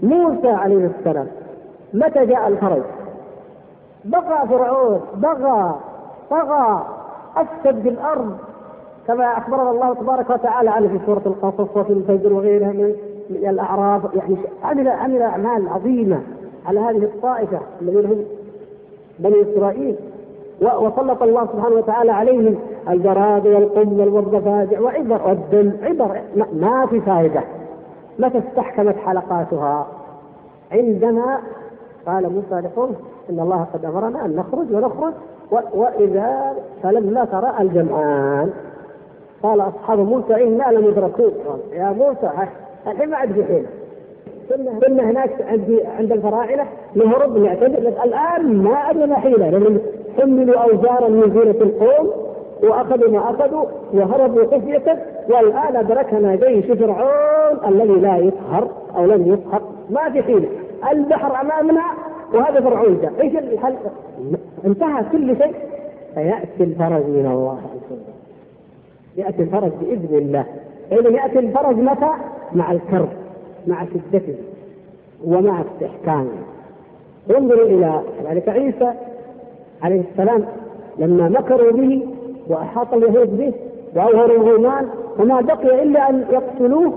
موسى 0.03 0.47
عليه 0.47 0.89
السلام 0.99 1.27
متى 1.93 2.25
جاء 2.25 2.47
الفرج؟ 2.47 2.81
بغى 4.05 4.47
فرعون 4.49 5.01
بغى 5.15 5.75
طغى 6.29 6.85
أفسد 7.37 7.81
في 7.81 7.89
الأرض 7.89 8.37
كما 9.07 9.37
أخبرنا 9.37 9.71
الله 9.71 9.93
تبارك 9.93 10.29
وتعالى 10.29 10.69
عنه 10.69 10.87
في 10.87 10.99
سورة 11.05 11.21
القصص 11.25 11.77
وفي 11.77 11.93
الفجر 11.93 12.33
وغيرها 12.33 12.71
من 12.71 12.95
الأعراض. 13.29 14.01
يعني 14.15 14.37
عمل 14.63 14.87
عمل 14.87 15.21
أعمال 15.21 15.69
عظيمة 15.69 16.21
على 16.65 16.79
هذه 16.79 17.03
الطائفة 17.03 17.59
الذين 17.81 18.05
هم 18.05 18.25
بني 19.19 19.41
إسرائيل. 19.41 19.95
وسلط 20.61 21.23
الله 21.23 21.45
سبحانه 21.45 21.75
وتعالى 21.75 22.11
عليهم 22.11 22.55
الجراد 22.89 23.47
والقمل 23.47 24.09
والضفادع 24.09 24.79
وعبر 24.79 25.21
والدم 25.27 25.71
عبر 25.83 26.21
ما 26.53 26.85
في 26.85 27.01
فائدة 27.01 27.43
متى 28.19 28.37
استحكمت 28.37 28.95
حلقاتها. 28.97 29.87
عندما 30.71 31.39
قال 32.05 32.23
موسى 32.23 32.67
لقومه 32.67 32.95
إن 33.29 33.39
الله 33.39 33.67
قد 33.73 33.85
أمرنا 33.85 34.25
أن 34.25 34.35
نخرج 34.35 34.73
ونخرج 34.73 35.13
وإذا 35.73 36.53
فلما 36.83 37.25
ترى 37.25 37.53
الجمعان 37.59 38.49
قال 39.43 39.61
أصحاب 39.61 39.99
موسى 39.99 40.47
إنا 40.47 40.63
لمدركون. 40.71 41.31
يا 41.71 41.89
موسى 41.89 42.31
الحين 42.87 43.09
ما 43.09 43.17
عاد 43.17 43.31
في 43.31 43.65
كنا 44.87 45.03
هناك 45.03 45.41
عند 45.41 45.81
عند 45.97 46.11
الفراعنه 46.11 46.65
نهرب 46.95 47.37
نعتذر 47.37 48.03
الآن 48.03 48.63
ما 48.63 48.75
عندنا 48.75 49.15
حيلة. 49.15 49.49
لأن 49.49 49.79
حملوا 50.17 50.59
أوزارا 50.59 51.09
من 51.09 51.31
زينة 51.33 51.61
القوم 51.61 52.11
وأخذوا 52.63 53.09
ما 53.09 53.29
أخذوا 53.29 53.65
وهربوا 53.93 54.45
خفية 54.45 55.03
والآن 55.29 55.75
أدركنا 55.75 56.35
جيش 56.35 56.65
فرعون 56.65 57.57
الذي 57.67 57.93
لا 57.93 58.17
يقهر 58.17 58.67
أو 58.95 59.05
لم 59.05 59.27
يقهر 59.27 59.61
ما 59.89 60.09
في 60.09 60.23
حيلة. 60.23 60.47
البحر 60.91 61.41
أمامنا 61.41 61.83
وهذا 62.33 62.61
فرعون 62.61 63.01
جاء 63.01 63.13
إيش 63.21 63.35
الحل؟ 63.35 63.75
انتهى 64.65 65.03
كل 65.11 65.37
شيء 65.37 65.55
فيأتي 66.13 66.63
الفرج 66.63 67.05
من 67.05 67.29
الله 67.31 67.57
عز 67.57 67.91
وجل 67.91 68.01
يأتي 69.17 69.41
الفرج 69.41 69.71
بإذن 69.81 70.17
الله 70.17 70.45
اذا 70.91 71.09
يأتي 71.09 71.39
الفرج 71.39 71.75
متى؟ 71.75 72.11
مع 72.53 72.71
الكرب 72.71 73.09
مع 73.67 73.85
شدته 73.85 74.35
ومع 75.25 75.61
استحكامه 75.61 76.29
انظروا 77.37 77.65
إلى 77.65 78.01
ذلك 78.29 78.49
عيسى 78.49 78.93
عليه 79.81 80.01
السلام 80.11 80.45
لما 80.97 81.29
مكروا 81.29 81.71
به 81.71 82.07
وأحاط 82.47 82.93
اليهود 82.93 83.37
به 83.37 83.53
وأظهروا 83.95 84.37
الغيمان 84.37 84.89
وما 85.19 85.41
بقي 85.41 85.83
إلا 85.83 86.09
أن 86.09 86.25
يقتلوه 86.31 86.93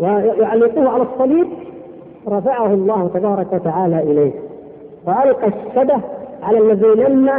ويعلقوه 0.00 0.88
على 0.88 1.02
الصليب 1.02 1.46
رفعه 2.28 2.66
الله 2.66 3.10
تبارك 3.14 3.52
وتعالى 3.52 4.02
إليه. 4.02 4.32
والقى 5.06 5.46
الشبه 5.46 6.00
على 6.42 6.58
الذي 6.58 6.86
لم 6.86 7.30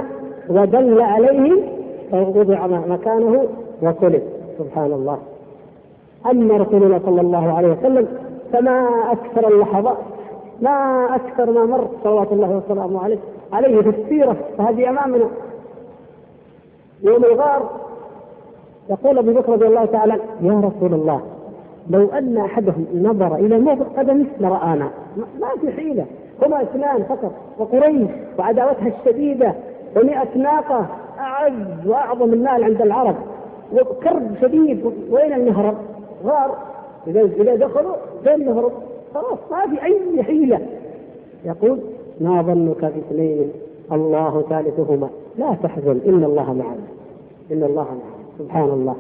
ودل 0.50 1.02
عليه 1.02 1.64
فوضع 2.12 2.68
مكانه 2.68 3.46
وصلب 3.82 4.22
سبحان 4.60 4.92
الله. 4.92 5.18
أما 6.32 6.58
رسولنا 6.58 7.00
صلى 7.06 7.22
الله 7.22 7.54
عليه 7.54 7.68
وسلم 7.68 8.08
فما 8.54 8.90
أكثر 9.12 9.48
اللحظات 9.48 9.98
ما 10.62 11.08
أكثر 11.16 11.52
ما 11.52 11.66
مر 11.66 11.88
صلوات 12.04 12.32
الله 12.32 12.62
وسلامه 12.66 13.04
عليه 13.04 13.18
عليه 13.54 13.82
في 13.82 13.90
السيرة 13.90 14.36
فهذه 14.58 14.90
أمامنا. 14.90 15.26
يوم 17.04 17.24
الغار 17.26 17.70
يقول 18.90 19.18
أبو 19.18 19.34
بكر 19.34 19.52
رضي 19.54 19.68
الله 19.68 19.86
تعالى 19.86 20.14
يا 20.42 20.54
رسول 20.54 20.94
الله 20.94 21.22
لو 21.90 22.08
أن 22.10 22.38
أحدهم 22.38 22.86
نظر 22.96 23.36
إلى 23.36 23.60
موضع 23.60 23.86
قدمه 23.98 24.26
لرانا 24.40 24.90
ما 25.18 25.48
في 25.62 25.72
حيلة. 25.72 26.06
هما 26.46 26.62
اثنان 26.62 27.04
فقط. 27.04 27.32
وقريش 27.60 28.10
وعداوتها 28.40 28.88
الشديدة 28.88 29.54
ومئة 29.96 30.38
ناقة 30.38 30.88
أعز 31.20 31.88
وأعظم 31.88 32.34
المال 32.34 32.64
عند 32.64 32.82
العرب. 32.82 33.16
وكرب 33.74 34.36
شديد. 34.42 34.86
وين 35.12 35.34
المهرب؟ 35.34 35.76
غار. 36.26 36.58
إذا 37.08 37.22
إذا 37.22 37.56
دخلوا 37.56 37.96
فين 38.24 38.46
نهرب؟ 38.46 38.72
خلاص 39.14 39.40
ما 39.52 39.76
في 39.76 39.84
أي 39.84 40.24
حيلة. 40.24 40.60
يقول 41.46 41.80
ما 42.22 42.42
ظنك 42.42 42.82
باثنين؟ 42.82 43.52
الله 43.92 44.44
ثالثهما. 44.50 45.10
لا 45.38 45.56
تحزن. 45.64 46.00
إن 46.08 46.24
الله 46.24 46.54
معنا. 46.54 46.86
إن 47.52 47.64
الله 47.64 47.84
معنا. 47.84 48.12
سبحان 48.40 48.70
الله. 48.70 48.96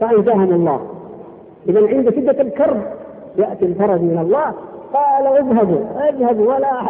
فأنجاهم 0.00 0.52
الله. 0.52 0.80
إذا 1.68 1.88
عند 1.88 2.10
شدة 2.10 2.42
الكرب 2.42 2.82
يأتي 3.38 3.64
الفرج 3.64 4.00
من 4.00 4.18
الله. 4.18 4.54
قال 4.94 5.26
اذهبوا 5.26 6.08
اذهبوا 6.08 6.54
ولا 6.54 6.82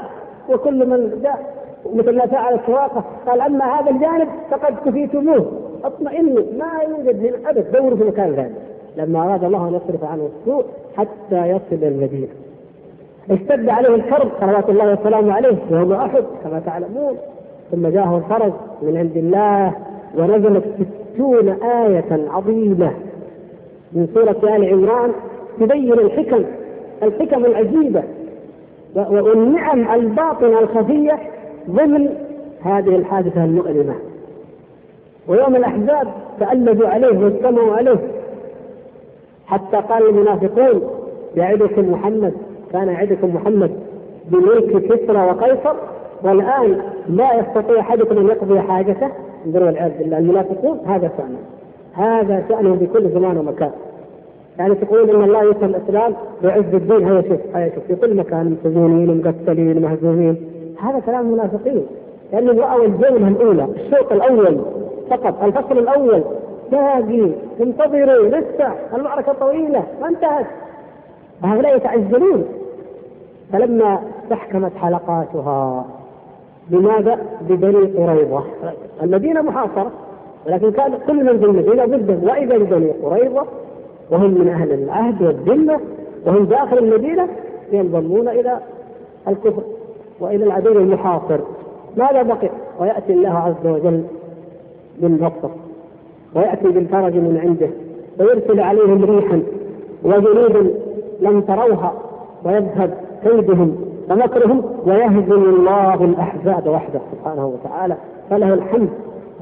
وكل 0.49 0.89
من 0.89 1.21
جاء 1.23 1.55
مثل 1.95 2.17
ما 2.17 2.27
فعل 2.27 2.55
السواقة 2.55 3.05
قال 3.27 3.41
أما 3.41 3.65
هذا 3.65 3.91
الجانب 3.91 4.29
فقد 4.51 4.75
كفيتموه. 4.87 5.47
اطمئنوا 5.85 6.43
ما 6.59 6.83
يوجد 6.89 7.25
هنا 7.25 7.51
أبد. 7.51 7.73
دوروا 7.73 7.97
في 7.97 8.05
مكان 8.05 8.35
ثاني. 8.35 8.55
لما 8.97 9.23
أراد 9.23 9.45
الله 9.45 9.69
أن 9.69 9.75
يصرف 9.75 10.05
عنه 10.05 10.29
السوء 10.41 10.65
حتى 10.97 11.47
يصل 11.49 11.85
المدينة. 11.85 12.29
اشتد 13.31 13.69
عليه 13.69 13.95
الكرب 13.95 14.29
صلوات 14.41 14.71
الله 14.71 14.93
وسلامه 14.93 15.33
عليه 15.33 15.57
وهو 15.71 15.95
أحد 15.95 16.25
كما 16.45 16.61
تعلمون. 16.67 17.17
ثم 17.71 17.89
جاءه 17.89 18.17
الفرج 18.17 18.53
من 18.83 18.97
عند 18.97 19.17
الله 19.17 19.73
ونزلت 20.19 20.65
ستون 21.15 21.49
آية 21.63 22.29
عظيمة. 22.31 22.91
من 23.95 24.09
سورة 24.15 24.57
آل 24.57 24.65
عمران 24.73 25.13
تبين 25.61 25.93
الحكم 25.93 26.45
الحكم 27.03 27.45
العجيبة. 27.45 28.03
والنعم 28.97 29.95
الباطنة 29.95 30.59
الخفية 30.59 31.19
ضمن 31.71 32.09
هذه 32.63 32.97
الحادثة 32.97 33.45
المؤلمة. 33.45 33.95
ويوم 35.29 35.57
الأحزاب 35.57 36.09
تألبوا 36.41 36.89
عليه 36.89 37.19
واجتمعوا 37.19 37.75
عليه. 37.75 37.99
حتى 39.47 39.77
قال 39.77 40.09
المنافقون 40.09 40.91
يعدكم 41.37 41.93
محمد 41.93 42.33
كان 42.73 42.89
يعدكم 42.89 43.35
محمد 43.35 43.71
بملك 44.31 44.85
كسرى 44.85 45.27
وقيصر 45.27 45.75
والآن 46.23 46.81
لا 47.09 47.35
يستطيع 47.35 47.81
أحدكم 47.81 48.19
أن 48.19 48.27
يقضي 48.27 48.61
حاجته. 48.61 49.09
انظروا 49.47 49.67
والعياذ 49.67 49.99
بالله 49.99 50.19
المنافقون 50.19 50.79
هذا 50.87 51.11
شأنه. 51.17 51.39
هذا 51.93 52.45
شأنه 52.49 52.77
في 52.77 52.87
كل 52.87 53.11
زمان 53.11 53.37
ومكان. 53.37 53.71
يعني 54.59 54.75
تقول 54.75 55.11
إن 55.11 55.25
الله 55.25 55.51
يسمى 55.51 55.65
الإسلام 55.65 56.15
ويعز 56.43 56.75
الدين 56.75 57.09
هيا 57.09 57.23
شوف 57.23 57.57
هيا 57.57 57.75
شوف 57.75 57.85
في 57.85 57.95
كل 57.95 58.17
مكان 58.17 58.57
مسجونين 58.65 59.11
ومقتلين 59.11 59.77
ومهزومين 59.77 60.37
هذا 60.83 61.01
كلام 61.01 61.27
المنافقين 61.27 61.87
لانهم 62.33 62.61
راوا 62.61 62.85
الجوله 62.85 63.29
الأولى 63.29 63.65
الشوط 63.65 64.13
الأول 64.13 64.61
فقط 65.11 65.43
الفصل 65.43 65.79
الأول. 65.79 66.23
باقي 66.73 67.31
انتظروا 67.61 68.29
لسه 68.29 68.73
المعركة 68.95 69.33
طويلة 69.33 69.85
ما 70.01 70.09
انتهت. 70.09 70.47
هؤلاء 71.43 71.77
يتعجلون. 71.77 72.45
فلما 73.53 73.99
استحكمت 74.25 74.73
حلقاتها 74.77 75.85
لماذا؟ 76.71 77.19
ببني 77.49 77.87
قريظة. 77.87 78.45
المدينة 79.03 79.43
محاصرة 79.43 79.91
ولكن 80.47 80.71
كان 80.73 80.93
كل 81.07 81.25
من 81.25 81.39
في 81.39 81.45
المدينة 81.45 81.87
ضده 81.87 82.33
وإذا 82.33 82.59
ببني 82.59 82.91
قريظة 82.91 83.47
وهم 84.11 84.31
من 84.31 84.49
أهل 84.49 84.73
العهد 84.73 85.23
والذمة 85.23 85.81
وهم 86.27 86.45
داخل 86.45 86.79
المدينة 86.79 87.29
ينضمون 87.73 88.29
إلى 88.29 88.59
الكفر 89.29 89.63
وإلى 90.21 90.45
العدو 90.45 90.73
المحاصر 90.73 91.39
ماذا 91.97 92.23
بقي؟ 92.23 92.51
ويأتي 92.81 93.13
الله 93.13 93.39
عز 93.39 93.67
وجل 93.67 94.05
بالنصر 95.01 95.49
ويأتي 96.35 96.69
بالفرج 96.69 97.15
من 97.15 97.39
عنده 97.43 97.69
ويرسل 98.21 98.61
عليهم 98.61 99.05
ريحا 99.05 99.43
وجنود 100.05 100.75
لم 101.21 101.41
تروها 101.41 101.93
ويذهب 102.45 102.95
كيدهم 103.25 103.77
ومكرهم 104.11 104.63
ويهزم 104.87 105.43
الله 105.43 106.05
الأحزاب 106.05 106.67
وحده 106.67 107.01
سبحانه 107.13 107.47
وتعالى 107.47 107.97
فله 108.31 108.55
الحمد 108.55 108.89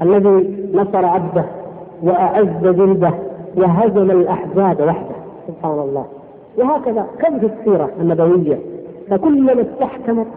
الذي 0.01 0.55
نصر 0.73 1.05
عبده 1.05 1.45
وأعز 2.03 2.63
جنده 2.63 3.13
وهزم 3.57 4.11
الأحزاب 4.11 4.81
وحده 4.81 5.15
سبحان 5.47 5.79
الله. 5.79 6.05
وهكذا 6.57 7.05
كم 7.19 7.39
في 7.39 7.45
السيرة 7.45 7.89
النبوية؟ 8.01 8.59
فكلما 9.09 9.61
استحكمت 9.61 10.27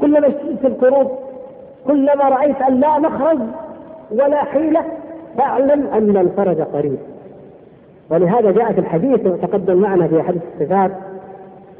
كلما 0.00 0.28
اشتدت 0.28 0.64
الكروب 0.64 1.10
كلما 1.86 2.28
رأيت 2.28 2.60
أن 2.60 2.80
لا 2.80 2.98
مخرج 2.98 3.38
ولا 4.10 4.44
حيلة 4.44 4.84
فاعلم 5.38 5.86
أن 5.86 6.16
الفرج 6.16 6.60
قريب. 6.60 6.98
ولهذا 8.10 8.50
جاء 8.50 8.72
في 8.72 8.80
الحديث 8.80 9.26
وتقدم 9.26 9.76
معنا 9.76 10.08
في 10.08 10.22
حديث 10.22 10.42
الصفات 10.54 10.90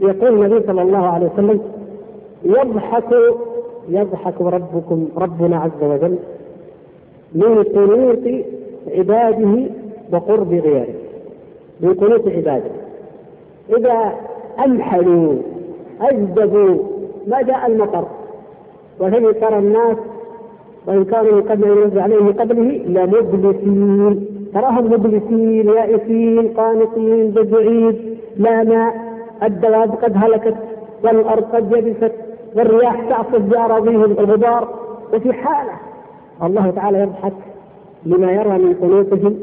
يقول 0.00 0.44
النبي 0.44 0.66
صلى 0.66 0.82
الله 0.82 1.06
عليه 1.06 1.26
وسلم 1.26 1.60
يضحك 2.44 3.14
يضحك 3.88 4.40
ربكم 4.40 5.08
ربنا 5.16 5.56
عز 5.56 5.82
وجل 5.82 6.18
من 7.34 7.62
قنوط 7.62 8.44
عباده 8.96 9.66
وقرب 10.12 10.52
غيره 10.52 10.86
من 11.80 11.94
قنوط 11.94 12.28
عباده. 12.28 12.70
إذا 13.78 14.12
أمحلوا 14.64 15.34
أجدبوا 16.00 16.76
ما 17.26 17.42
جاء 17.42 17.66
المطر. 17.66 18.04
وهل 19.00 19.34
ترى 19.34 19.58
الناس؟ 19.58 19.96
وإن 20.86 21.04
كانوا 21.04 21.32
من 21.32 21.42
قبل 21.42 21.64
أن 21.64 21.82
ينزل 21.82 21.98
عليهم 21.98 22.26
من 22.26 22.32
قبله 22.32 22.62
لمبلسين. 22.86 24.26
تراهم 24.54 24.84
مبلسين 24.92 25.68
يائسين 25.68 26.48
قانطين 26.48 27.30
بجعيد 27.30 28.18
لا 28.36 28.64
ماء 28.64 28.94
الدواب 29.42 29.90
قد 29.90 30.12
هلكت 30.16 30.56
والأرض 31.04 31.42
قد 31.42 31.72
يبست 31.72 32.12
والرياح 32.56 33.08
تعصف 33.08 33.40
بأراضيهم 33.40 34.04
الغبار. 34.04 34.68
وفي 35.14 35.32
حالة 35.32 35.72
الله 36.42 36.70
تعالى 36.70 36.98
يضحك 36.98 37.32
لما 38.06 38.32
يرى 38.32 38.58
من 38.58 38.74
قنوطهم 38.74 39.36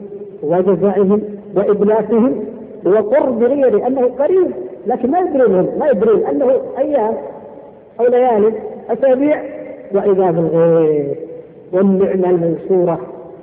وجزائهم 0.43 1.21
وإبلاسهم 1.55 2.45
وقرب 2.85 3.43
غيره 3.43 3.87
أنه 3.87 4.09
قريب 4.19 4.51
لكن 4.87 5.11
ما 5.11 5.19
يدرون 5.19 5.55
هم 5.59 5.79
ما 5.79 5.87
يدرون 5.87 6.25
أنه 6.25 6.51
أيام 6.77 7.13
أو 7.99 8.05
ليالي 8.05 8.53
أسابيع 8.89 9.41
وإذا 9.93 10.31
بالغيث 10.31 11.17
والنعمة 11.73 12.29
المنشورة 12.29 12.99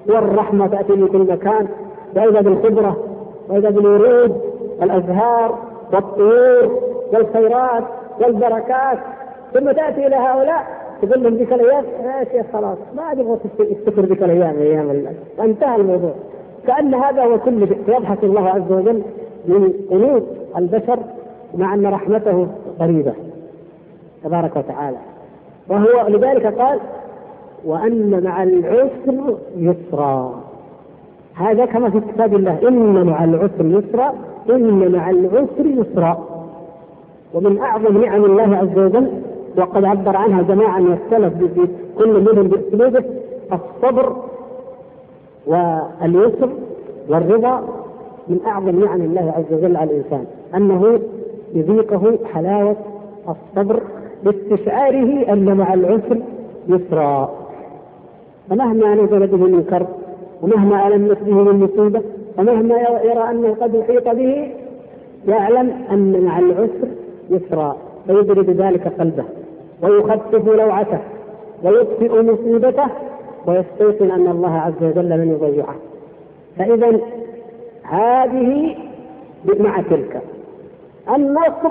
والرحمة 0.09 0.67
تأتي 0.67 0.93
من 0.93 1.09
كل 1.09 1.33
مكان 1.33 1.67
وإذا 2.17 2.41
بالخضرة 2.41 2.97
وإذا 3.49 3.71
بالورود 3.71 4.41
والأزهار 4.81 5.59
والطيور 5.93 6.79
والخيرات 7.13 7.85
والبركات 8.21 8.99
ثم 9.55 9.73
تأتي 9.73 10.07
إلى 10.07 10.17
هؤلاء 10.17 10.67
تقول 11.03 11.23
لهم 11.23 11.35
ذيك 11.35 11.53
الأيام 11.53 11.85
يا 12.05 12.25
شيخ 12.33 12.47
خلاص 12.53 12.79
ما 12.97 13.13
أبغى 13.13 13.37
تفتكر 13.59 14.05
ذيك 14.05 14.23
الأيام 14.23 14.57
أيام 14.57 15.07
انتهى 15.41 15.77
الموضوع. 15.77 16.15
كأن 16.67 16.95
هذا 16.95 17.25
هو 17.25 17.39
كل 17.39 17.69
شيء 17.69 17.79
يضحك 17.89 18.25
الله 18.25 18.49
عز 18.49 18.73
وجل 18.73 19.03
من 19.47 19.73
قلوب 19.91 20.23
البشر 20.57 20.99
مع 21.55 21.75
أن 21.75 21.87
رحمته 21.87 22.47
قريبة. 22.81 23.13
تبارك 24.25 24.57
وتعالى. 24.57 24.97
وهو 25.69 26.09
لذلك 26.09 26.47
قال 26.47 26.81
وأن 27.65 28.25
مع 28.25 28.43
العسر 28.43 29.39
يسرا. 29.57 30.41
هذا 31.35 31.67
كما 31.67 31.91
في 31.91 32.01
كتاب 32.01 32.35
الله 32.35 32.69
إن 32.69 33.07
مع 33.07 33.25
العسر 33.25 33.65
يسرا 33.65 34.15
إن 34.51 34.93
مع 34.93 35.11
العسر 35.11 35.67
يسرا. 35.67 36.27
ومن 37.35 37.59
أعظم 37.59 38.05
نعم 38.05 38.25
الله 38.25 38.57
عز 38.57 38.79
وجل 38.79 39.11
وقد 39.57 39.85
عبر 39.85 40.17
عنها 40.17 40.43
جماعة 40.43 40.79
من 40.79 40.93
السلف 40.93 41.35
كل 41.99 42.21
منهم 42.21 42.49
بأسلوبه 42.49 43.05
الصبر 43.53 44.17
واليسر 45.47 46.51
والرضا 47.09 47.61
من 48.28 48.41
أعظم 48.47 48.84
نعم 48.84 49.01
الله 49.01 49.32
عز 49.36 49.59
وجل 49.59 49.76
على 49.76 49.91
الإنسان 49.91 50.24
أنه 50.57 51.01
يذيقه 51.55 52.18
حلاوة 52.34 52.76
الصبر 53.28 53.80
باستشعاره 54.24 55.32
أن 55.32 55.57
مع 55.57 55.74
العسر 55.74 56.18
يسرا. 56.68 57.30
فمهما 58.51 58.95
نزل 58.95 59.26
به 59.26 59.36
من 59.36 59.62
كرب 59.70 59.86
ومهما 60.43 60.86
ألمت 60.88 61.22
به 61.22 61.34
من 61.34 61.64
مصيبة 61.64 62.03
ومهما 62.38 62.78
يرى 63.05 63.30
أنه 63.30 63.57
قد 63.61 63.76
أحيط 63.76 64.09
به 64.09 64.51
يعلم 65.28 65.72
أن 65.91 66.24
مع 66.24 66.38
العسر 66.38 66.88
يسرا 67.30 67.76
فيبرد 68.07 68.51
ذلك 68.51 68.88
قلبه 69.01 69.24
ويخفف 69.82 70.49
لوعته 70.49 70.99
ويطفئ 71.64 72.22
مصيبته 72.22 72.86
ويستيقن 73.47 74.11
أن 74.11 74.26
الله 74.26 74.55
عز 74.59 74.82
وجل 74.82 75.09
لن 75.09 75.32
يضيعه. 75.32 75.74
فإذا 76.59 77.01
هذه 77.82 78.76
مع 79.61 79.80
تلك. 79.80 80.22
النصر 81.16 81.70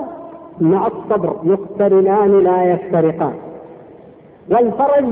مع 0.60 0.86
الصبر 0.86 1.36
يقترنان 1.44 2.40
لا 2.42 2.62
يفترقان. 2.62 3.34
والفرج 4.50 5.04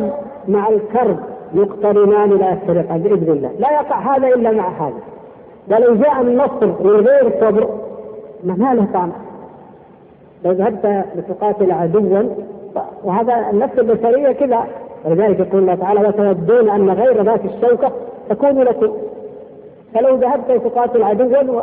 مع 0.49 0.69
الكرب 0.69 1.19
يقترنان 1.55 2.31
لا 2.31 2.53
يفترقان 2.53 2.99
بإذن 2.99 3.33
الله، 3.33 3.51
لا 3.59 3.73
يقع 3.73 4.17
هذا 4.17 4.29
إلا 4.29 4.53
مع 4.53 4.69
هذا. 4.69 5.01
ولو 5.71 5.95
جاء 5.95 6.21
النصر 6.21 6.67
من 6.67 7.07
غير 7.07 7.41
صبر 7.41 7.69
ما 8.45 8.75
له 8.75 8.87
طعم. 8.95 9.13
لو 10.45 10.53
ذهبت 10.53 11.05
لتقاتل 11.17 11.73
عدوا 11.73 12.23
وهذا 13.05 13.51
النفس 13.51 13.79
البشرية 13.79 14.33
كذا. 14.33 14.67
ولذلك 15.05 15.41
يقول 15.41 15.63
الله 15.63 15.75
تعالى 15.75 16.09
وتودون 16.09 16.71
أن 16.71 16.91
غير 16.91 17.23
ذات 17.23 17.41
الشوكة 17.45 17.93
تكون 18.29 18.63
لكم. 18.63 18.93
فلو 19.95 20.17
ذهبت 20.17 20.51
لتقاتل 20.51 21.03
عدوا 21.03 21.63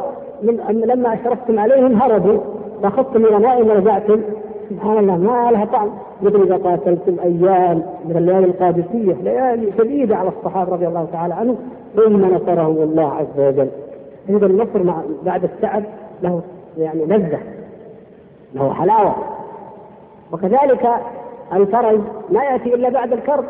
لما 0.69 1.13
أشرفتم 1.13 1.59
عليهم 1.59 2.01
هربوا 2.01 2.39
وأخذتم 2.83 3.25
الغنائم 3.25 3.67
ورجعتم 3.67 4.21
سبحان 4.69 4.97
الله 4.97 5.17
ما 5.17 5.51
لها 5.51 5.65
طعم. 5.65 5.89
مثل 6.21 6.41
إذا 6.41 6.57
قاتلتم 6.57 7.17
أيام 7.23 7.83
من 8.05 8.17
الليالي 8.17 8.45
القادسية 8.45 9.13
ليالي 9.23 9.71
شديدة 9.77 10.15
على 10.15 10.29
الصحابة 10.29 10.71
رضي 10.71 10.87
الله 10.87 11.07
تعالى 11.11 11.33
عنهم 11.33 11.57
ثم 11.95 12.35
نصرهم 12.35 12.77
الله 12.77 13.13
عز 13.13 13.39
وجل. 13.39 13.69
اذا 14.29 14.45
النصر 14.45 14.83
مع 14.83 15.01
بعد 15.25 15.43
التعب 15.43 15.83
له 16.23 16.41
يعني 16.77 17.05
لذة 17.05 17.39
له 18.53 18.73
حلاوة. 18.73 19.15
وكذلك 20.31 20.89
الفرج 21.53 21.99
ما 22.31 22.43
يأتي 22.43 22.75
إلا 22.75 22.89
بعد 22.89 23.13
الكرب. 23.13 23.45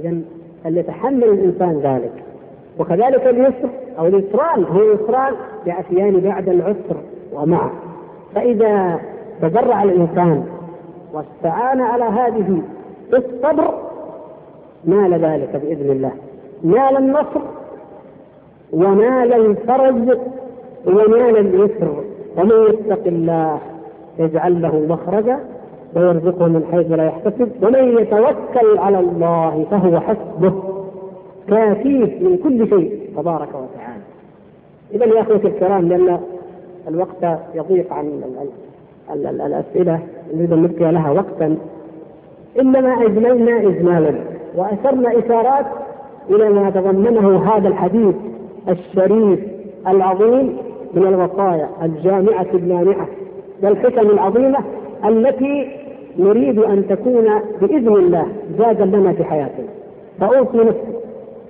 اذا 0.00 0.18
فليتحمل 0.64 1.24
الإنسان 1.24 1.80
ذلك؟ 1.80 2.12
وكذلك 2.78 3.26
اليسر 3.26 3.68
أو 3.98 4.06
اليسران 4.06 4.64
هو 4.64 4.82
يسران 4.82 5.34
يأتيان 5.66 6.20
بعد 6.20 6.48
العسر 6.48 6.96
ومعه 7.32 7.70
فإذا 8.34 9.00
تجرع 9.42 9.82
الإنسان 9.82 10.44
واستعان 11.12 11.80
على 11.80 12.04
هذه 12.04 12.62
بالصبر 13.10 13.74
نال 14.84 15.14
ذلك 15.14 15.56
بإذن 15.56 15.90
الله. 15.90 16.12
نال 16.62 16.96
النصر 16.96 17.40
ونال 18.72 19.32
الفرج 19.32 20.18
ونال 20.86 21.36
اليسر. 21.36 22.04
ومن 22.36 22.66
يتق 22.68 23.06
الله 23.06 23.58
يجعل 24.18 24.62
له 24.62 24.86
مخرجا 24.88 25.40
ويرزقه 25.96 26.46
من 26.46 26.64
حيث 26.72 26.92
لا 26.92 27.06
يحتسب. 27.06 27.50
ومن 27.62 27.98
يتوكل 27.98 28.78
على 28.78 29.00
الله 29.00 29.66
فهو 29.70 30.00
حسبه. 30.00 30.62
كافيه 31.48 32.20
من 32.20 32.38
كل 32.42 32.68
شيء 32.68 33.00
تبارك 33.16 33.48
وتعالى. 33.48 34.02
إذا 34.94 35.04
يا 35.04 35.22
أخوتي 35.22 35.46
الكرام 35.46 35.88
لأن 35.88 36.20
الوقت 36.88 37.38
يضيق 37.54 37.92
عن 37.92 38.22
الأسئلة 39.10 40.00
نريد 40.34 40.52
أن 40.52 40.62
نبقي 40.62 40.92
لها 40.92 41.10
وقتا. 41.10 41.56
إنما 42.60 43.04
أجملنا 43.04 43.58
إجمالا 43.58 44.14
وأشرنا 44.56 45.18
إشارات 45.18 45.66
إلى 46.30 46.48
ما 46.48 46.70
تضمنه 46.70 47.44
هذا 47.44 47.68
الحديث 47.68 48.14
الشريف 48.68 49.40
العظيم 49.86 50.56
من 50.94 51.06
الوصايا 51.06 51.68
الجامعة 51.82 52.46
المانعة 52.54 53.06
والحكم 53.62 54.10
العظيمة 54.10 54.58
التي 55.04 55.68
نريد 56.18 56.58
أن 56.58 56.84
تكون 56.88 57.26
بإذن 57.60 57.96
الله 57.96 58.26
زادا 58.58 58.84
لنا 58.84 59.12
في 59.12 59.24
حياتنا. 59.24 59.66
فأوصي 60.20 60.58
نفسي 60.58 60.92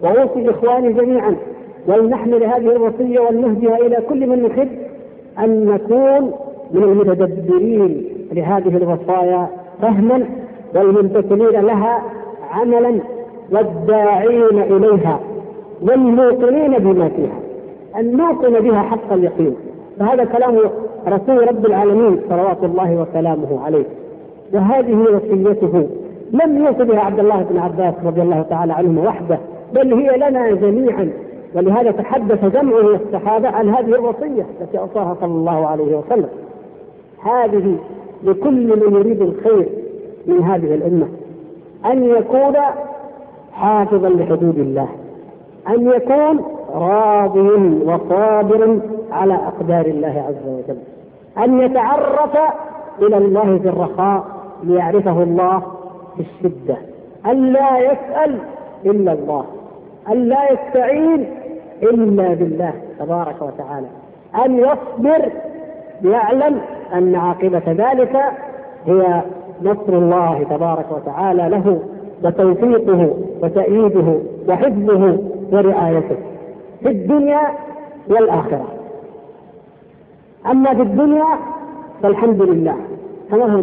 وأوصي 0.03 0.51
إخواني 0.51 0.93
جميعا 0.93 1.37
ولنحمل 1.89 2.45
هذه 2.45 2.73
الوصية 2.73 3.21
ونهديها 3.21 3.77
إلى 3.77 3.97
كل 4.09 4.27
من 4.27 4.43
نحب 4.43 4.69
أن 5.39 5.65
نكون 5.65 6.33
من 6.71 6.83
المتدبرين 6.83 8.05
لهذه 8.33 8.77
الوصايا 8.77 9.49
فهما 9.83 10.27
والممتثلين 10.75 11.61
لها 11.61 12.03
عملا 12.51 13.01
والداعين 13.53 14.63
إليها 14.63 15.21
والموقنين 15.83 16.79
بما 16.79 17.09
فيها. 17.09 17.41
أن 18.01 18.17
نوقن 18.17 18.61
بها 18.61 18.83
حق 18.83 19.13
اليقين. 19.13 19.57
فهذا 20.01 20.25
كلام 20.25 20.59
رسول 21.09 21.49
رب 21.49 21.67
العالمين 21.67 22.21
صلوات 22.29 22.65
الله 22.65 22.95
وسلامه 22.95 23.65
عليه. 23.65 23.85
وهذه 24.55 24.95
وصيته 24.95 25.87
لم 26.33 26.67
يوصي 26.67 26.85
بها 26.85 27.01
عبد 27.01 27.19
الله 27.19 27.43
بن 27.51 27.59
عباس 27.59 27.95
رضي 28.05 28.23
الله 28.23 28.43
تعالى 28.43 28.73
عنهما 28.73 29.09
وحده 29.09 29.39
بل 29.75 29.95
هي 29.95 30.17
لنا 30.17 30.51
جميعا. 30.51 31.11
ولهذا 31.55 31.91
تحدث 31.91 32.45
جمع 32.45 32.83
من 32.83 33.01
الصحابة 33.07 33.49
عن 33.49 33.69
هذه 33.69 33.89
الوصية 33.89 34.47
التي 34.61 34.79
أوصاها 34.79 35.17
صلى 35.21 35.33
الله 35.33 35.67
عليه 35.67 35.97
وسلم. 35.97 36.29
هذه 37.25 37.77
لكل 38.25 38.67
من 38.67 38.97
يريد 38.97 39.23
الخير 39.23 39.69
من 40.27 40.43
هذه 40.43 40.75
الأمة. 40.75 41.09
أن 41.87 42.05
يكون 42.05 42.57
حافظا 43.53 44.09
لحدود 44.09 44.59
الله. 44.59 44.89
أن 45.69 45.87
يكون 45.87 46.45
راضيا 46.75 47.81
وصابرا 47.85 48.81
على 49.13 49.35
أقدار 49.35 49.87
الله 49.87 50.25
عز 50.29 50.49
وجل. 50.49 50.79
أن 51.39 51.61
يتعرف 51.61 52.37
إلى 53.03 53.17
الله 53.17 53.59
في 53.59 53.69
الرخاء 53.69 54.25
ليعرفه 54.63 55.23
الله 55.23 55.63
في 56.17 56.23
الشدة. 56.23 56.77
أن 57.27 57.53
لا 57.53 57.79
يسأل 57.79 58.39
إلا 58.87 59.13
الله. 59.13 59.45
أن 60.09 60.17
لا 60.17 60.53
يستعين 60.53 61.27
إلا 61.83 62.35
بالله 62.35 62.73
تبارك 62.99 63.37
وتعالى. 63.43 63.87
أن 64.45 64.59
يصبر 64.59 65.33
يعلم 66.05 66.61
أن 66.95 67.15
عاقبة 67.15 67.63
ذلك 67.67 68.17
هي 68.87 69.23
نصر 69.63 69.93
الله 69.93 70.47
تبارك 70.51 70.87
وتعالى 70.93 71.49
له 71.49 71.79
وتوفيقه 72.25 73.15
وتأييده 73.43 74.19
وحفظه 74.49 75.19
ورعايته. 75.53 76.17
في 76.83 76.89
الدنيا 76.89 77.41
والآخرة. 78.09 78.67
أما 80.51 80.75
في 80.75 80.83
الدنيا 80.83 81.39
فالحمد 82.03 82.43
لله. 82.43 82.77
كما 83.31 83.45
هو 83.45 83.63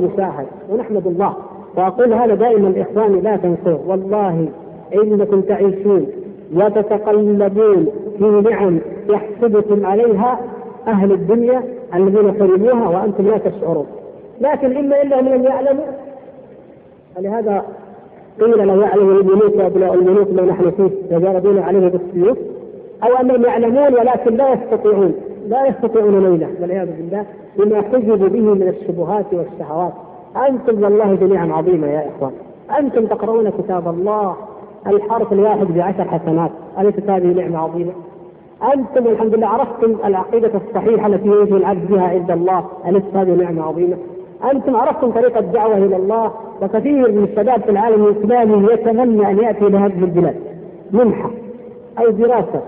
ونحمد 0.72 1.08
الله. 1.08 1.34
وأقول 1.78 2.14
هذا 2.14 2.36
دائما 2.36 2.82
إخواني 2.82 3.22
لا 3.22 3.36
تنسوه. 3.36 3.80
والله 3.88 4.48
إنكم 4.94 5.42
تعيشون 5.42 6.08
وتتقلبون 6.54 7.88
في 8.18 8.24
نعم 8.24 8.80
يحسدكم 9.10 9.86
عليها 9.86 10.40
أهل 10.88 11.12
الدنيا 11.12 11.64
الذين 11.94 12.34
حرموها 12.40 12.90
وأنتم 12.90 13.28
لا 13.28 13.38
تشعرون. 13.38 13.86
لكن 14.42 14.78
إما 14.78 15.02
إنهم 15.02 15.30
لم 15.30 15.44
يعلموا 15.44 15.86
ولهذا 17.18 17.64
قيل 18.42 18.68
لو 18.68 18.82
يعلم 18.82 19.10
الملوك 19.10 19.56
وأبناء 19.56 19.94
الملوك 19.94 20.28
ما 20.32 20.42
نحن 20.42 20.72
فيه 20.72 21.16
لجردون 21.16 21.60
عليه 21.60 21.88
بالسيوف. 21.88 22.38
أو 23.04 23.16
أنهم 23.22 23.46
يعلمون 23.46 23.94
ولكن 23.94 24.36
لا 24.36 24.54
يستطيعون. 24.54 25.14
لا 25.48 25.68
يستطيعون 25.68 26.30
نيلة 26.30 26.48
والعياذ 26.62 26.88
بالله 26.88 27.26
بما 27.58 27.82
حجبوا 27.82 28.28
به 28.28 28.42
من 28.42 28.68
الشبهات 28.68 29.26
والشهوات. 29.34 29.94
أنتم 30.50 30.84
والله 30.84 31.16
جميعا 31.16 31.54
عظيمة 31.54 31.88
يا 31.88 32.10
إخوان. 32.10 32.32
أنتم 32.80 33.06
تقرؤون 33.06 33.50
كتاب 33.50 33.88
الله 33.88 34.36
الحرف 34.88 35.34
الواحد 35.34 35.68
بعشر 35.68 36.08
حسنات. 36.08 36.52
اليست 36.80 37.10
هذه 37.10 37.28
نعمة 37.28 37.60
عظيمة؟ 37.60 37.92
أنتم 38.74 39.08
الحمد 39.08 39.36
لله 39.36 39.48
عرفتم 39.48 39.96
العقيدة 40.06 40.52
الصحيحة 40.68 41.08
التي 41.08 41.28
يوجه 41.28 41.58
العبد 41.58 41.92
بها 41.92 42.08
عند 42.08 42.32
الله. 42.32 42.66
اليست 42.88 43.16
هذه 43.16 43.36
نعمة 43.36 43.64
عظيمة؟ 43.64 43.98
أنتم 44.52 44.76
عرفتم 44.76 45.12
طريق 45.12 45.38
الدعوة 45.38 45.78
إلى 45.78 45.96
الله 45.96 46.32
وكثير 46.62 47.12
من 47.12 47.24
الشباب 47.24 47.62
في 47.62 47.72
العالم 47.72 48.06
الاسلامي 48.06 48.68
يتمنى 48.74 49.32
أن 49.32 49.38
يأتي 49.38 49.68
إلى 49.68 49.78
هذه 49.78 50.04
البلاد. 50.04 50.36
منحة 50.92 51.30
أو 52.00 52.10
دراسة. 52.10 52.62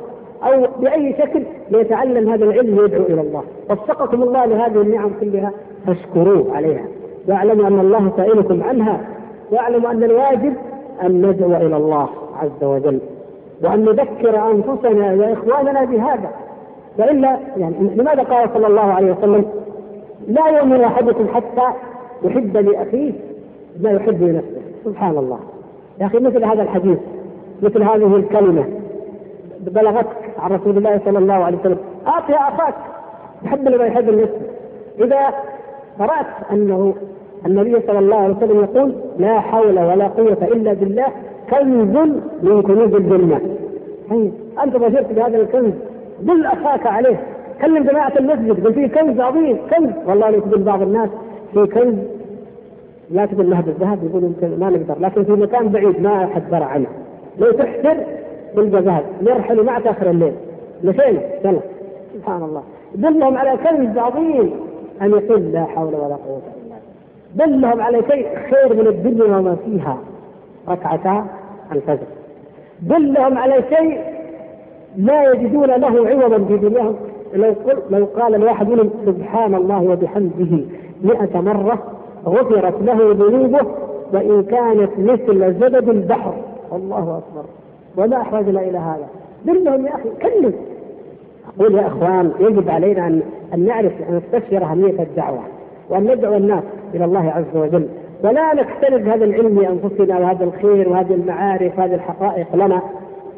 أو 0.44 0.68
بأي 0.80 1.14
شكل 1.14 1.44
ليتعلم 1.72 2.30
هذا 2.30 2.46
العلم 2.46 2.78
ويدعو 2.78 3.04
إلى 3.04 3.22
الله. 3.22 3.44
وفقكم 3.70 4.24
الله 4.24 4.46
لهذه 4.46 4.82
النعم 4.82 5.12
كلها 5.22 5.52
فاشكروه 5.88 6.56
عليها. 6.56 6.86
واعلموا 7.28 7.68
أن 7.68 7.80
الله 7.80 8.12
سائلكم 8.18 8.64
عنها. 8.64 9.02
واعلموا 9.52 9.92
أن 9.92 10.04
الواجب 10.04 10.54
أن 11.04 11.26
ندعو 11.26 11.56
إلى 11.56 11.78
الله 11.78 12.10
عز 12.40 12.64
وجل. 12.64 13.00
وأن 13.64 13.86
نذكر 13.86 14.52
أنفسنا 14.52 15.14
واخواننا 15.14 15.86
بهذا. 15.86 16.30
والا 17.00 17.38
يعني 17.58 17.76
لماذا 17.96 18.24
قال 18.24 18.50
صلى 18.54 18.68
الله 18.68 18.94
عليه 18.94 19.12
وسلم؟ 19.12 19.46
لا 20.28 20.48
يؤمن 20.48 20.82
أحدكم 20.82 21.28
حتى 21.28 21.68
يحب 22.24 22.58
لأخيه 22.58 23.12
ما 23.82 23.92
يحب 23.92 24.24
لنفسه. 24.24 24.62
سبحان 24.86 25.18
الله. 25.18 25.40
يا 26.02 26.06
أخي 26.06 26.18
مثل 26.18 26.44
هذا 26.46 26.62
الحديث 26.62 26.98
مثل 27.62 27.84
هذه 27.84 28.16
الكلمة. 28.16 28.66
بلغتك 29.60 30.18
عن 30.40 30.52
رسول 30.52 30.78
الله 30.78 31.02
صلى 31.06 31.20
الله 31.20 31.34
عليه 31.34 31.58
وسلم. 31.58 31.78
اعطي 32.08 32.34
اخاك 32.34 32.74
يحب 33.44 33.68
لما 33.68 33.86
يحب 33.86 34.10
لنفسه 34.10 34.42
إذا 35.00 35.34
قرات 36.00 36.26
أنه 36.52 36.94
النبي 37.46 37.80
صلى 37.88 38.00
الله 38.00 38.16
عليه 38.16 38.36
وسلم 38.36 38.64
يقول 38.64 38.96
لا 39.18 39.40
حول 39.40 39.80
ولا 39.80 40.08
قوة 40.08 40.38
إلا 40.42 40.74
بالله 40.74 41.08
كنز 41.50 41.98
من 42.44 42.62
كنوز 42.62 42.94
الجنة. 42.94 43.42
طيب 44.10 44.32
أنت 44.64 44.78
بشرت 44.78 45.14
بهذا 45.14 45.38
الكنز. 45.38 45.74
دل 46.22 46.46
أخاك 46.46 46.88
عليه. 46.88 47.24
كلم 47.62 47.84
جماعة 47.84 48.14
المسجد. 48.20 48.66
قل 48.66 48.74
فيه 48.74 48.88
كنز 48.88 49.20
عظيم. 49.20 49.58
كنز. 49.70 49.90
والله 50.06 50.30
لو 50.30 50.40
تقول 50.40 50.64
بعض 50.64 50.82
الناس. 50.82 51.10
في 51.54 51.68
كنز 51.68 51.96
لا 53.12 53.26
تقول 53.26 53.50
له 53.50 53.62
بالذهب. 53.62 54.04
يقول 54.04 54.34
ما 54.60 54.70
نقدر. 54.70 54.96
لكن 55.00 55.24
في 55.24 55.32
مكان 55.32 55.68
بعيد 55.70 56.02
ما 56.02 56.26
حد 56.26 56.50
درى 56.52 56.64
عنه. 56.64 56.88
لو 57.40 57.52
تحسر 57.52 57.98
تلقى 58.56 58.82
ذهب 58.82 59.04
نرحل 59.22 59.64
معك 59.64 59.88
آخر 59.88 60.10
الليل؟ 60.10 60.34
مشينا 60.84 61.22
يلا. 61.46 61.60
سبحان 62.14 62.44
الله. 62.44 62.64
دلهم 62.96 63.38
على 63.38 63.58
كنز 63.58 63.98
عظيم 63.98 64.52
أن 65.02 65.10
يقول 65.10 65.42
لا 65.42 65.66
حول 65.66 65.96
ولا 65.96 66.16
قوة 66.16 66.42
إلا 66.66 66.76
بالله. 67.36 67.58
دلهم 67.58 67.82
على 67.82 68.02
شيء 68.12 68.28
خير 68.52 68.74
من 68.74 68.88
الدنيا 68.88 69.38
وما 69.38 69.56
فيها. 69.66 69.98
ركعتا 70.70 71.26
الفجر. 71.72 72.08
دلهم 72.82 73.38
على 73.38 73.64
شيء 73.70 74.02
لا 74.98 75.32
يجدون 75.32 75.68
له 75.68 76.08
عوضا 76.10 76.46
في 76.46 76.58
دنياهم. 76.58 76.96
لو 77.34 77.54
قل 77.68 77.78
لو 77.90 78.06
قال 78.06 78.36
الواحد 78.36 78.70
منهم 78.70 78.90
سبحان 79.06 79.56
الله 79.56 79.84
وبحمده 79.84 80.66
مئة 81.04 81.42
مرة 81.42 81.84
غفرت 82.26 82.82
له 82.82 83.12
ذنوبه 83.12 83.68
وإن 84.14 84.44
كانت 84.44 84.92
مثل 84.98 85.54
زبد 85.54 85.90
البحر. 85.90 86.34
الله 86.74 87.18
أكبر. 87.18 87.44
وما 87.98 88.22
أحوجنا 88.22 88.62
إلى 88.62 88.78
هذا. 88.78 89.08
دلهم 89.46 89.86
يا 89.86 89.96
أخي 89.96 90.10
كلم. 90.22 90.54
أقول 91.60 91.76
يا 91.76 91.88
إخوان 91.88 92.32
يجب 92.40 92.70
علينا 92.70 93.08
أن 93.08 93.22
أن 93.54 93.66
نعرف 93.66 93.94
أن 94.10 94.22
نستشعر 94.34 94.64
أهمية 94.64 95.04
الدعوة 95.04 95.40
وأن 95.90 96.04
ندعو 96.04 96.36
الناس 96.36 96.64
إلى 96.96 97.06
الله 97.06 97.32
عز 97.32 97.58
وجل. 97.58 97.88
ولا 98.24 98.54
نقترب 98.54 99.08
هذا 99.08 99.26
العلم 99.26 99.60
لأنفسنا 99.62 100.20
وهذا 100.20 100.44
الخير 100.44 100.90
وهذه 100.90 101.14
المعارف 101.14 101.80
وهذه 101.80 101.96
الحقائق. 101.96 102.56
لنا. 102.56 102.82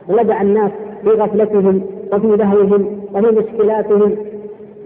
وندع 0.10 0.41
الناس 0.41 0.72
في 1.04 1.10
غفلتهم 1.10 1.82
وفي 2.14 2.28
لهوهم 2.28 2.99
وفي 3.14 3.28
مشكلاتهم. 3.28 4.16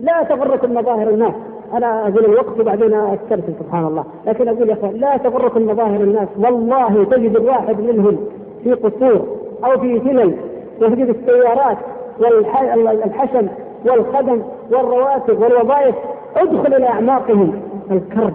لا 0.01 0.24
تغركم 0.24 0.74
مظاهر 0.74 1.09
الناس. 1.09 1.34
أنا 1.74 2.07
أقول 2.07 2.26
الوقت 2.26 2.59
وبعدين 2.59 2.93
أسترسل 2.93 3.53
سبحان 3.59 3.86
الله، 3.86 4.03
لكن 4.28 4.47
أقول 4.47 4.70
يا 4.70 4.74
إخوان 4.74 4.93
لا 4.93 5.18
تغركم 5.18 5.66
مظاهر 5.66 6.01
الناس، 6.01 6.28
والله 6.38 7.03
تجد 7.03 7.36
الواحد 7.36 7.82
منهم 7.82 8.18
في 8.63 8.74
قصور. 8.74 9.26
أو 9.64 9.80
في 9.80 9.99
فلل 9.99 10.36
وتجد 10.82 11.16
السيارات 11.16 11.78
والحشم 12.20 13.47
والخدم 13.86 14.41
والرواتب 14.72 15.41
والوظائف 15.41 15.95
ادخل 16.36 16.74
إلى 16.74 16.88
أعماقهم. 16.88 17.53
الكرب 17.91 18.34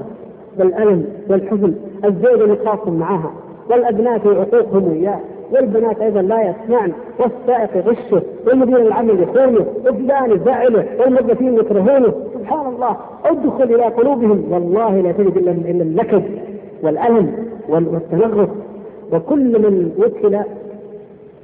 والألم 0.59 1.05
والحزن 1.31 1.75
الزوجه 2.05 2.45
اللي 2.45 2.57
معها 2.87 3.31
والابناء 3.71 4.19
في 4.19 4.29
عقوقهم 4.29 4.93
اياه 4.93 5.21
والبنات 5.53 6.01
أيضا 6.01 6.23
لا 6.23 6.51
يسمعن 6.51 6.93
والسائق 7.19 7.77
يغشه 7.77 8.23
والمدير 8.47 8.77
العمل 8.77 9.23
يخونه 9.23 9.67
وفلان 9.87 10.31
يزعله 10.31 10.87
والموظفين 11.01 11.55
يكرهونه. 11.55 12.13
سبحان 12.35 12.67
الله 12.67 12.97
ادخل 13.25 13.65
إلى 13.65 13.85
قلوبهم. 13.85 14.45
والله 14.51 15.01
لا 15.01 15.13
تجد 15.13 15.37
الا 15.37 15.51
إلا 15.51 15.83
النكد 15.83 16.23
والألم 16.83 17.33
والتنغص. 17.69 18.49
وكل 19.13 19.59
من 19.63 19.93
وكل 19.99 20.39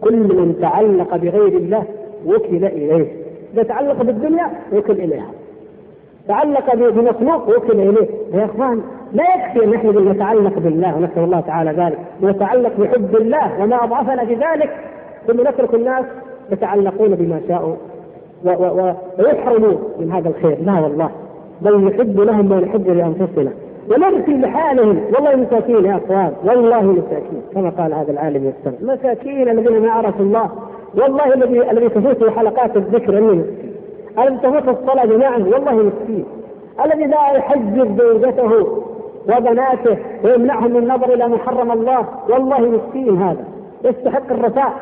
كل 0.01 0.17
من 0.17 0.59
تعلق 0.61 1.17
بغير 1.17 1.57
الله 1.57 1.85
وكل 2.27 2.65
إليه. 2.65 3.07
إذا 3.55 3.63
تعلق 3.63 4.03
بالدنيا 4.03 4.51
وكل 4.73 4.93
اليها 4.93 5.31
تعلق 6.29 6.75
بمخلوق 6.75 7.57
وكل 7.57 7.81
إليه. 7.81 8.09
يا 8.35 8.45
إخوان 8.45 8.83
لا 9.13 9.25
يكفي 9.35 9.65
أن 9.65 9.75
إحنا 9.75 10.13
نتعلق 10.13 10.59
بالله 10.59 10.97
ونسأل 10.97 11.25
الله 11.25 11.41
تعالى 11.41 11.71
ذلك. 11.71 11.99
ونتعلق 12.23 12.81
بحب 12.81 13.17
الله 13.17 13.63
وما 13.63 13.85
أضعفنا 13.85 14.25
بذلك. 14.25 14.71
ثم 15.27 15.41
نترك 15.41 15.75
الناس 15.75 16.05
يتعلقون 16.53 17.15
بما 17.15 17.41
شاءوا 17.49 17.75
ويحرمون 19.19 19.79
من 20.01 20.13
هذا 20.13 20.29
الخير. 20.29 20.59
لا 20.63 20.81
والله. 20.81 21.11
بل 21.61 21.85
نحب 21.85 22.21
لهم 22.21 22.49
ما 22.49 22.61
نحب 22.61 22.89
لأنفسنا. 22.89 23.51
ونرسل 23.91 24.41
لحالهم. 24.41 25.01
والله 25.15 25.37
مساكين 25.37 25.85
يا 25.85 25.97
أخوان. 25.97 26.33
والله 26.45 26.83
مساكين. 26.83 27.43
كما 27.55 27.71
قال 27.71 27.95
هذا 27.95 28.13
العالم 28.13 28.53
يستمع 28.53 28.95
مساكين 28.95 29.49
الذين 29.49 29.83
ما 29.83 29.91
عرفوا 29.91 30.25
الله. 30.25 30.51
والله 30.95 31.35
الذي 31.35 31.71
الذي 31.71 31.89
تفوته 31.89 32.31
حلقات 32.31 32.77
الذكر 32.77 33.19
انه 33.19 33.33
مسكين 33.33 33.73
الذي 34.19 34.37
تفوته 34.37 34.71
الصلاة 34.71 35.05
جماعة؟ 35.05 35.39
والله 35.39 35.73
مسكين. 35.73 36.25
الذي 36.85 37.07
لا 37.07 37.31
يحجب 37.37 38.01
زوجته 38.03 38.83
وبناته 39.29 39.97
ويمنعهم 40.25 40.71
من 40.71 40.77
النظر 40.77 41.15
إلى 41.15 41.29
ما 41.29 41.39
حرم 41.39 41.73
الله. 41.73 42.07
والله 42.31 42.61
مسكين 42.61 43.23
هذا. 43.23 43.45
يستحق 43.85 44.33
الرثاء 44.33 44.73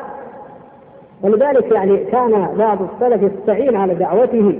ولذلك 1.23 1.71
يعني 1.71 1.97
كان 1.97 2.47
بعض 2.57 2.77
السلف 2.81 3.21
يستعين 3.23 3.75
على 3.75 3.95
دعوته. 3.95 4.59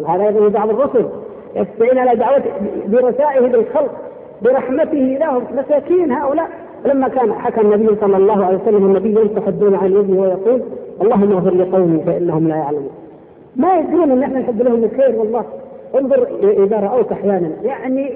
وهذا 0.00 0.24
أيضا 0.24 0.48
بعض 0.48 0.70
الرسل. 0.70 1.06
يستعين 1.56 1.98
على 1.98 2.18
دعوته 2.18 2.50
برثائه 2.86 3.40
للخلق 3.40 3.92
برحمته 4.42 5.18
لهم 5.20 5.42
مساكين 5.54 6.12
هؤلاء. 6.12 6.48
لما 6.86 7.08
كان 7.08 7.32
حكى 7.32 7.60
النبي 7.60 7.96
صلى 8.00 8.16
الله 8.16 8.44
عليه 8.44 8.58
وسلم 8.58 8.86
النبي 8.86 9.20
يمسح 9.20 9.46
الدون 9.48 9.74
عن 9.74 9.90
يده 9.90 10.20
ويقول 10.20 10.62
اللهم 11.02 11.32
اغفر 11.32 11.54
لقومي 11.54 12.02
فإنهم 12.06 12.48
لا 12.48 12.56
يعلمون. 12.56 12.90
ما 13.56 13.74
يدرون 13.78 14.10
إن 14.10 14.22
إحنا 14.22 14.38
نحب 14.38 14.62
لهم 14.62 14.84
الخير 14.84 15.16
والله. 15.16 15.44
انظر 16.00 16.28
إذا 16.42 16.80
رأوك 16.80 17.12
أحيانا 17.12 17.50
يعني 17.62 18.12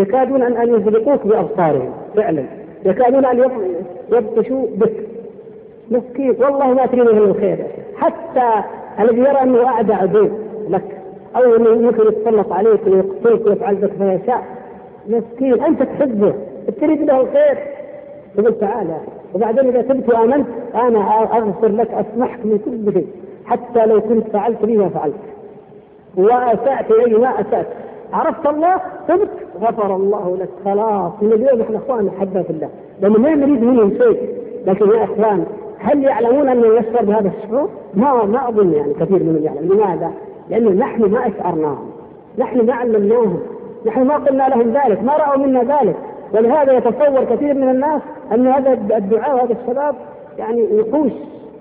يكادون 0.00 0.42
ان 0.42 0.74
يزلقوك 0.74 1.26
بأبصارهم 1.26 1.92
فعلا. 2.16 2.44
يكادون 2.84 3.24
أن 3.24 3.50
يبطشوا 4.12 4.66
بك. 4.76 4.92
مسكين 5.90 6.30
والله 6.30 6.74
ما 6.74 6.86
تريد 6.86 7.04
منه 7.04 7.24
الخير. 7.24 7.58
حتى 7.96 8.50
الذي 9.00 9.18
يرى 9.18 9.42
أنه 9.42 9.66
أعدى 9.66 9.92
عدو 9.92 10.28
لك. 10.68 10.99
أو 11.36 11.56
إنه 11.56 11.70
يمكن 11.70 12.08
يتسلط 12.08 12.52
عليك 12.52 12.86
ويقتلك 12.86 13.46
ويفعل 13.46 13.74
بك 13.74 14.00
ما 14.00 14.14
يشاء. 14.14 14.44
مسكين 15.08 15.64
أنت 15.64 15.82
تحبه 15.82 16.34
تريد 16.80 17.02
له 17.02 17.20
الخير. 17.20 17.58
تقول 18.36 18.58
تعال 18.58 18.90
يا 18.90 18.96
أخي 18.96 19.12
وبعدين 19.34 19.68
إذا 19.68 19.82
تبت 19.82 20.08
وآمنت 20.08 20.46
أنا 20.74 21.22
أغفر 21.22 21.68
لك 21.68 21.90
أسمحك 21.90 22.38
من 22.44 22.58
كل 22.58 22.92
شيء 22.92 23.06
حتى 23.44 23.86
لو 23.86 24.00
كنت 24.00 24.26
فعلت 24.26 24.64
لي 24.64 24.76
ما 24.76 24.88
فعلت. 24.88 25.14
وأسأت 26.16 26.90
الي 26.90 27.18
ما 27.18 27.40
أسأت. 27.40 27.66
عرفت 28.12 28.46
الله؟ 28.46 28.76
تبت. 29.08 29.30
غفر 29.60 29.96
الله 29.96 30.36
لك. 30.36 30.48
خلاص 30.64 31.12
من 31.22 31.32
اليوم 31.32 31.60
إحنا 31.60 31.76
إخوان 31.76 32.08
أحبة 32.08 32.42
في 32.42 32.50
الله. 32.50 32.68
لأنه 33.00 33.18
ما 33.18 33.34
نريد 33.34 33.62
منهم 33.62 33.90
شيء. 33.90 34.34
لكن 34.66 34.88
يا 34.90 35.04
إخوان 35.04 35.44
هل 35.78 36.04
يعلمون 36.04 36.48
ان 36.48 36.58
يشعر 36.58 37.04
بهذا 37.04 37.30
الشعور؟ 37.38 37.68
ما 37.94 38.24
ما 38.24 38.48
أظن 38.48 38.72
يعني 38.72 38.94
كثير 38.94 39.22
منهم 39.22 39.44
يعلم، 39.44 39.72
لماذا؟ 39.72 40.10
لأنه 40.50 40.70
نحن 40.70 41.02
ما 41.02 41.26
اشعرناهم، 41.26 41.90
نحن 42.38 42.66
ما 42.66 42.74
علمناهم، 42.74 43.40
نحن 43.86 44.02
ما 44.02 44.14
قلنا 44.14 44.48
لهم 44.48 44.68
ذلك، 44.70 45.02
ما 45.02 45.16
رأوا 45.16 45.36
منا 45.36 45.60
ذلك، 45.60 45.96
ولهذا 46.34 46.72
يتصور 46.72 47.24
كثير 47.24 47.54
من 47.54 47.68
الناس 47.68 48.02
أن 48.34 48.46
هذا 48.46 48.72
الدعاء 48.72 49.36
وهذا 49.36 49.56
الشباب 49.62 49.94
يعني 50.38 50.60
يقوش 50.60 51.12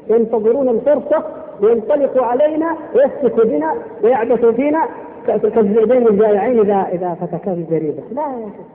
ينتظرون 0.10 0.70
الفرصة 0.70 1.24
لينطلقوا 1.62 2.26
علينا 2.26 2.76
ويسلكوا 2.96 3.44
بنا 3.44 3.74
ويعبثوا 4.04 4.52
فينا 4.52 4.86
كالذئبين 5.28 6.08
الجائعين 6.08 6.60
إذا 6.60 6.88
إذا 6.92 7.14
فتكا 7.22 7.54
الجريدة. 7.54 8.04
لا 8.12 8.22
يا 8.22 8.46
شيخ 8.46 8.66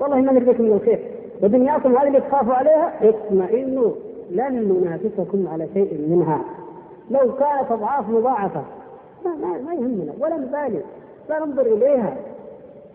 والله 0.00 0.16
ما 0.16 0.32
نريدكم 0.32 0.64
من 0.64 0.72
الخير. 0.72 0.98
ودنياكم 1.42 1.96
هذه 1.96 2.08
اللي 2.08 2.20
تخافوا 2.20 2.54
عليها 2.54 2.92
اطمئنوا. 3.02 3.90
لن 4.30 4.80
ننافسكم 4.82 5.48
على 5.52 5.66
شيء 5.74 6.06
منها. 6.08 6.40
لو 7.10 7.20
كانت 7.20 7.70
أضعاف 7.70 8.08
مضاعفة. 8.08 8.62
ما, 9.24 9.58
ما, 9.66 9.74
يهمنا 9.74 10.12
ولا 10.20 10.36
نبالي 10.36 10.80
لا 11.28 11.44
ننظر 11.44 11.66
إليها. 11.66 12.16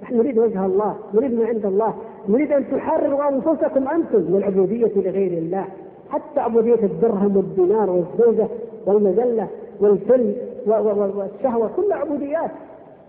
نحن 0.04 0.18
نريد 0.18 0.38
وجه 0.38 0.66
الله 0.66 0.96
نريد 1.14 1.34
ما 1.34 1.46
عند 1.46 1.66
الله 1.66 1.94
نريد 2.30 2.52
أن 2.52 2.64
تحرروا 2.72 3.30
أنفسكم 3.30 3.88
أنتم 3.88 4.20
من 4.20 4.36
العبوديه 4.38 4.92
لغير 4.96 5.38
الله. 5.38 5.66
حتى 6.10 6.40
عبودية 6.40 6.84
الدرهم 6.84 7.38
والدينار 7.38 7.90
والزوجة 7.90 8.48
والمذله 8.86 9.48
والفل 9.82 10.36
والشهوة 10.68 11.70
كل 11.76 11.94
عبوديات. 11.94 12.52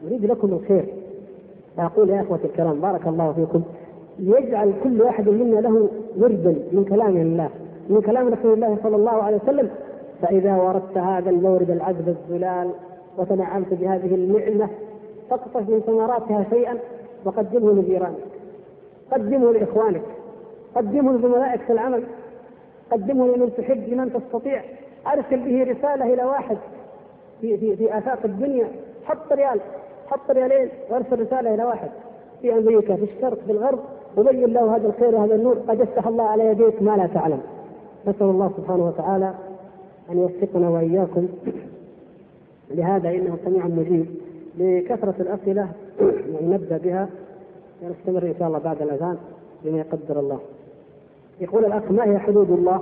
نريد 0.05 0.25
لكم 0.25 0.49
الخير. 0.49 0.85
أقول 1.79 2.11
يا 2.11 2.21
اخوتي 2.21 2.45
الكرام 2.45 2.81
بارك 2.81 3.07
الله 3.07 3.33
فيكم. 3.33 3.63
يجعل 4.19 4.73
كل 4.85 5.03
واحد 5.03 5.29
منا 5.29 5.61
له 5.61 5.89
وردا 6.19 6.57
من 6.73 6.85
كلام 6.89 7.17
الله 7.17 7.49
من 7.91 8.01
كلام 8.01 8.29
رسول 8.29 8.53
الله 8.53 8.77
صلى 8.83 8.97
الله 8.97 9.23
عليه 9.23 9.37
وسلم. 9.37 9.71
فإذا 10.23 10.57
وردت 10.57 10.99
هذا 10.99 11.31
المورد 11.31 11.71
العذب 11.71 12.09
الزلال 12.09 12.71
وتنعمت 13.19 13.75
بهذه 13.75 14.15
النعمة 14.15 14.69
فاقطف 15.31 15.69
من 15.69 15.81
ثمراتها 15.87 16.47
شيئا 16.51 16.79
وقدمه 17.25 17.73
لجيرانك. 17.73 18.19
قدمه 19.13 19.53
لإخوانك. 19.53 20.03
قدمه 20.75 21.13
لزملائك 21.13 21.61
في 21.61 21.73
العمل. 21.73 22.05
قدمه 22.93 23.27
لمن 23.27 23.53
تحب 23.57 23.89
لمن 23.89 24.13
تستطيع. 24.13 24.63
أرسل 25.07 25.37
به 25.37 25.73
رسالة 25.73 26.15
إلى 26.15 26.25
واحد 26.25 26.57
في 27.41 27.59
في 27.59 27.77
في 27.77 27.99
آفاق 27.99 28.19
الدنيا. 28.25 28.69
حط 29.05 29.33
ريال 29.33 29.61
حط 30.07 30.31
ريالين 30.31 30.69
وأرسل 30.91 31.21
رسالة 31.21 31.55
إلى 31.55 31.65
واحد. 31.65 31.89
في 32.43 32.59
أمريكا 32.59 32.97
في 32.97 33.05
الشرق 33.05 33.39
في 33.47 33.53
الغرب. 33.53 33.79
وبين 34.17 34.53
له 34.53 34.77
هذا 34.77 34.87
الخير 34.87 35.15
وهذا 35.15 35.35
النور. 35.35 35.59
قد 35.69 35.81
يفتح 35.81 36.07
الله 36.07 36.25
على 36.25 36.47
يديك 36.47 36.83
ما 36.83 36.97
لا 36.97 37.07
تعلم. 37.07 37.41
نسأل 38.07 38.27
الله 38.27 38.51
سبحانه 38.57 38.87
وتعالى 38.87 39.35
أن 40.11 40.19
يوفقنا 40.19 40.69
وإياكم. 40.69 41.29
لهذا 42.71 43.11
إنه 43.11 43.37
سميع 43.45 43.67
مجيب. 43.67 44.07
لكثرة 44.59 45.15
الأسئلة 45.21 45.69
يعني 46.01 46.47
نبدأ 46.55 46.79
بها. 46.79 47.09
ونستمر 47.83 48.23
إن 48.23 48.35
شاء 48.39 48.49
الله 48.49 48.59
بعد 48.59 48.83
الأذان 48.83 49.17
بما 49.65 49.79
يقدر 49.79 50.21
الله. 50.21 50.39
يقول 51.41 51.65
الأخ 51.65 51.83
ما 51.91 52.05
هي 52.05 52.19
حدود 52.19 52.51
الله 52.51 52.81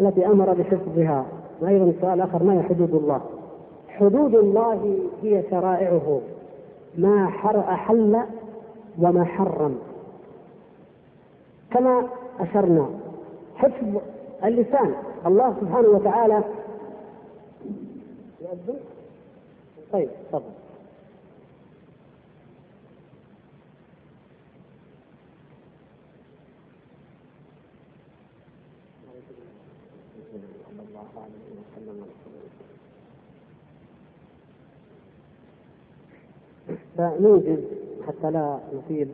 التي 0.00 0.26
أمر 0.26 0.54
بحفظها؟ 0.54 1.26
وأيضا 1.60 1.92
سؤال 2.00 2.20
آخر 2.20 2.42
ما 2.42 2.58
هي 2.58 2.62
حدود 2.62 2.94
الله؟ 2.94 3.20
حدود 3.88 4.34
الله 4.34 4.98
هي 5.22 5.42
شرائعه. 5.50 6.20
ما 6.98 7.26
حر 7.26 7.60
أحل 7.60 8.20
وما 8.98 9.24
حرم. 9.24 9.78
كما 11.70 12.06
أشرنا 12.40 12.88
حفظ 13.56 14.00
اللسان. 14.44 14.92
الله 15.26 15.56
سبحانه 15.60 15.88
وتعالى 15.88 16.42
يؤذن. 18.40 18.78
طيب 19.92 20.08
تفضل. 20.28 20.42
فنوجد 36.96 37.64
حتى 38.06 38.30
لا 38.30 38.58
نطيل. 38.74 39.08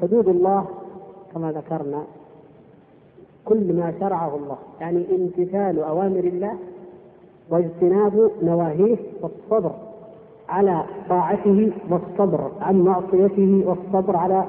حدود 0.00 0.28
الله 0.28 0.66
كما 1.34 1.52
ذكرنا 1.52 2.04
كل 3.44 3.72
ما 3.72 3.94
شرعه 4.00 4.36
الله 4.36 4.58
يعني 4.80 5.06
امتثال 5.14 5.78
أوامر 5.78 6.24
الله 6.24 6.58
واجتناب 7.50 8.30
نواهيه 8.42 8.96
والصبر 9.22 9.70
على 10.48 10.84
طاعته 11.08 11.72
والصبر 11.90 12.50
عن 12.60 12.80
معصيته 12.80 13.64
والصبر 13.66 14.16
على 14.16 14.44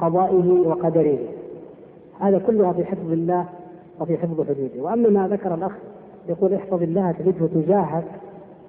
قضائه 0.00 0.68
وقدره. 0.68 1.18
هذا 2.20 2.38
كلها 2.38 2.72
في 2.72 2.84
حفظ 2.84 3.12
الله 3.12 3.46
وفي 4.00 4.18
حفظ 4.18 4.40
حدوده. 4.40 4.82
وأما 4.82 5.08
ما 5.08 5.28
ذكر 5.28 5.54
الأخ 5.54 5.72
يقول 6.28 6.54
احفظ 6.54 6.82
الله 6.82 7.12
تجده 7.12 7.46
تجاهك. 7.46 8.04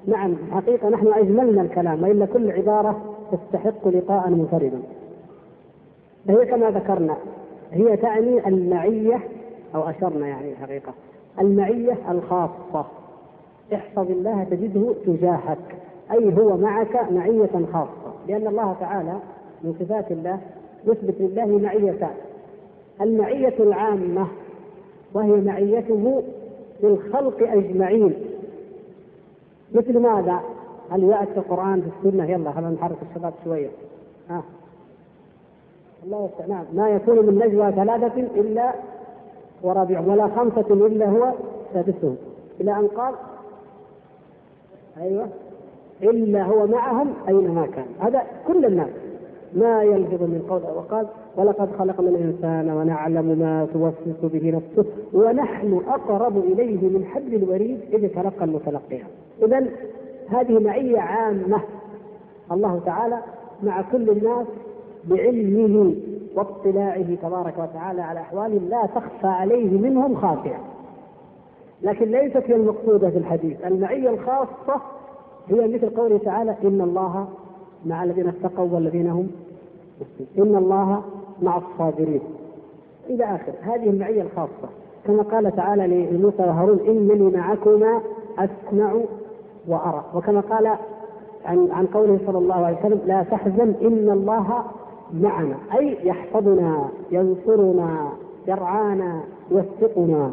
نعم 0.08 0.36
حقيقة 0.52 0.90
نحن 0.90 1.08
أجملنا 1.08 1.62
الكلام 1.62 2.04
والا 2.04 2.26
كل 2.26 2.52
عبارة 2.52 3.02
تستحق 3.32 3.88
لقاء 3.88 4.30
منفردا. 4.30 4.80
فهي 6.28 6.46
كما 6.46 6.70
ذكرنا 6.70 7.18
هي 7.72 7.98
تعني 7.98 8.48
المعية 8.48 9.20
أو 9.76 9.82
أشرنا 9.82 10.28
يعني 10.28 10.52
الحقيقة 10.52 10.94
المعية 11.42 11.98
الخاصة. 12.10 12.86
احفظ 13.74 14.12
الله 14.12 14.44
تجده 14.44 14.94
تجاهك 15.06 15.76
أي 16.12 16.38
هو 16.38 16.58
معك 16.58 17.12
معية 17.12 17.66
خاصة. 17.74 18.14
لأن 18.28 18.48
الله 18.48 18.76
تعالى 18.80 19.14
من 19.64 19.76
صفات 19.80 20.12
الله 20.12 20.40
يثبت 20.86 21.16
لله 21.20 21.46
معيتان 21.46 22.14
المعية 23.02 23.54
العامة 23.60 24.28
وهي 25.14 25.42
معيته 25.42 26.24
للخلق 26.84 27.38
أجمعين. 27.42 28.14
مثل 29.74 30.00
ماذا؟ 30.00 30.40
هل 30.92 31.04
يأتي 31.04 31.38
القرآن 31.38 31.82
في 31.82 32.08
السنة؟ 32.08 32.32
يلا 32.32 32.52
خلينا 32.52 32.70
نحرك 32.70 32.98
الشباب 33.10 33.34
شوية؟ 33.44 33.70
ها. 34.30 34.44
الله 36.06 36.30
نعم. 36.48 36.66
ما 36.74 36.90
يكون 36.90 37.26
من 37.26 37.40
نجوى 37.40 37.72
ثلاثة 37.72 38.22
إلا 38.42 38.74
ورابع 39.64 40.00
ولا 40.00 40.28
خمسة 40.28 40.74
إلا 40.88 41.10
هو 41.10 41.32
سادسهم. 41.74 42.16
إلى 42.62 42.72
أن 42.72 42.88
قال 42.88 43.14
أيوه. 45.02 45.28
إلا 46.04 46.44
هو 46.44 46.68
معهم 46.68 47.14
أينما 47.28 47.68
كان. 47.68 47.86
هذا 48.00 48.24
كل 48.48 48.66
الناس. 48.66 48.90
ما 49.54 49.84
يلفظ 49.84 50.22
من 50.22 50.46
قول 50.50 50.62
وقال 50.62 51.08
ولقد 51.38 51.70
خلقنا 51.80 52.10
الإنسان 52.10 52.70
ونعلم 52.70 53.26
ما 53.26 53.68
توسوس 53.74 54.32
به 54.32 54.52
نفسه 54.52 54.86
ونحن 55.14 55.82
أقرب 55.88 56.38
إليه 56.38 56.90
من 56.90 57.06
حبل 57.06 57.36
الوريد 57.36 57.80
إذ 57.94 58.08
تلقى 58.08 58.46
المتلقيها 58.46 59.08
إذا 59.44 59.66
هذه 60.30 60.60
معية 60.60 61.00
عامة. 61.00 61.62
الله 62.52 62.82
تعالى 62.86 63.20
مع 63.64 63.82
كل 63.82 64.10
الناس 64.10 64.48
بعلمه 65.10 65.96
واطلاعه 66.36 67.16
تبارك 67.16 67.54
وتعالى 67.58 68.02
على 68.02 68.20
أحوال 68.20 68.70
لا 68.70 68.86
تخفى 68.96 69.28
عليه 69.28 69.78
منهم 69.78 70.16
خافية. 70.16 70.60
لكن 71.82 72.12
ليست 72.12 72.44
هي 72.48 72.56
المقصودة 72.56 73.10
في 73.10 73.18
الحديث. 73.18 73.66
المعية 73.66 74.10
الخاصة 74.10 74.82
هي 75.48 75.68
مثل 75.68 75.90
قوله 75.90 76.18
تعالى 76.18 76.56
إن 76.64 76.82
الله 76.82 77.28
مع 77.86 78.04
الذين 78.04 78.28
اتقوا 78.28 78.70
والذين 78.72 79.10
هم 79.10 79.28
إن 80.38 80.56
الله 80.56 81.04
مع 81.42 81.58
الصابرين. 81.58 82.22
إلى 83.10 83.24
آخر 83.24 83.54
هذه 83.62 83.90
المعية 83.90 84.22
الخاصة. 84.22 84.70
كما 85.06 85.24
قال 85.24 85.56
تعالى 85.56 85.88
لموسى 85.88 86.44
وهارون 86.44 86.80
إنني 86.80 87.38
معكما 87.38 88.02
أسمع 88.38 88.94
وأرى. 89.68 90.04
وكما 90.14 90.40
قال 90.40 90.68
عن 91.46 91.72
عن 91.72 91.86
قوله 91.86 92.20
صلى 92.28 92.38
الله 92.38 92.56
عليه 92.56 92.78
وسلم 92.80 93.02
لا 93.06 93.24
تحزن 93.24 93.74
إن 93.82 94.10
الله 94.10 94.64
معنا. 95.14 95.56
أي 95.78 95.98
يحفظنا 96.08 96.90
ينصرنا 97.12 98.10
يرعانا 98.48 99.22
يوفقنا. 99.52 100.32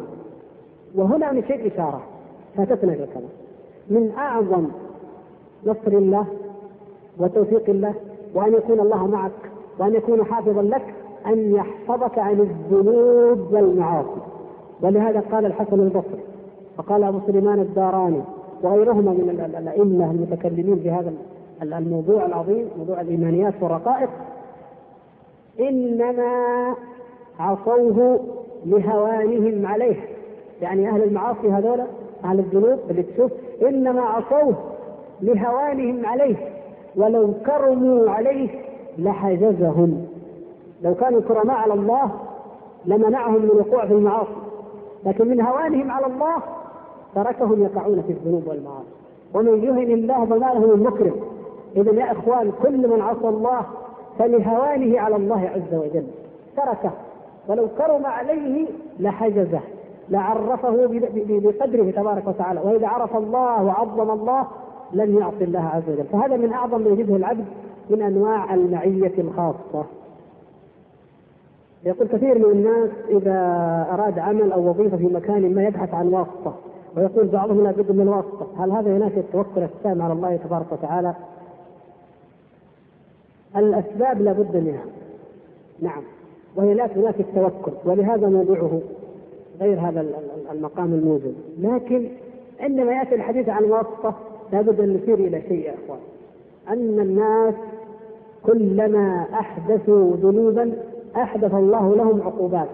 وهنا 0.95 1.31
من 1.31 1.43
شيء 1.47 1.73
إشارة. 1.73 2.01
فاتتنا 2.57 2.93
في 2.93 3.03
الكلام 3.03 3.29
من 3.89 4.11
أعظم 4.17 4.67
نصر 5.65 5.91
الله 5.91 6.25
وتوفيق 7.19 7.69
الله 7.69 7.93
وأن 8.33 8.53
يكون 8.53 8.79
الله 8.79 9.07
معك 9.07 9.31
وأن 9.79 9.93
يكون 9.95 10.25
حافظا 10.25 10.61
لك 10.61 10.93
أن 11.25 11.55
يحفظك 11.55 12.19
عن 12.19 12.39
الذنوب 12.39 13.53
والمعاصي. 13.53 14.21
ولهذا 14.81 15.23
قال 15.31 15.45
الحسن 15.45 15.79
البصري 15.79 16.23
وقال 16.77 17.03
أبو 17.03 17.19
سليمان 17.27 17.59
الداراني 17.59 18.21
وغيرهما 18.63 19.11
من 19.11 19.53
الأئمة 19.57 20.11
المتكلمين 20.11 20.79
في 20.79 20.91
هذا 20.91 21.13
الموضوع 21.61 22.25
العظيم 22.25 22.69
موضوع 22.77 23.01
الإيمانيات 23.01 23.53
والرقائق. 23.61 24.09
إنما 25.59 26.75
عصوه 27.39 28.19
لهوانهم 28.65 29.65
عليه. 29.65 30.12
يعني 30.61 30.89
أهل 30.89 31.03
المعاصي 31.03 31.51
هذولا 31.51 31.85
أهل 32.23 32.39
الذنوب 32.39 32.79
اللي 32.89 33.03
تشوف 33.03 33.31
إنما 33.61 34.01
عصوه 34.01 34.55
لهوانهم 35.21 36.05
عليه 36.05 36.35
ولو 36.95 37.33
كرموا 37.45 38.09
عليه 38.09 38.49
لحجزهم. 38.97 40.07
لو 40.83 40.95
كانوا 40.95 41.21
كرماء 41.21 41.55
على 41.55 41.73
الله 41.73 42.11
لمنعهم 42.85 43.41
من 43.41 43.49
الوقوع 43.49 43.85
في 43.85 43.93
المعاصي 43.93 44.29
لكن 45.05 45.27
من 45.27 45.41
هوانهم 45.41 45.91
على 45.91 46.05
الله 46.05 46.35
تركهم 47.15 47.63
يقعون 47.63 48.01
في 48.01 48.11
الذنوب 48.13 48.47
والمعاصي. 48.47 48.87
ومن 49.33 49.63
يهن 49.63 49.91
الله 49.91 50.25
فما 50.25 50.53
له 50.53 50.75
من 50.75 50.83
مكرم. 50.83 51.15
اذا 51.75 51.91
يا 51.91 52.11
إخوان 52.11 52.51
كل 52.63 52.87
من 52.87 53.01
عصى 53.01 53.27
الله 53.27 53.61
فلهوانه 54.19 54.99
على 54.99 55.15
الله 55.15 55.49
عز 55.49 55.73
وجل. 55.79 56.05
تركه. 56.57 56.91
ولو 57.47 57.67
كرم 57.77 58.05
عليه 58.05 58.67
لحجزه. 58.99 59.59
لعرفه 60.09 60.87
بقدره 61.27 61.91
تبارك 61.91 62.27
وتعالى. 62.27 62.59
وإذا 62.59 62.87
عرف 62.87 63.15
الله 63.15 63.63
وعظم 63.63 64.11
الله 64.11 64.47
لن 64.93 65.17
يعصي 65.17 65.43
الله 65.43 65.59
عز 65.59 65.89
وجل. 65.89 66.03
فهذا 66.03 66.37
من 66.37 66.53
أعظم 66.53 66.81
ما 66.81 66.89
يجده 66.89 67.15
العبد 67.15 67.45
من 67.89 68.01
أنواع 68.01 68.53
المعية 68.53 69.13
الخاصة. 69.17 69.85
يقول 71.85 72.07
كثير 72.07 72.37
من 72.37 72.51
الناس 72.51 72.89
إذا 73.09 73.37
أراد 73.91 74.19
عمل 74.19 74.51
أو 74.51 74.69
وظيفة 74.69 74.97
في 74.97 75.05
مكان 75.05 75.55
ما 75.55 75.63
يبحث 75.63 75.93
عن 75.93 76.07
واسطة. 76.07 76.55
ويقول 76.97 77.27
بعضهم 77.27 77.63
لا 77.63 77.71
بد 77.71 77.91
من 77.91 78.07
واسطة. 78.07 78.47
هل 78.57 78.71
هذا 78.71 78.95
ينافي 78.95 79.19
التوكل 79.19 79.63
التام 79.63 80.01
على 80.01 80.13
الله 80.13 80.35
تبارك 80.35 80.71
وتعالى؟ 80.71 81.13
الأسباب 83.57 84.21
لا 84.21 84.31
بد 84.31 84.57
منها. 84.57 84.83
نعم. 85.81 86.03
وهي 86.55 86.73
لا 86.73 86.87
تنافي 86.87 87.19
التوكل. 87.19 87.71
ولهذا 87.85 88.27
موضوعه 88.27 88.81
غير 89.63 89.79
هذا 89.79 90.05
المقام 90.51 90.93
الموجود. 90.93 91.35
لكن 91.59 92.09
عندما 92.59 92.91
يأتي 92.93 93.15
الحديث 93.15 93.49
عن 93.49 93.63
الواسطه 93.63 94.15
لابد 94.51 94.79
أن 94.79 94.89
نشير 94.93 95.13
إلى 95.13 95.41
شيء 95.41 95.65
يا 95.65 95.73
إخوان. 95.85 95.99
أن 96.69 96.99
الناس 96.99 97.55
كلما 98.45 99.25
أحدثوا 99.33 100.15
ذنوبا 100.15 100.73
أحدث 101.15 101.53
الله 101.53 101.95
لهم 101.95 102.21
عقوبات. 102.21 102.67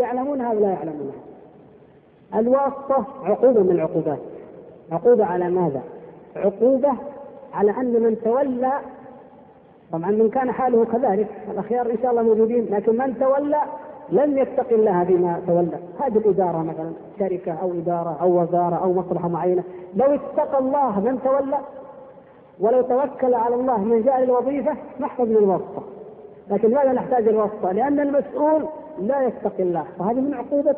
يعلمونها 0.00 0.52
ولا 0.52 0.70
يعلمونها 0.70 1.14
الواسطة 2.34 3.06
عقوبة 3.24 3.62
من 3.62 3.70
العقوبات 3.70 4.18
عقوبة 4.92 5.24
على 5.24 5.50
ماذا؟ 5.50 5.82
عقوبة 6.36 6.92
على 7.52 7.70
أن 7.70 8.02
من 8.02 8.16
تولى 8.24 8.72
طبعا 9.92 10.10
من 10.10 10.30
كان 10.30 10.52
حاله 10.52 10.84
كذلك. 10.84 11.28
الأخيار 11.50 11.90
إن 11.90 11.96
شاء 12.02 12.10
الله 12.10 12.22
موجودين 12.22 12.66
لكن 12.70 12.98
من 12.98 13.18
تولى 13.18 13.62
لم 14.12 14.38
يتق 14.38 14.72
الله 14.72 15.04
فيما 15.04 15.42
تولى. 15.46 15.78
هذه 16.00 16.18
الإدارة 16.18 16.58
مثلا 16.58 16.92
شركة 17.18 17.52
أو 17.52 17.72
إدارة 17.72 18.16
أو 18.20 18.42
وزارة 18.42 18.76
أو 18.76 18.92
مصلحة 18.92 19.28
معينة 19.28 19.62
لو 19.96 20.14
اتقى 20.14 20.58
الله 20.58 21.00
من 21.00 21.18
تولى 21.24 21.58
ولو 22.60 22.82
توكل 22.82 23.34
على 23.34 23.54
الله 23.54 23.78
من 23.78 24.02
جاء 24.02 24.20
للوظيفه 24.20 24.76
نحفظ 25.00 25.28
من 25.28 25.36
الواسطة. 25.36 25.82
لكن 26.50 26.74
ماذا 26.74 26.92
نحتاج 26.92 27.28
الواسطة؟ 27.28 27.72
لأن 27.72 28.00
المسؤول 28.00 28.66
لا 29.00 29.26
يتقي 29.26 29.62
الله. 29.62 29.84
فهذه 29.98 30.20
من 30.20 30.34
عقوبة 30.34 30.76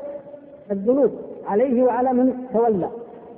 الذنوب 0.71 1.11
عليه 1.49 1.83
وعلى 1.83 2.13
من 2.13 2.47
تولى. 2.53 2.89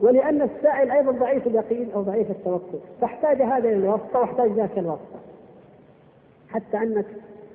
ولأن 0.02 0.42
السائل 0.42 0.90
أيضا 0.90 1.12
ضعيف 1.12 1.46
اليقين 1.46 1.88
أو 1.94 2.02
ضعيف 2.02 2.30
التوكل. 2.30 2.78
فاحتاج 3.00 3.42
هذا 3.42 3.68
الواسطه 3.68 4.20
واحتاج 4.20 4.50
ذاك 4.52 4.78
الواسطة. 4.78 5.18
حتى 6.48 6.76
أنك 6.76 7.06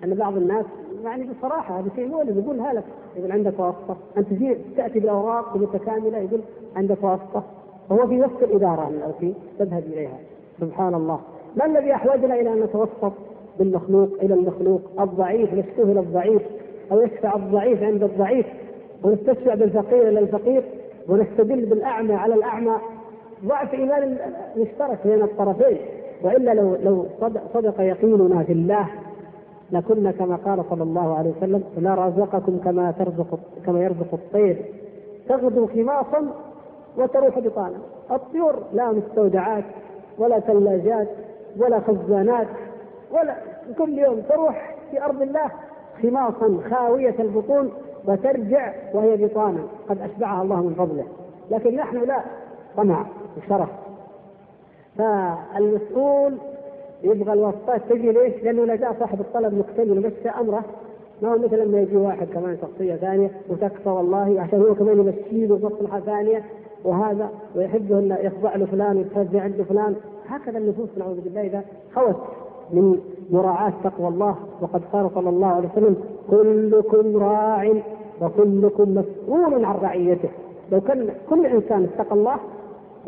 أن 0.04 0.14
بعض 0.14 0.38
الناس 0.38 0.66
يعني 1.04 1.28
بصراحة 1.39 1.80
هذا 1.80 1.89
شيء 1.95 2.08
مؤلم 2.08 2.39
يقول 2.39 2.58
لك 2.78 2.84
يقول 3.16 3.32
عندك 3.32 3.60
واسطة. 3.60 3.97
أنت 4.18 4.28
تجي 4.30 4.58
تأتي 4.78 4.99
بالأوراق 4.99 5.56
المتكاملة 5.56 6.18
يقول 6.18 6.41
عندك 6.76 7.04
واسطة. 7.04 7.43
وهو 7.89 8.08
في 8.08 8.18
نفس 8.18 8.36
الإدارة 8.41 8.89
التي 8.89 9.34
تذهب 9.60 9.84
إليها. 9.88 10.18
سبحان 10.62 10.93
الله. 10.93 11.20
ما 11.56 11.66
الذي 11.66 11.93
أحوجنا 11.93 12.36
إلى 12.36 12.54
أن 12.54 12.60
نتوسط 12.60 13.14
بالمخلوق 13.60 14.10
إلى 14.22 14.34
المخلوق؟ 14.34 14.82
الضعيف 14.99 15.54
نشكوه 15.54 15.91
الضعيف 15.91 16.41
أو 16.91 17.01
يشفع 17.01 17.36
الضعيف 17.36 17.84
عند 17.84 18.04
الضعيف 18.04 18.45
ونستشفع 19.04 19.56
بالفقير 19.56 20.10
إلى 20.10 20.20
الفقير 20.20 20.64
ونستدل 21.10 21.66
بالأعمى 21.66 22.14
على 22.14 22.34
الأعمى. 22.34 22.76
ضعف 23.45 23.74
إيمان 23.74 24.18
مشترك 24.58 24.99
بين 25.06 25.22
الطرفين. 25.22 25.78
وإلا 26.24 26.54
لو 26.54 26.76
لو 26.84 27.06
صدق 27.54 27.82
يقيننا 27.82 28.43
في 28.43 28.54
الله 28.54 28.88
لكنا 29.74 30.11
كما 30.11 30.36
قال 30.36 30.63
صلى 30.69 30.84
الله 30.84 31.17
عليه 31.17 31.32
وسلم 31.38 31.63
لرزقكم 31.78 32.59
كما 32.65 32.91
ترزق 32.91 33.39
كما 33.65 33.80
يرزق 33.84 34.13
الطير. 34.13 34.65
تغدو 35.30 35.67
خماصا 35.67 36.34
وتروح 36.97 37.39
بطانا 37.39 37.78
الطيور 38.11 38.55
لا 38.74 38.91
مستودعات 38.91 39.63
ولا 40.17 40.39
ثلاجات 40.39 41.07
ولا 41.57 41.80
خزانات 41.80 42.47
ولا 43.11 43.36
كل 43.78 43.97
يوم 43.99 44.21
تروح 44.30 44.76
في 44.91 45.03
أرض 45.03 45.21
الله 45.21 45.51
خماصا 46.01 46.59
خاوية 46.69 47.15
البطون 47.19 47.71
وترجع 48.07 48.74
وهي 48.93 49.26
بطانا 49.26 49.59
قد 49.89 50.01
أشبعها 50.01 50.41
الله 50.41 50.55
من 50.55 50.74
فضله. 50.74 51.05
لكن 51.51 51.76
نحن 51.76 51.97
لا. 51.97 52.21
طمع 52.78 53.05
وشرف. 53.38 53.69
فالمسؤول 54.97 56.38
يبغى 57.04 57.34
الواسطات 57.34 57.82
تجي 57.89 58.12
ليش؟ 58.12 58.43
لأنه 58.43 58.74
إذا 58.74 58.95
صاحب 58.99 59.20
الطلب 59.20 59.54
مكتمل 59.54 59.97
ومشى 59.97 60.30
أمره. 60.30 60.64
ما 61.22 61.34
هو 61.34 61.38
مثل 61.38 61.60
لما 61.60 61.82
يجي 61.82 61.97
واحد 61.97 62.28
كمان 62.28 62.58
شخصية 62.62 62.95
ثانية 62.95 63.32
وتكفى 63.49 63.89
والله 63.89 64.41
عشان 64.41 64.62
هو 64.62 64.76
كمان 64.76 64.99
يمشي 64.99 65.45
له 65.45 65.58
مصلحه 65.64 65.99
ثانية 65.99 66.43
وهذا 66.86 67.30
ويحب 67.56 67.91
إنه 67.91 68.16
يخضع 68.16 68.56
له 68.56 68.66
فلان 68.66 68.97
ويتفزع 68.97 69.41
عند 69.41 69.62
فلان. 69.70 69.95
هكذا 70.28 70.58
النفوس 70.58 70.89
نعوذ 70.97 71.22
بالله 71.22 71.41
إذا 71.41 71.62
خوت 71.95 72.16
من 72.74 72.99
مراعاة 73.32 73.74
تقوى 73.84 74.08
الله. 74.08 74.36
وقد 74.62 74.82
قال 74.93 75.10
صلى 75.16 75.30
الله 75.30 75.47
عليه 75.47 75.70
وسلم 75.70 75.97
كلكم 76.30 77.18
راع 77.18 77.74
وكلكم 78.22 78.95
مسؤول 78.95 79.66
عن 79.66 79.76
رعيته. 79.76 80.30
لو 80.72 80.82
كان 80.82 81.10
كل 81.30 81.45
إنسان 81.45 81.84
اتقى 81.84 82.16
الله 82.16 82.36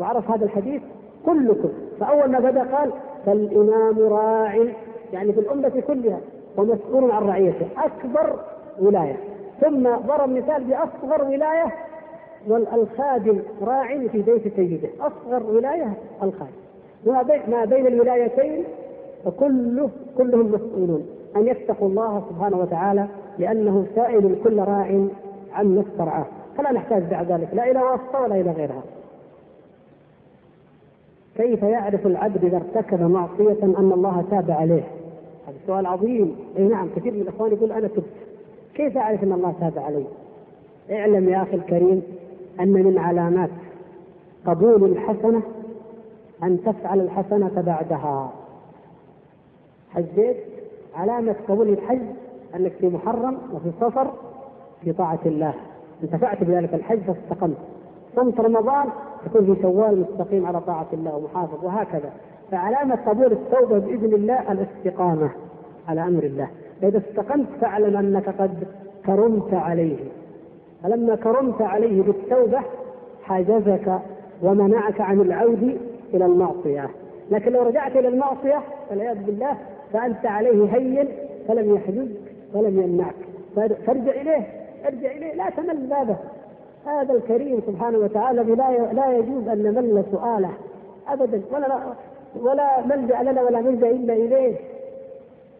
وعرف 0.00 0.30
هذا 0.30 0.44
الحديث 0.44 0.82
كلكم. 1.26 1.68
فأول 2.00 2.30
ما 2.30 2.38
بدأ 2.38 2.76
قال 2.76 2.90
فالإمام 3.26 3.98
راع 3.98 4.54
يعني 5.12 5.32
في 5.32 5.40
الأمة 5.40 5.82
كلها 5.86 6.20
ومسؤول 6.56 7.10
عن 7.10 7.28
رعيته. 7.28 7.66
أكبر 7.76 8.38
ولاية. 8.78 9.16
ثم 9.60 9.82
ضرب 9.82 10.28
مثال 10.28 10.64
بأصغر 10.64 11.24
ولاية 11.24 11.74
والخادم 12.48 13.38
راع 13.62 14.06
في 14.08 14.22
بيت 14.22 14.56
سيده 14.56 14.88
أصغر 15.00 15.42
ولاية 15.42 15.92
الخادم 16.22 16.52
ما 17.48 17.64
بين 17.64 17.86
الولايتين 17.86 18.64
فكله 19.24 19.90
كلهم 20.18 20.52
مسؤولون. 20.52 21.06
أن 21.36 21.46
يتقوا 21.46 21.88
الله 21.88 22.22
سبحانه 22.30 22.56
وتعالى 22.58 23.06
لأنه 23.38 23.86
سائل 23.94 24.36
كل 24.44 24.58
راع 24.58 25.06
عن 25.52 25.74
ما 25.74 25.80
استرعاه. 25.80 26.26
فلا 26.58 26.72
نحتاج 26.72 27.02
بعد 27.02 27.32
ذلك. 27.32 27.48
لا 27.52 27.70
إلى 27.70 27.82
واسطة 27.82 28.22
ولا 28.22 28.40
إلى 28.40 28.50
غيرها. 28.50 28.82
كيف 31.36 31.62
يعرف 31.62 32.06
العبد 32.06 32.44
إذا 32.44 32.56
ارتكب 32.56 33.00
معصية 33.00 33.62
أن 33.62 33.92
الله 33.94 34.24
تاب 34.30 34.50
عليه؟ 34.50 34.82
هذا 35.48 35.56
سؤال 35.66 35.86
عظيم. 35.86 36.36
إي 36.58 36.68
نعم 36.68 36.88
كثير 36.96 37.12
من 37.12 37.20
الإخوان 37.20 37.52
يقول 37.52 37.72
أنا 37.72 37.88
تبت. 37.88 38.04
كيف 38.74 38.96
أعرف 38.96 39.22
أن 39.22 39.32
الله 39.32 39.54
تاب 39.60 39.78
علي؟ 39.78 40.04
اعلم 40.90 41.28
يا 41.28 41.42
أخي 41.42 41.54
الكريم 41.54 42.02
أن 42.60 42.72
من 42.72 42.98
علامات 42.98 43.50
قبول 44.46 44.84
الحسنة 44.84 45.42
أن 46.42 46.58
تفعل 46.64 47.00
الحسنة 47.00 47.62
بعدها. 47.62 48.32
حجيت؟ 49.90 50.36
علامة 50.94 51.36
قبول 51.48 51.68
الحج 51.68 52.02
أنك 52.54 52.72
في 52.72 52.88
محرم 52.88 53.38
وفي 53.54 53.70
سفر 53.80 54.10
في 54.84 54.92
طاعة 54.92 55.20
الله. 55.26 55.54
انتفعت 56.02 56.44
بذلك 56.44 56.74
الحج 56.74 56.98
فاستقمت. 56.98 57.56
صمت 58.16 58.40
رمضان 58.40 58.86
تكون 59.24 59.54
في 59.54 59.62
شوال 59.62 60.00
مستقيم 60.00 60.46
على 60.46 60.60
طاعة 60.60 60.86
الله 60.92 61.16
ومحافظ 61.16 61.64
وهكذا. 61.64 62.12
فعلامة 62.50 62.94
قبول 63.06 63.32
التوبة 63.32 63.78
بإذن 63.78 64.14
الله 64.14 64.52
الاستقامة 64.52 65.30
على 65.88 66.00
أمر 66.00 66.22
الله. 66.22 66.48
فإذا 66.82 66.98
استقمت 66.98 67.46
فاعلم 67.60 67.96
أنك 67.96 68.28
قد 68.28 68.66
كرمت 69.06 69.54
عليه. 69.54 69.96
فلما 70.82 71.16
كرمت 71.16 71.62
عليه 71.62 72.02
بالتوبة 72.02 72.60
حجزك 73.22 73.98
ومنعك 74.42 75.00
عن 75.00 75.20
العود 75.20 75.78
إلى 76.14 76.26
المعصية. 76.26 76.88
لكن 77.30 77.52
لو 77.52 77.62
رجعت 77.62 77.96
إلى 77.96 78.08
المعصية 78.08 78.60
والعياذ 78.90 79.22
بالله 79.22 79.56
فأنت 79.92 80.26
عليه 80.26 80.76
هين 80.76 81.08
فلم 81.48 81.74
يحجزك 81.74 82.20
ولم 82.54 82.82
يمنعك. 82.82 83.14
فارجع 83.86 84.12
إليه 84.12 84.46
ارجع 84.86 85.10
إليه 85.10 85.34
لا 85.34 85.50
تمل 85.50 85.86
بابه. 85.86 86.16
هذا 86.86 87.14
الكريم 87.14 87.60
سبحانه 87.66 87.98
وتعالى 87.98 88.42
لا 88.42 88.92
لا 88.92 89.16
يجوز 89.18 89.48
أن 89.48 89.62
نمل 89.62 90.04
سؤاله 90.12 90.50
ابدا 91.08 91.42
ولا 91.52 91.78
ولا 92.42 92.86
ملجأ 92.86 93.22
لنا 93.22 93.42
ولا 93.42 93.60
ملجأ 93.60 93.90
إلا 93.90 94.12
إليه. 94.14 94.56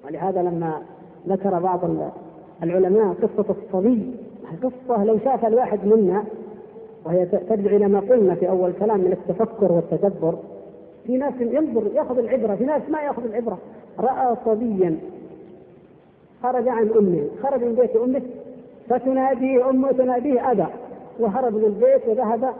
ولهذا 0.06 0.42
لما 0.42 0.82
ذكر 1.28 1.58
بعض 1.58 1.80
العلماء 2.62 3.14
قصة 3.14 3.44
الصبي 3.50 4.14
قصة 4.62 5.04
لو 5.04 5.18
شاف 5.18 5.46
الواحد 5.46 5.86
منا 5.86 6.24
وهي 7.04 7.26
ترجع 7.26 7.70
إلى 7.76 7.88
ما 7.88 8.00
قلنا 8.00 8.34
في 8.34 8.48
أول 8.48 8.72
كلام 8.72 9.00
من 9.00 9.12
التفكر 9.12 9.72
والتدبر 9.72 10.34
في 11.06 11.16
ناس 11.16 11.34
ينظر 11.40 11.86
يأخذ 11.94 12.18
العبرة 12.18 12.54
في 12.54 12.64
ناس 12.64 12.82
ما 12.88 13.00
يأخذ 13.00 13.24
العبرة. 13.24 13.58
رأى 13.98 14.36
صبيا 14.44 14.98
خرج 16.42 16.68
عن 16.68 16.90
أمه 16.98 17.26
خرج 17.42 17.64
من 17.64 17.74
بيت 17.74 17.96
أمه 17.96 18.22
فتناديه 18.88 19.70
أمه 19.70 19.92
تناديه 19.92 20.50
ابى 20.50 20.66
وهرب 21.20 21.54
من 21.54 21.64
البيت 21.64 22.08
وذهب 22.08 22.54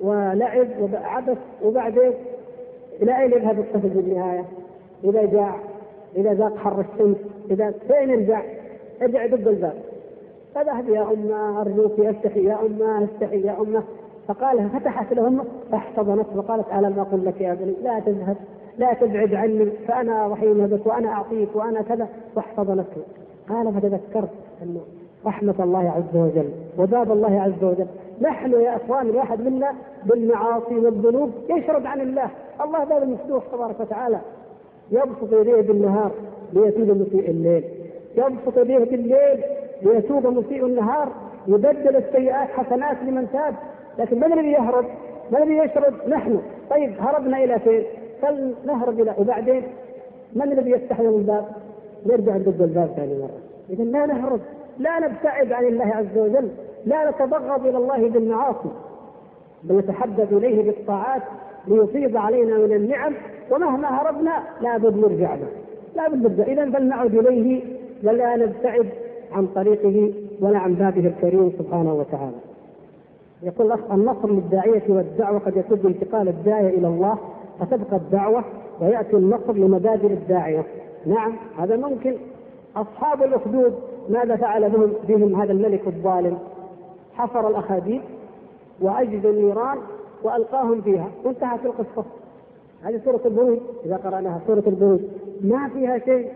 ولعب 0.00 0.68
وعبث 0.80 1.38
وبعدين 1.64 2.12
إلى 3.02 3.18
أين 3.18 3.32
يذهب 3.32 3.58
الطفل 3.58 3.90
في 3.90 4.00
النهاية؟ 4.00 4.44
إذا 5.04 5.24
جاع 5.24 5.56
إذا 6.16 6.32
ذاق 6.34 6.56
حر 6.56 6.80
الشمس 6.80 7.16
إذا 7.50 7.74
فين 7.88 8.10
يرجع؟ 8.10 8.42
ارجع 9.02 9.24
يدق 9.24 9.48
الباب. 9.48 9.74
فذهب 10.54 10.88
يا 10.88 11.02
أمه 11.02 11.60
أرجوك 11.60 12.00
أستحي 12.00 12.44
يا 12.44 12.58
أمه 12.66 13.04
أستحي 13.04 13.40
يا 13.40 13.56
أمه. 13.60 13.82
فقال 14.28 14.70
فتحت 14.70 15.12
له 15.12 15.26
أمه 15.26 15.44
فاحتضنته 15.72 16.38
وقالت 16.38 16.66
ألم 16.72 16.98
أقل 16.98 17.24
لك 17.24 17.40
يا 17.40 17.54
بني 17.54 17.74
لا 17.82 18.00
تذهب 18.00 18.36
لا 18.78 18.94
تبعد 18.94 19.34
عني 19.34 19.66
فأنا 19.88 20.28
رحيم 20.28 20.66
بك 20.66 20.86
وأنا 20.86 21.08
أعطيك 21.08 21.48
وأنا 21.54 21.82
كذا. 21.82 22.08
واحتضنته 22.36 23.02
قال 23.48 23.74
فتذكرت 23.74 24.30
أنه 24.62 24.80
رحمة 25.26 25.54
الله 25.60 25.90
عز 25.90 26.16
وجل 26.20 26.50
وباب 26.78 27.12
الله 27.12 27.40
عز 27.40 27.64
وجل. 27.64 27.86
نحن 28.20 28.52
يا 28.52 28.76
إخوان 28.76 29.06
الواحد 29.06 29.40
منا 29.40 29.72
بالمعاصي 30.04 30.74
والذنوب 30.74 31.30
يشرد 31.50 31.86
عن 31.86 32.00
الله. 32.00 32.30
الله 32.64 32.84
باب 32.84 33.08
مفتوح 33.08 33.44
تبارك 33.52 33.80
وتعالى. 33.80 34.20
يبسط 34.90 35.32
يديه 35.32 35.60
بالنهار 35.60 36.10
ليتوب 36.52 36.90
مسيء 36.90 37.30
الليل. 37.30 37.64
يبسط 38.16 38.58
يديه 38.58 38.78
بالليل 38.78 39.44
ليتوب 39.82 40.26
مسيء 40.26 40.66
النهار. 40.66 41.08
يبدل 41.48 41.96
السيئات 41.96 42.48
حسنات 42.48 42.96
لمن 43.02 43.26
تاب. 43.32 43.54
لكن 43.98 44.16
من 44.20 44.32
الذي 44.32 44.52
يهرب؟ 44.52 44.84
من 45.30 45.42
الذي 45.42 45.56
يشرد؟ 45.56 45.94
نحن. 46.08 46.40
طيب 46.70 46.92
هربنا 46.98 47.44
إلى 47.44 47.58
فين؟ 47.58 47.82
فلنهرب 48.22 49.00
إلى 49.00 49.14
وبعدين؟ 49.18 49.62
من 50.34 50.52
الذي 50.52 50.70
يفتح 50.70 51.00
له 51.00 51.16
الباب؟ 51.16 51.44
نرجع 52.06 52.36
ندق 52.36 52.62
الباب 52.62 52.88
ثاني 52.96 53.18
مرة. 53.18 53.40
اذا 53.70 53.84
لا 53.84 54.06
نهرب. 54.06 54.40
لا 54.78 54.98
نبتعد 54.98 55.52
عن 55.52 55.64
الله 55.64 55.84
عز 55.84 56.18
وجل 56.18 56.48
لا 56.86 57.10
نتبغض 57.10 57.66
إلى 57.66 57.76
الله 57.76 58.08
بالمعاصي 58.08 58.68
بل 59.62 59.76
نتحدث 59.76 60.32
إليه 60.32 60.62
بالطاعات 60.62 61.22
ليفيض 61.68 62.16
علينا 62.16 62.58
من 62.58 62.72
النعم 62.72 63.14
ومهما 63.50 63.88
هربنا 63.88 64.42
لابد 64.60 64.96
نرجع 64.96 65.34
له 65.34 65.48
لابد 65.96 66.22
نرجع 66.26 66.44
اذا 66.52 66.70
فلنعد 66.70 67.14
إليه 67.14 67.62
ولا 68.04 68.36
نبتعد 68.36 68.86
عن 69.32 69.46
طريقه 69.46 70.12
ولا 70.40 70.58
عن 70.58 70.74
بابه 70.74 71.06
الكريم 71.06 71.52
سبحانه 71.58 71.94
وتعالى. 71.94 72.36
يقول 73.42 73.66
الأخ 73.66 73.90
النصر 73.92 74.30
للداعية 74.30 74.82
والدعوة 74.88 75.38
قد 75.38 75.56
يكون 75.56 75.78
بانتقال 75.78 76.28
الداعية 76.28 76.68
إلى 76.78 76.86
الله 76.86 77.18
فتبقى 77.60 77.96
الدعوة 77.96 78.44
ويأتي 78.80 79.16
النصر 79.16 79.52
لمبادئ 79.52 80.06
الداعية. 80.06 80.64
نعم 81.06 81.32
هذا 81.58 81.76
ممكن 81.76 82.16
أصحاب 82.76 83.22
الأخدود 83.22 83.74
ماذا 84.08 84.36
فعل 84.36 84.70
بهم, 84.70 84.92
بهم 85.08 85.40
هذا 85.40 85.52
الملك 85.52 85.86
الظالم؟ 85.86 86.38
حفر 87.14 87.48
الأخاديد 87.48 88.02
وأجد 88.80 89.26
النيران 89.26 89.78
وألقاهم 90.22 90.80
فيها. 90.80 91.08
وانتهت 91.24 91.60
القصة. 91.64 92.04
هذه 92.82 93.00
سورة 93.04 93.20
البروج 93.24 93.58
إذا 93.86 93.96
قرأناها 93.96 94.40
سورة 94.46 94.62
البروج 94.66 95.00
ما 95.40 95.68
فيها 95.68 95.98
شيء 95.98 96.30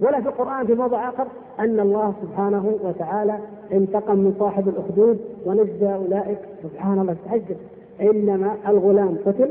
ولا 0.00 0.20
في 0.20 0.28
القرآن 0.28 0.66
في 0.66 0.74
موضع 0.74 1.08
آخر. 1.08 1.26
أن 1.60 1.80
الله 1.80 2.14
سبحانه 2.22 2.74
وتعالى 2.84 3.38
انتقم 3.72 4.18
من 4.18 4.34
صاحب 4.38 4.68
الأخدود 4.68 5.20
ونجى 5.46 5.94
أولئك. 5.94 6.38
سبحان 6.62 6.98
الله 6.98 7.16
تعجب 7.24 7.56
إنما 8.00 8.56
الغلام 8.68 9.16
قتل 9.26 9.50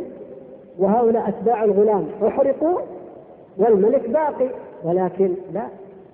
وهؤلاء 0.79 1.29
أتباع 1.29 1.63
الغلام. 1.63 2.05
أحرقوا 2.27 2.79
والملك 3.57 4.09
باقي. 4.09 4.49
ولكن 4.83 5.33
لا. 5.53 5.65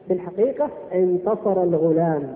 في 0.08 0.14
الحقيقة 0.14 0.70
انتصر 0.94 1.64
الغلام. 1.64 2.36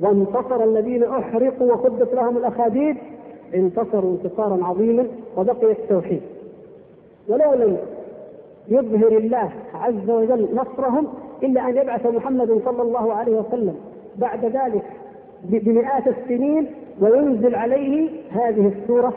وانتصر 0.00 0.64
الذين 0.64 1.04
أحرقوا 1.04 1.72
وخدت 1.72 2.14
لهم 2.14 2.36
الأخاديد 2.36 2.96
انتصروا 3.54 4.16
انتصارا 4.16 4.64
عظيما 4.64 5.06
وبقي 5.36 5.72
التوحيد. 5.72 6.22
ولو 7.28 7.54
لم 7.54 7.76
يظهر 8.68 9.16
الله 9.16 9.52
عز 9.74 10.10
وجل 10.10 10.48
نصرهم 10.54 11.06
إلا 11.42 11.68
أن 11.68 11.76
يبعث 11.76 12.06
محمد 12.06 12.60
صلى 12.64 12.82
الله 12.82 13.12
عليه 13.12 13.32
وسلم 13.32 13.74
بعد 14.16 14.44
ذلك 14.44 14.84
بمئات 15.44 16.08
السنين 16.08 16.66
وينزل 17.00 17.54
عليه 17.54 18.10
هذه 18.30 18.72
السورة 18.78 19.12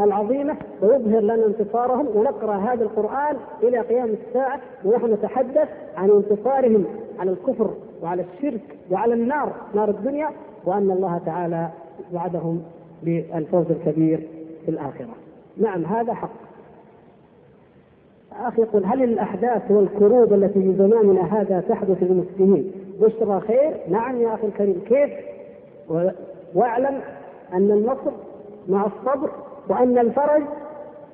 العظيمة 0.00 0.56
ويظهر 0.82 1.20
لنا 1.20 1.46
انتصارهم 1.46 2.06
ونقرأ 2.16 2.56
هذا 2.56 2.82
القرآن 2.84 3.36
إلى 3.62 3.78
قيام 3.78 4.08
الساعة 4.08 4.60
ونحن 4.84 5.12
نتحدث 5.12 5.68
عن 5.96 6.10
انتصارهم 6.10 6.84
على 7.18 7.30
الكفر 7.30 7.70
وعلى 8.02 8.24
الشرك 8.32 8.60
وعلى 8.90 9.14
النار 9.14 9.52
نار 9.74 9.90
الدنيا 9.90 10.28
وأن 10.64 10.90
الله 10.90 11.20
تعالى 11.26 11.68
وعدهم 12.12 12.62
بالفوز 13.02 13.66
الكبير 13.70 14.28
في 14.64 14.70
الآخرة. 14.70 15.14
نعم 15.56 15.84
هذا 15.84 16.14
حق 16.14 16.30
أخي 18.40 18.62
يقول 18.62 18.84
هل 18.84 19.02
الأحداث 19.02 19.70
والكروب 19.70 20.32
التي 20.32 20.62
في 20.62 20.74
زماننا 20.78 21.40
هذا 21.40 21.60
تحدث 21.68 22.02
للمسلمين 22.02 22.72
بشرى 23.00 23.40
خير؟ 23.40 23.76
نعم 23.88 24.20
يا 24.20 24.34
أخي 24.34 24.46
الكريم 24.46 24.82
كيف؟ 24.88 25.10
واعلم 26.54 27.00
أن 27.52 27.70
النصر 27.70 28.10
مع 28.68 28.86
الصبر 28.86 29.30
وأن 29.68 29.98
الفرج 29.98 30.42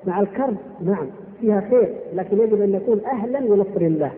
مع 0.05 0.19
الكرب 0.19 0.55
نعم 0.81 1.07
فيها 1.41 1.61
خير 1.69 1.93
لكن 2.13 2.39
يجب 2.39 2.61
أن 2.61 2.71
نكون 2.71 3.01
أهلا 3.05 3.37
لنصر 3.37 3.81
الله. 3.81 4.11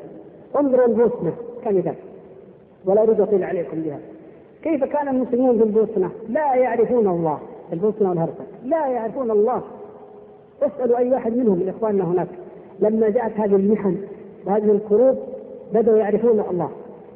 انظروا 0.59 0.85
البوسنه 0.85 1.33
كمثال 1.65 1.95
ولا 2.85 3.03
أريد 3.03 3.21
أطيل 3.21 3.43
عليكم 3.43 3.81
بها. 3.81 3.99
كيف 4.63 4.83
كان 4.83 5.07
المسلمون 5.07 5.57
في 5.57 5.63
البوسنة؟ 5.63 6.09
لا 6.29 6.55
يعرفون 6.55 7.07
الله. 7.07 7.39
البوسنة 7.73 8.09
والهرسك 8.09 8.45
لا 8.65 8.87
يعرفون 8.87 9.31
الله. 9.31 9.61
اسألوا 10.61 10.97
أي 10.97 11.11
واحد 11.11 11.37
منهم 11.37 11.59
من 11.59 11.73
إخواننا 11.77 12.03
هناك. 12.03 12.27
لما 12.79 13.09
جاءت 13.09 13.39
هذه 13.39 13.55
المحن 13.55 13.97
وهذه 14.45 14.71
الكروب 14.71 15.17
بدأوا 15.73 15.97
يعرفون 15.97 16.43
الله 16.51 16.69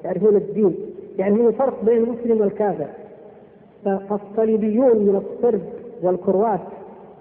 يعرفون 0.05 0.35
الدين. 0.35 0.75
يعرفون 1.17 1.47
الفرق 1.47 1.83
بين 1.85 1.97
المسلم 1.97 2.41
والكافر. 2.41 2.87
فالصليبيون 3.85 4.97
من 4.97 5.15
الصرب 5.15 5.61
والكروات 6.03 6.59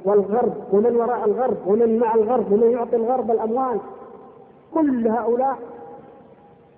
والغرب 0.04 0.54
ومن 0.72 0.96
وراء 0.96 1.24
الغرب 1.24 1.56
ومن 1.66 1.98
مع 1.98 2.14
الغرب 2.14 2.52
ومن 2.52 2.70
يعطي 2.70 2.96
الغرب 2.96 3.30
الأموال. 3.30 3.78
كل 4.74 5.08
هؤلاء 5.08 5.58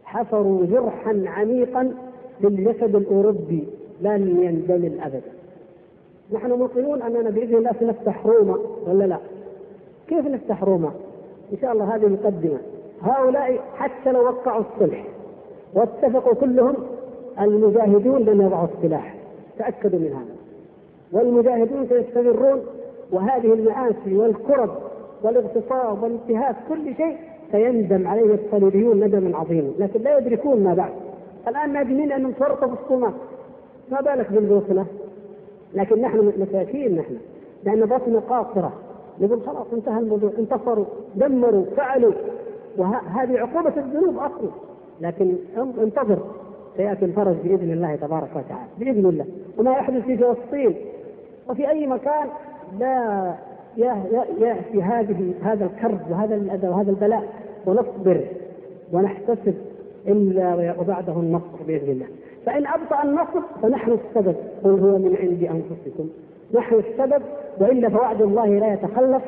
حفروا 0.05 0.67
جرحا 0.67 1.25
عميقا 1.27 1.95
للجسد 2.41 2.97
الأوروبي 2.97 3.65
لن 4.01 4.43
يندمل 4.43 5.01
أبدا. 5.01 5.33
نحن 6.33 6.53
موقنون 6.53 7.03
أننا 7.03 7.31
بإذن 7.31 7.57
الله 7.57 7.73
سنفتح 7.81 8.27
روما 8.27 8.59
ولا 8.87 9.05
لا؟ 9.05 9.19
كيف 10.09 10.27
نفتح 10.27 10.65
روما؟ 10.65 10.91
إن 11.53 11.59
شاء 11.61 11.73
الله 11.73 11.97
هذه 11.97 12.07
مقدمة. 12.07 12.59
هؤلاء 13.03 13.61
حتى 13.77 14.13
لو 14.13 14.25
وقعوا 14.25 14.63
الصلح 14.75 15.05
واتفقوا 15.75 16.35
كلهم 16.35 16.75
المجاهدون 17.41 18.23
لن 18.23 18.41
يضعوا 18.41 18.69
السلاح. 18.77 19.15
تأكدوا 19.59 19.99
من 19.99 20.13
هذا. 20.13 20.37
والمجاهدون 21.13 21.87
سيستمرون 21.89 22.63
وهذه 23.13 23.53
المآسي 23.53 24.17
والكرب 24.17 24.71
والاغتصاب 25.23 26.03
والانتهاك 26.03 26.57
كل 26.69 26.97
شيء 26.97 27.17
سيندم 27.53 28.09
عليه 28.09 28.35
الصليبيون 28.35 29.05
ندما 29.05 29.39
عظيما 29.39 29.71
لكن 29.79 30.01
لا 30.01 30.19
يدركون 30.19 30.65
ما 30.65 30.75
بعد. 30.75 30.93
الآن 31.49 31.73
نادمين 31.73 32.13
أن 32.13 32.23
نفرط 32.23 32.65
في 32.65 32.83
الصومال. 32.83 33.13
ما 33.91 34.01
بالك 34.01 34.33
بالبوسنه 34.33 34.87
لكن 35.75 36.01
نحن 36.01 36.33
مساكين 36.39 36.97
نحن 36.97 37.17
لأن 37.65 37.87
بطن 37.87 38.21
قاصرة. 38.21 38.73
نقول 39.21 39.41
خلاص 39.47 39.67
انتهى 39.73 39.99
الموضوع 40.01 40.31
انتصروا 40.39 40.85
دمروا 41.15 41.65
فعلوا. 41.77 42.13
وهذه 42.79 43.39
عقوبة 43.39 43.73
الذنوب 43.77 44.17
أصلا. 44.17 44.51
لكن 45.01 45.35
انتظر 45.83 46.19
سيأتي 46.77 47.05
الفرج 47.05 47.37
بإذن 47.45 47.73
الله 47.73 47.97
تبارك 47.97 48.31
وتعالى 48.31 48.69
بإذن 48.79 49.07
الله. 49.07 49.27
وما 49.59 49.71
يحدث 49.71 50.05
في 50.05 50.17
فلسطين 50.17 50.75
وفي 51.49 51.71
أي 51.71 51.87
مكان 51.87 52.29
لا 52.79 53.35
يأتي 54.41 54.83
هذه 54.83 55.33
هذا 55.43 55.65
الكرب 55.65 56.01
وهذا 56.11 56.35
الأذى 56.35 56.69
وهذا 56.69 56.91
البلاء 56.91 57.23
ونصبر 57.67 58.21
ونحتسب 58.93 59.55
إلا 60.09 60.75
وبعده 60.81 61.13
النصر 61.13 61.63
بإذن 61.67 61.91
الله. 61.91 62.07
فإن 62.47 62.67
أبطأ 62.67 63.03
النصر 63.05 63.41
فنحن 63.63 63.93
السبب 63.93 64.35
قل 64.65 64.71
هو 64.71 64.99
من 64.99 65.17
عند 65.21 65.43
أنفسكم. 65.43 66.09
نحن 66.55 66.75
السبب 66.75 67.23
والا 67.61 67.89
فوعد 67.89 68.23
الله 68.23 68.47
لا 68.47 68.73
يتخلف 68.73 69.23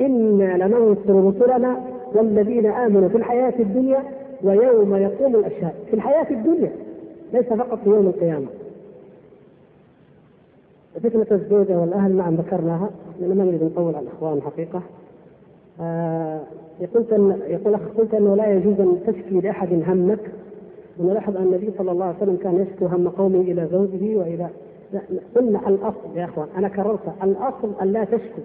إنا 0.00 0.64
لننصر 0.64 1.28
رسلنا 1.28 1.80
والذين 2.14 2.66
آمنوا 2.66 3.08
في 3.08 3.16
الحياة 3.16 3.54
الدنيا 3.60 4.02
ويوم 4.42 4.96
يقوم 4.96 5.34
الأشهاد. 5.34 5.72
في 5.86 5.94
الحياة 5.94 6.26
الدنيا 6.30 6.70
ليس 7.32 7.46
فقط 7.46 7.78
في 7.84 7.90
يوم 7.90 8.06
القيامة. 8.06 8.46
فتنة 10.94 11.26
الزوجة 11.32 11.78
والأهل 11.78 12.16
نعم 12.16 12.34
ذكرناها 12.34 12.90
لأن 13.20 13.36
ما 13.36 13.44
نريد 13.44 13.64
نطول 13.64 13.94
على 13.94 14.06
الإخوان 14.06 14.38
الحقيقة 14.38 14.82
آه 15.80 16.40
قلت 16.94 17.12
أن 17.12 17.40
يقول 17.46 17.74
أخ 17.74 17.80
قلت 17.98 18.14
أنه 18.14 18.34
لا 18.36 18.46
يجوز 18.46 18.80
أن 18.80 18.98
تشكي 19.06 19.40
لأحد 19.40 19.82
همك. 19.86 20.30
ونلاحظ 20.98 21.36
أن 21.36 21.42
النبي 21.42 21.70
صلى 21.78 21.92
الله 21.92 22.04
عليه 22.04 22.16
وسلم 22.16 22.36
كان 22.36 22.60
يشكو 22.60 22.86
هم 22.86 23.08
قومه 23.08 23.40
إلى 23.40 23.68
زوجه 23.72 24.16
وإلى 24.16 24.48
قلنا 25.36 25.68
الأصل 25.68 26.16
يا 26.16 26.24
إخوان 26.24 26.48
أنا 26.56 26.68
كررت 26.68 27.00
الأصل 27.22 27.72
أن 27.82 27.92
لا 27.92 28.04
تشكو. 28.04 28.40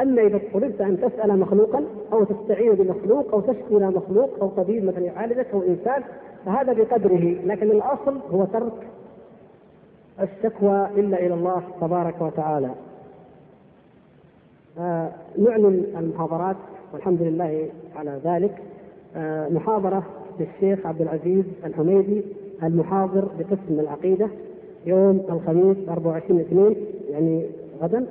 أما 0.00 0.22
إذا 0.22 0.36
اضطررت 0.36 0.80
أن 0.80 1.00
تسأل 1.00 1.38
مخلوقا 1.38 1.84
أو 2.12 2.24
تستعين 2.24 2.72
بمخلوق 2.72 3.34
أو 3.34 3.40
تشكو 3.40 3.76
إلى 3.76 3.90
مخلوق 3.90 4.30
أو 4.42 4.48
طبيب 4.48 4.84
مثلا 4.84 5.04
يعالجك 5.04 5.46
أو 5.54 5.62
إنسان 5.62 6.02
فهذا 6.46 6.72
بقدره 6.72 7.36
لكن 7.44 7.70
الأصل 7.70 8.18
هو 8.32 8.44
ترك. 8.44 8.72
الشكوى 10.20 10.88
إلا 10.96 11.26
إلى 11.26 11.34
الله 11.34 11.62
تبارك 11.80 12.20
وتعالى. 12.20 12.70
آه 14.78 15.10
نعلن 15.38 15.84
المحاضرات 15.98 16.56
والحمد 16.92 17.22
لله 17.22 17.68
على 17.96 18.20
ذلك. 18.24 18.54
آه 19.16 19.48
محاضرة 19.48 20.02
للشيخ 20.40 20.86
عبد 20.86 21.00
العزيز 21.00 21.44
الحميدي 21.64 22.22
المحاضر 22.62 23.28
بقسم 23.38 23.80
العقيدة 23.80 24.28
يوم 24.86 25.22
الخميس 25.30 25.76
24 25.88 26.40
اثنين 26.40 26.76
يعني 27.10 27.46
غدا 27.82 28.06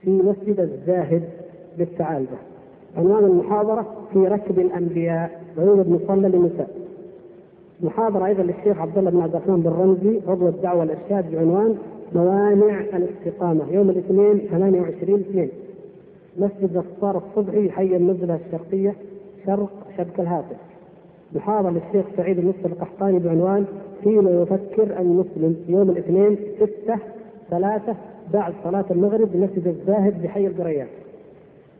في 0.00 0.10
مسجد 0.10 0.60
الزاهد 0.60 1.22
بالثعالبة 1.78 2.36
عنوان 2.96 3.24
المحاضرة 3.24 3.86
في 4.12 4.18
ركب 4.18 4.58
الأنبياء 4.58 5.42
ويوجد 5.58 5.88
مصلى 5.88 6.28
للنساء. 6.28 6.68
محاضرة 7.84 8.26
أيضا 8.26 8.42
للشيخ 8.42 8.78
عبد 8.78 8.98
الله 8.98 9.10
بن 9.10 9.20
عبد 9.20 9.34
الرحمن 9.34 9.60
بن 9.60 9.70
رمزي 9.70 10.20
عضو 10.28 10.48
الدعوة 10.48 10.82
الإرشاد 10.82 11.32
بعنوان 11.32 11.76
موانع 12.14 12.80
الاستقامة 12.80 13.64
يوم 13.70 13.90
الاثنين 13.90 14.38
28 14.50 15.20
اثنين. 15.20 15.48
مسجد 16.38 16.76
الصار 16.76 17.22
الصبحي 17.26 17.70
حي 17.70 17.96
النزلة 17.96 18.38
الشرقية 18.46 18.94
شرق 19.46 19.70
شبك 19.98 20.20
الهاتف. 20.20 20.56
محاضرة 21.32 21.70
للشيخ 21.70 22.06
سعيد 22.16 22.38
المصري 22.38 22.64
القحطاني 22.72 23.18
بعنوان 23.18 23.64
فيما 24.02 24.30
يفكر 24.30 25.00
المسلم 25.00 25.56
يوم 25.68 25.90
الاثنين 25.90 26.36
ستة 26.56 26.98
ثلاثة 27.50 27.96
بعد 28.32 28.52
صلاة 28.64 28.84
المغرب 28.90 29.28
بمسجد 29.32 29.66
الزاهد 29.66 30.22
بحي 30.22 30.46
القريات 30.46 30.88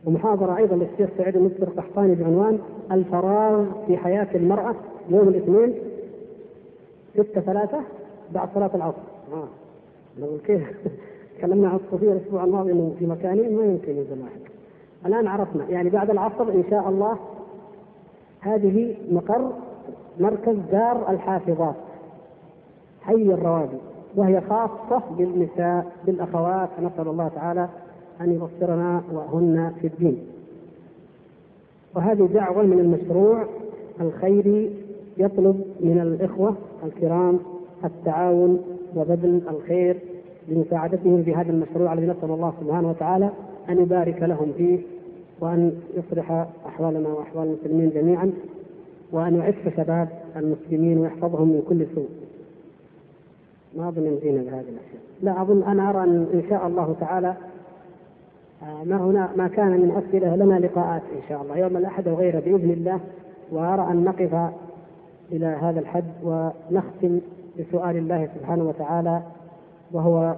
ومحاضرة 0.05 0.57
أيضا 0.57 0.75
للشيخ 0.75 1.09
سعيد 1.17 1.35
المصري 1.35 1.63
القحطاني 1.63 2.15
بعنوان 2.15 2.59
الفراغ 2.91 3.65
في 3.87 3.97
حياة 3.97 4.27
المرأة 4.35 4.75
يوم 5.09 5.27
الاثنين 5.27 5.73
ستة 7.15 7.41
ثلاثة 7.41 7.81
بعد 8.33 8.49
صلاة 8.53 8.71
العصر. 8.75 9.01
آه. 9.33 9.47
نقول 10.19 10.39
كيف؟ 10.39 10.63
تكلمنا 11.37 11.69
عن 11.69 11.75
الصوفية 11.75 12.11
الأسبوع 12.11 12.43
الماضي 12.43 12.71
أنه 12.71 12.95
في 12.99 13.05
مكانين 13.05 13.57
ما 13.57 13.65
يمكن 13.65 13.91
ينزل 13.91 14.21
واحد 14.21 14.39
الآن 15.05 15.27
عرفنا 15.27 15.69
يعني 15.69 15.89
بعد 15.89 16.09
العصر 16.09 16.49
إن 16.49 16.63
شاء 16.69 16.89
الله 16.89 17.17
هذه 18.39 18.95
مقر 19.11 19.51
مركز 20.19 20.55
دار 20.71 21.11
الحافظات. 21.11 21.75
حي 23.01 23.13
الروابي 23.13 23.77
وهي 24.15 24.41
خاصة 24.41 25.01
بالنساء 25.17 25.91
بالأخوات. 26.05 26.69
نسأل 26.79 27.07
الله 27.07 27.27
تعالى 27.27 27.69
أن 28.21 28.31
يبصرنا 28.31 29.03
وهن 29.11 29.73
في 29.81 29.87
الدين. 29.87 30.27
وهذه 31.95 32.29
دعوة 32.33 32.63
من 32.63 32.79
المشروع 32.79 33.45
الخيري 34.01 34.73
يطلب 35.17 35.65
من 35.79 35.99
الإخوة 36.01 36.55
الكرام 36.85 37.39
التعاون 37.85 38.61
وبذل 38.95 39.41
الخير 39.49 39.97
لمساعدتهم 40.47 41.23
في 41.23 41.35
هذا 41.35 41.51
المشروع 41.51 41.93
الذي 41.93 42.05
نسأل 42.05 42.31
الله 42.31 42.53
سبحانه 42.61 42.89
وتعالى 42.89 43.29
أن 43.69 43.81
يبارك 43.81 44.21
لهم 44.21 44.51
فيه 44.57 44.79
وأن 45.39 45.71
يصلح 45.97 46.47
أحوالنا 46.67 47.09
وأحوال 47.09 47.47
المسلمين 47.47 47.89
جميعا 47.89 48.31
وأن 49.11 49.35
يعف 49.35 49.75
شباب 49.77 50.09
المسلمين 50.35 50.97
ويحفظهم 50.97 51.47
من 51.47 51.63
كل 51.69 51.85
سوء. 51.95 52.09
ما 53.77 53.89
أظن 53.89 54.05
يمدينا 54.05 54.41
بهذه 54.41 54.69
الأشياء. 54.69 55.01
لا 55.21 55.41
أظن 55.41 55.63
أنا 55.63 55.89
أرى 55.89 56.03
أن 56.03 56.27
إن 56.33 56.43
شاء 56.49 56.67
الله 56.67 56.95
تعالى 56.99 57.33
آه، 58.63 58.83
ما 58.83 58.97
هنا 58.97 59.29
ما 59.35 59.47
كان 59.47 59.71
من 59.71 59.91
أسئلة 59.91 60.35
لنا 60.35 60.59
لقاءات 60.59 61.01
إن 61.15 61.29
شاء 61.29 61.41
الله. 61.41 61.57
يوم 61.57 61.77
الأحد 61.77 62.07
وغيره 62.07 62.39
بإذن 62.39 62.71
الله 62.71 62.99
وأرى 63.51 63.91
أن 63.91 64.03
نقف 64.03 64.53
إلى 65.31 65.45
هذا 65.45 65.79
الحد 65.79 66.03
ونختم 66.23 67.19
بسؤال 67.59 67.97
الله 67.97 68.29
سبحانه 68.35 68.63
وتعالى 68.63 69.21
وهو 69.91 70.35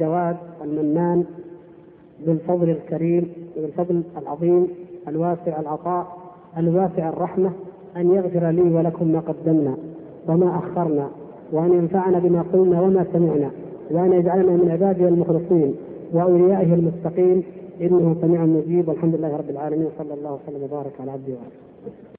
جواد 0.00 0.36
المنان 0.64 1.24
بالفضل 2.26 2.70
الكريم 2.70 3.32
بالفضل 3.56 4.02
العظيم 4.22 4.66
الواسع 5.08 5.60
العطاء 5.60 6.06
الواسع 6.56 7.08
الرحمة 7.08 7.52
أن 7.96 8.10
يغفر 8.14 8.50
لي 8.50 8.62
ولكم 8.74 9.08
ما 9.08 9.20
قدمنا 9.20 9.76
وما 10.28 10.58
أخرنا 10.58 11.08
وأن 11.52 11.72
ينفعنا 11.72 12.18
بما 12.18 12.44
قلنا 12.52 12.80
وما 12.80 13.06
سمعنا 13.12 13.50
وأن 13.90 14.12
يجعلنا 14.12 14.52
من 14.52 14.70
عباده 14.70 15.08
المخلصين 15.08 15.74
وأوليائه 16.12 16.74
المتقين 16.74 17.42
إنه 17.80 18.16
سميع 18.20 18.44
مجيب 18.44 18.88
والحمد 18.88 19.14
لله 19.14 19.36
رب 19.36 19.50
العالمين 19.50 19.88
صلى 19.98 20.14
الله 20.14 20.38
وسلم 20.44 20.62
وبارك 20.62 20.92
على 21.00 21.10
عبده 21.10 21.32
ورسوله. 21.32 22.09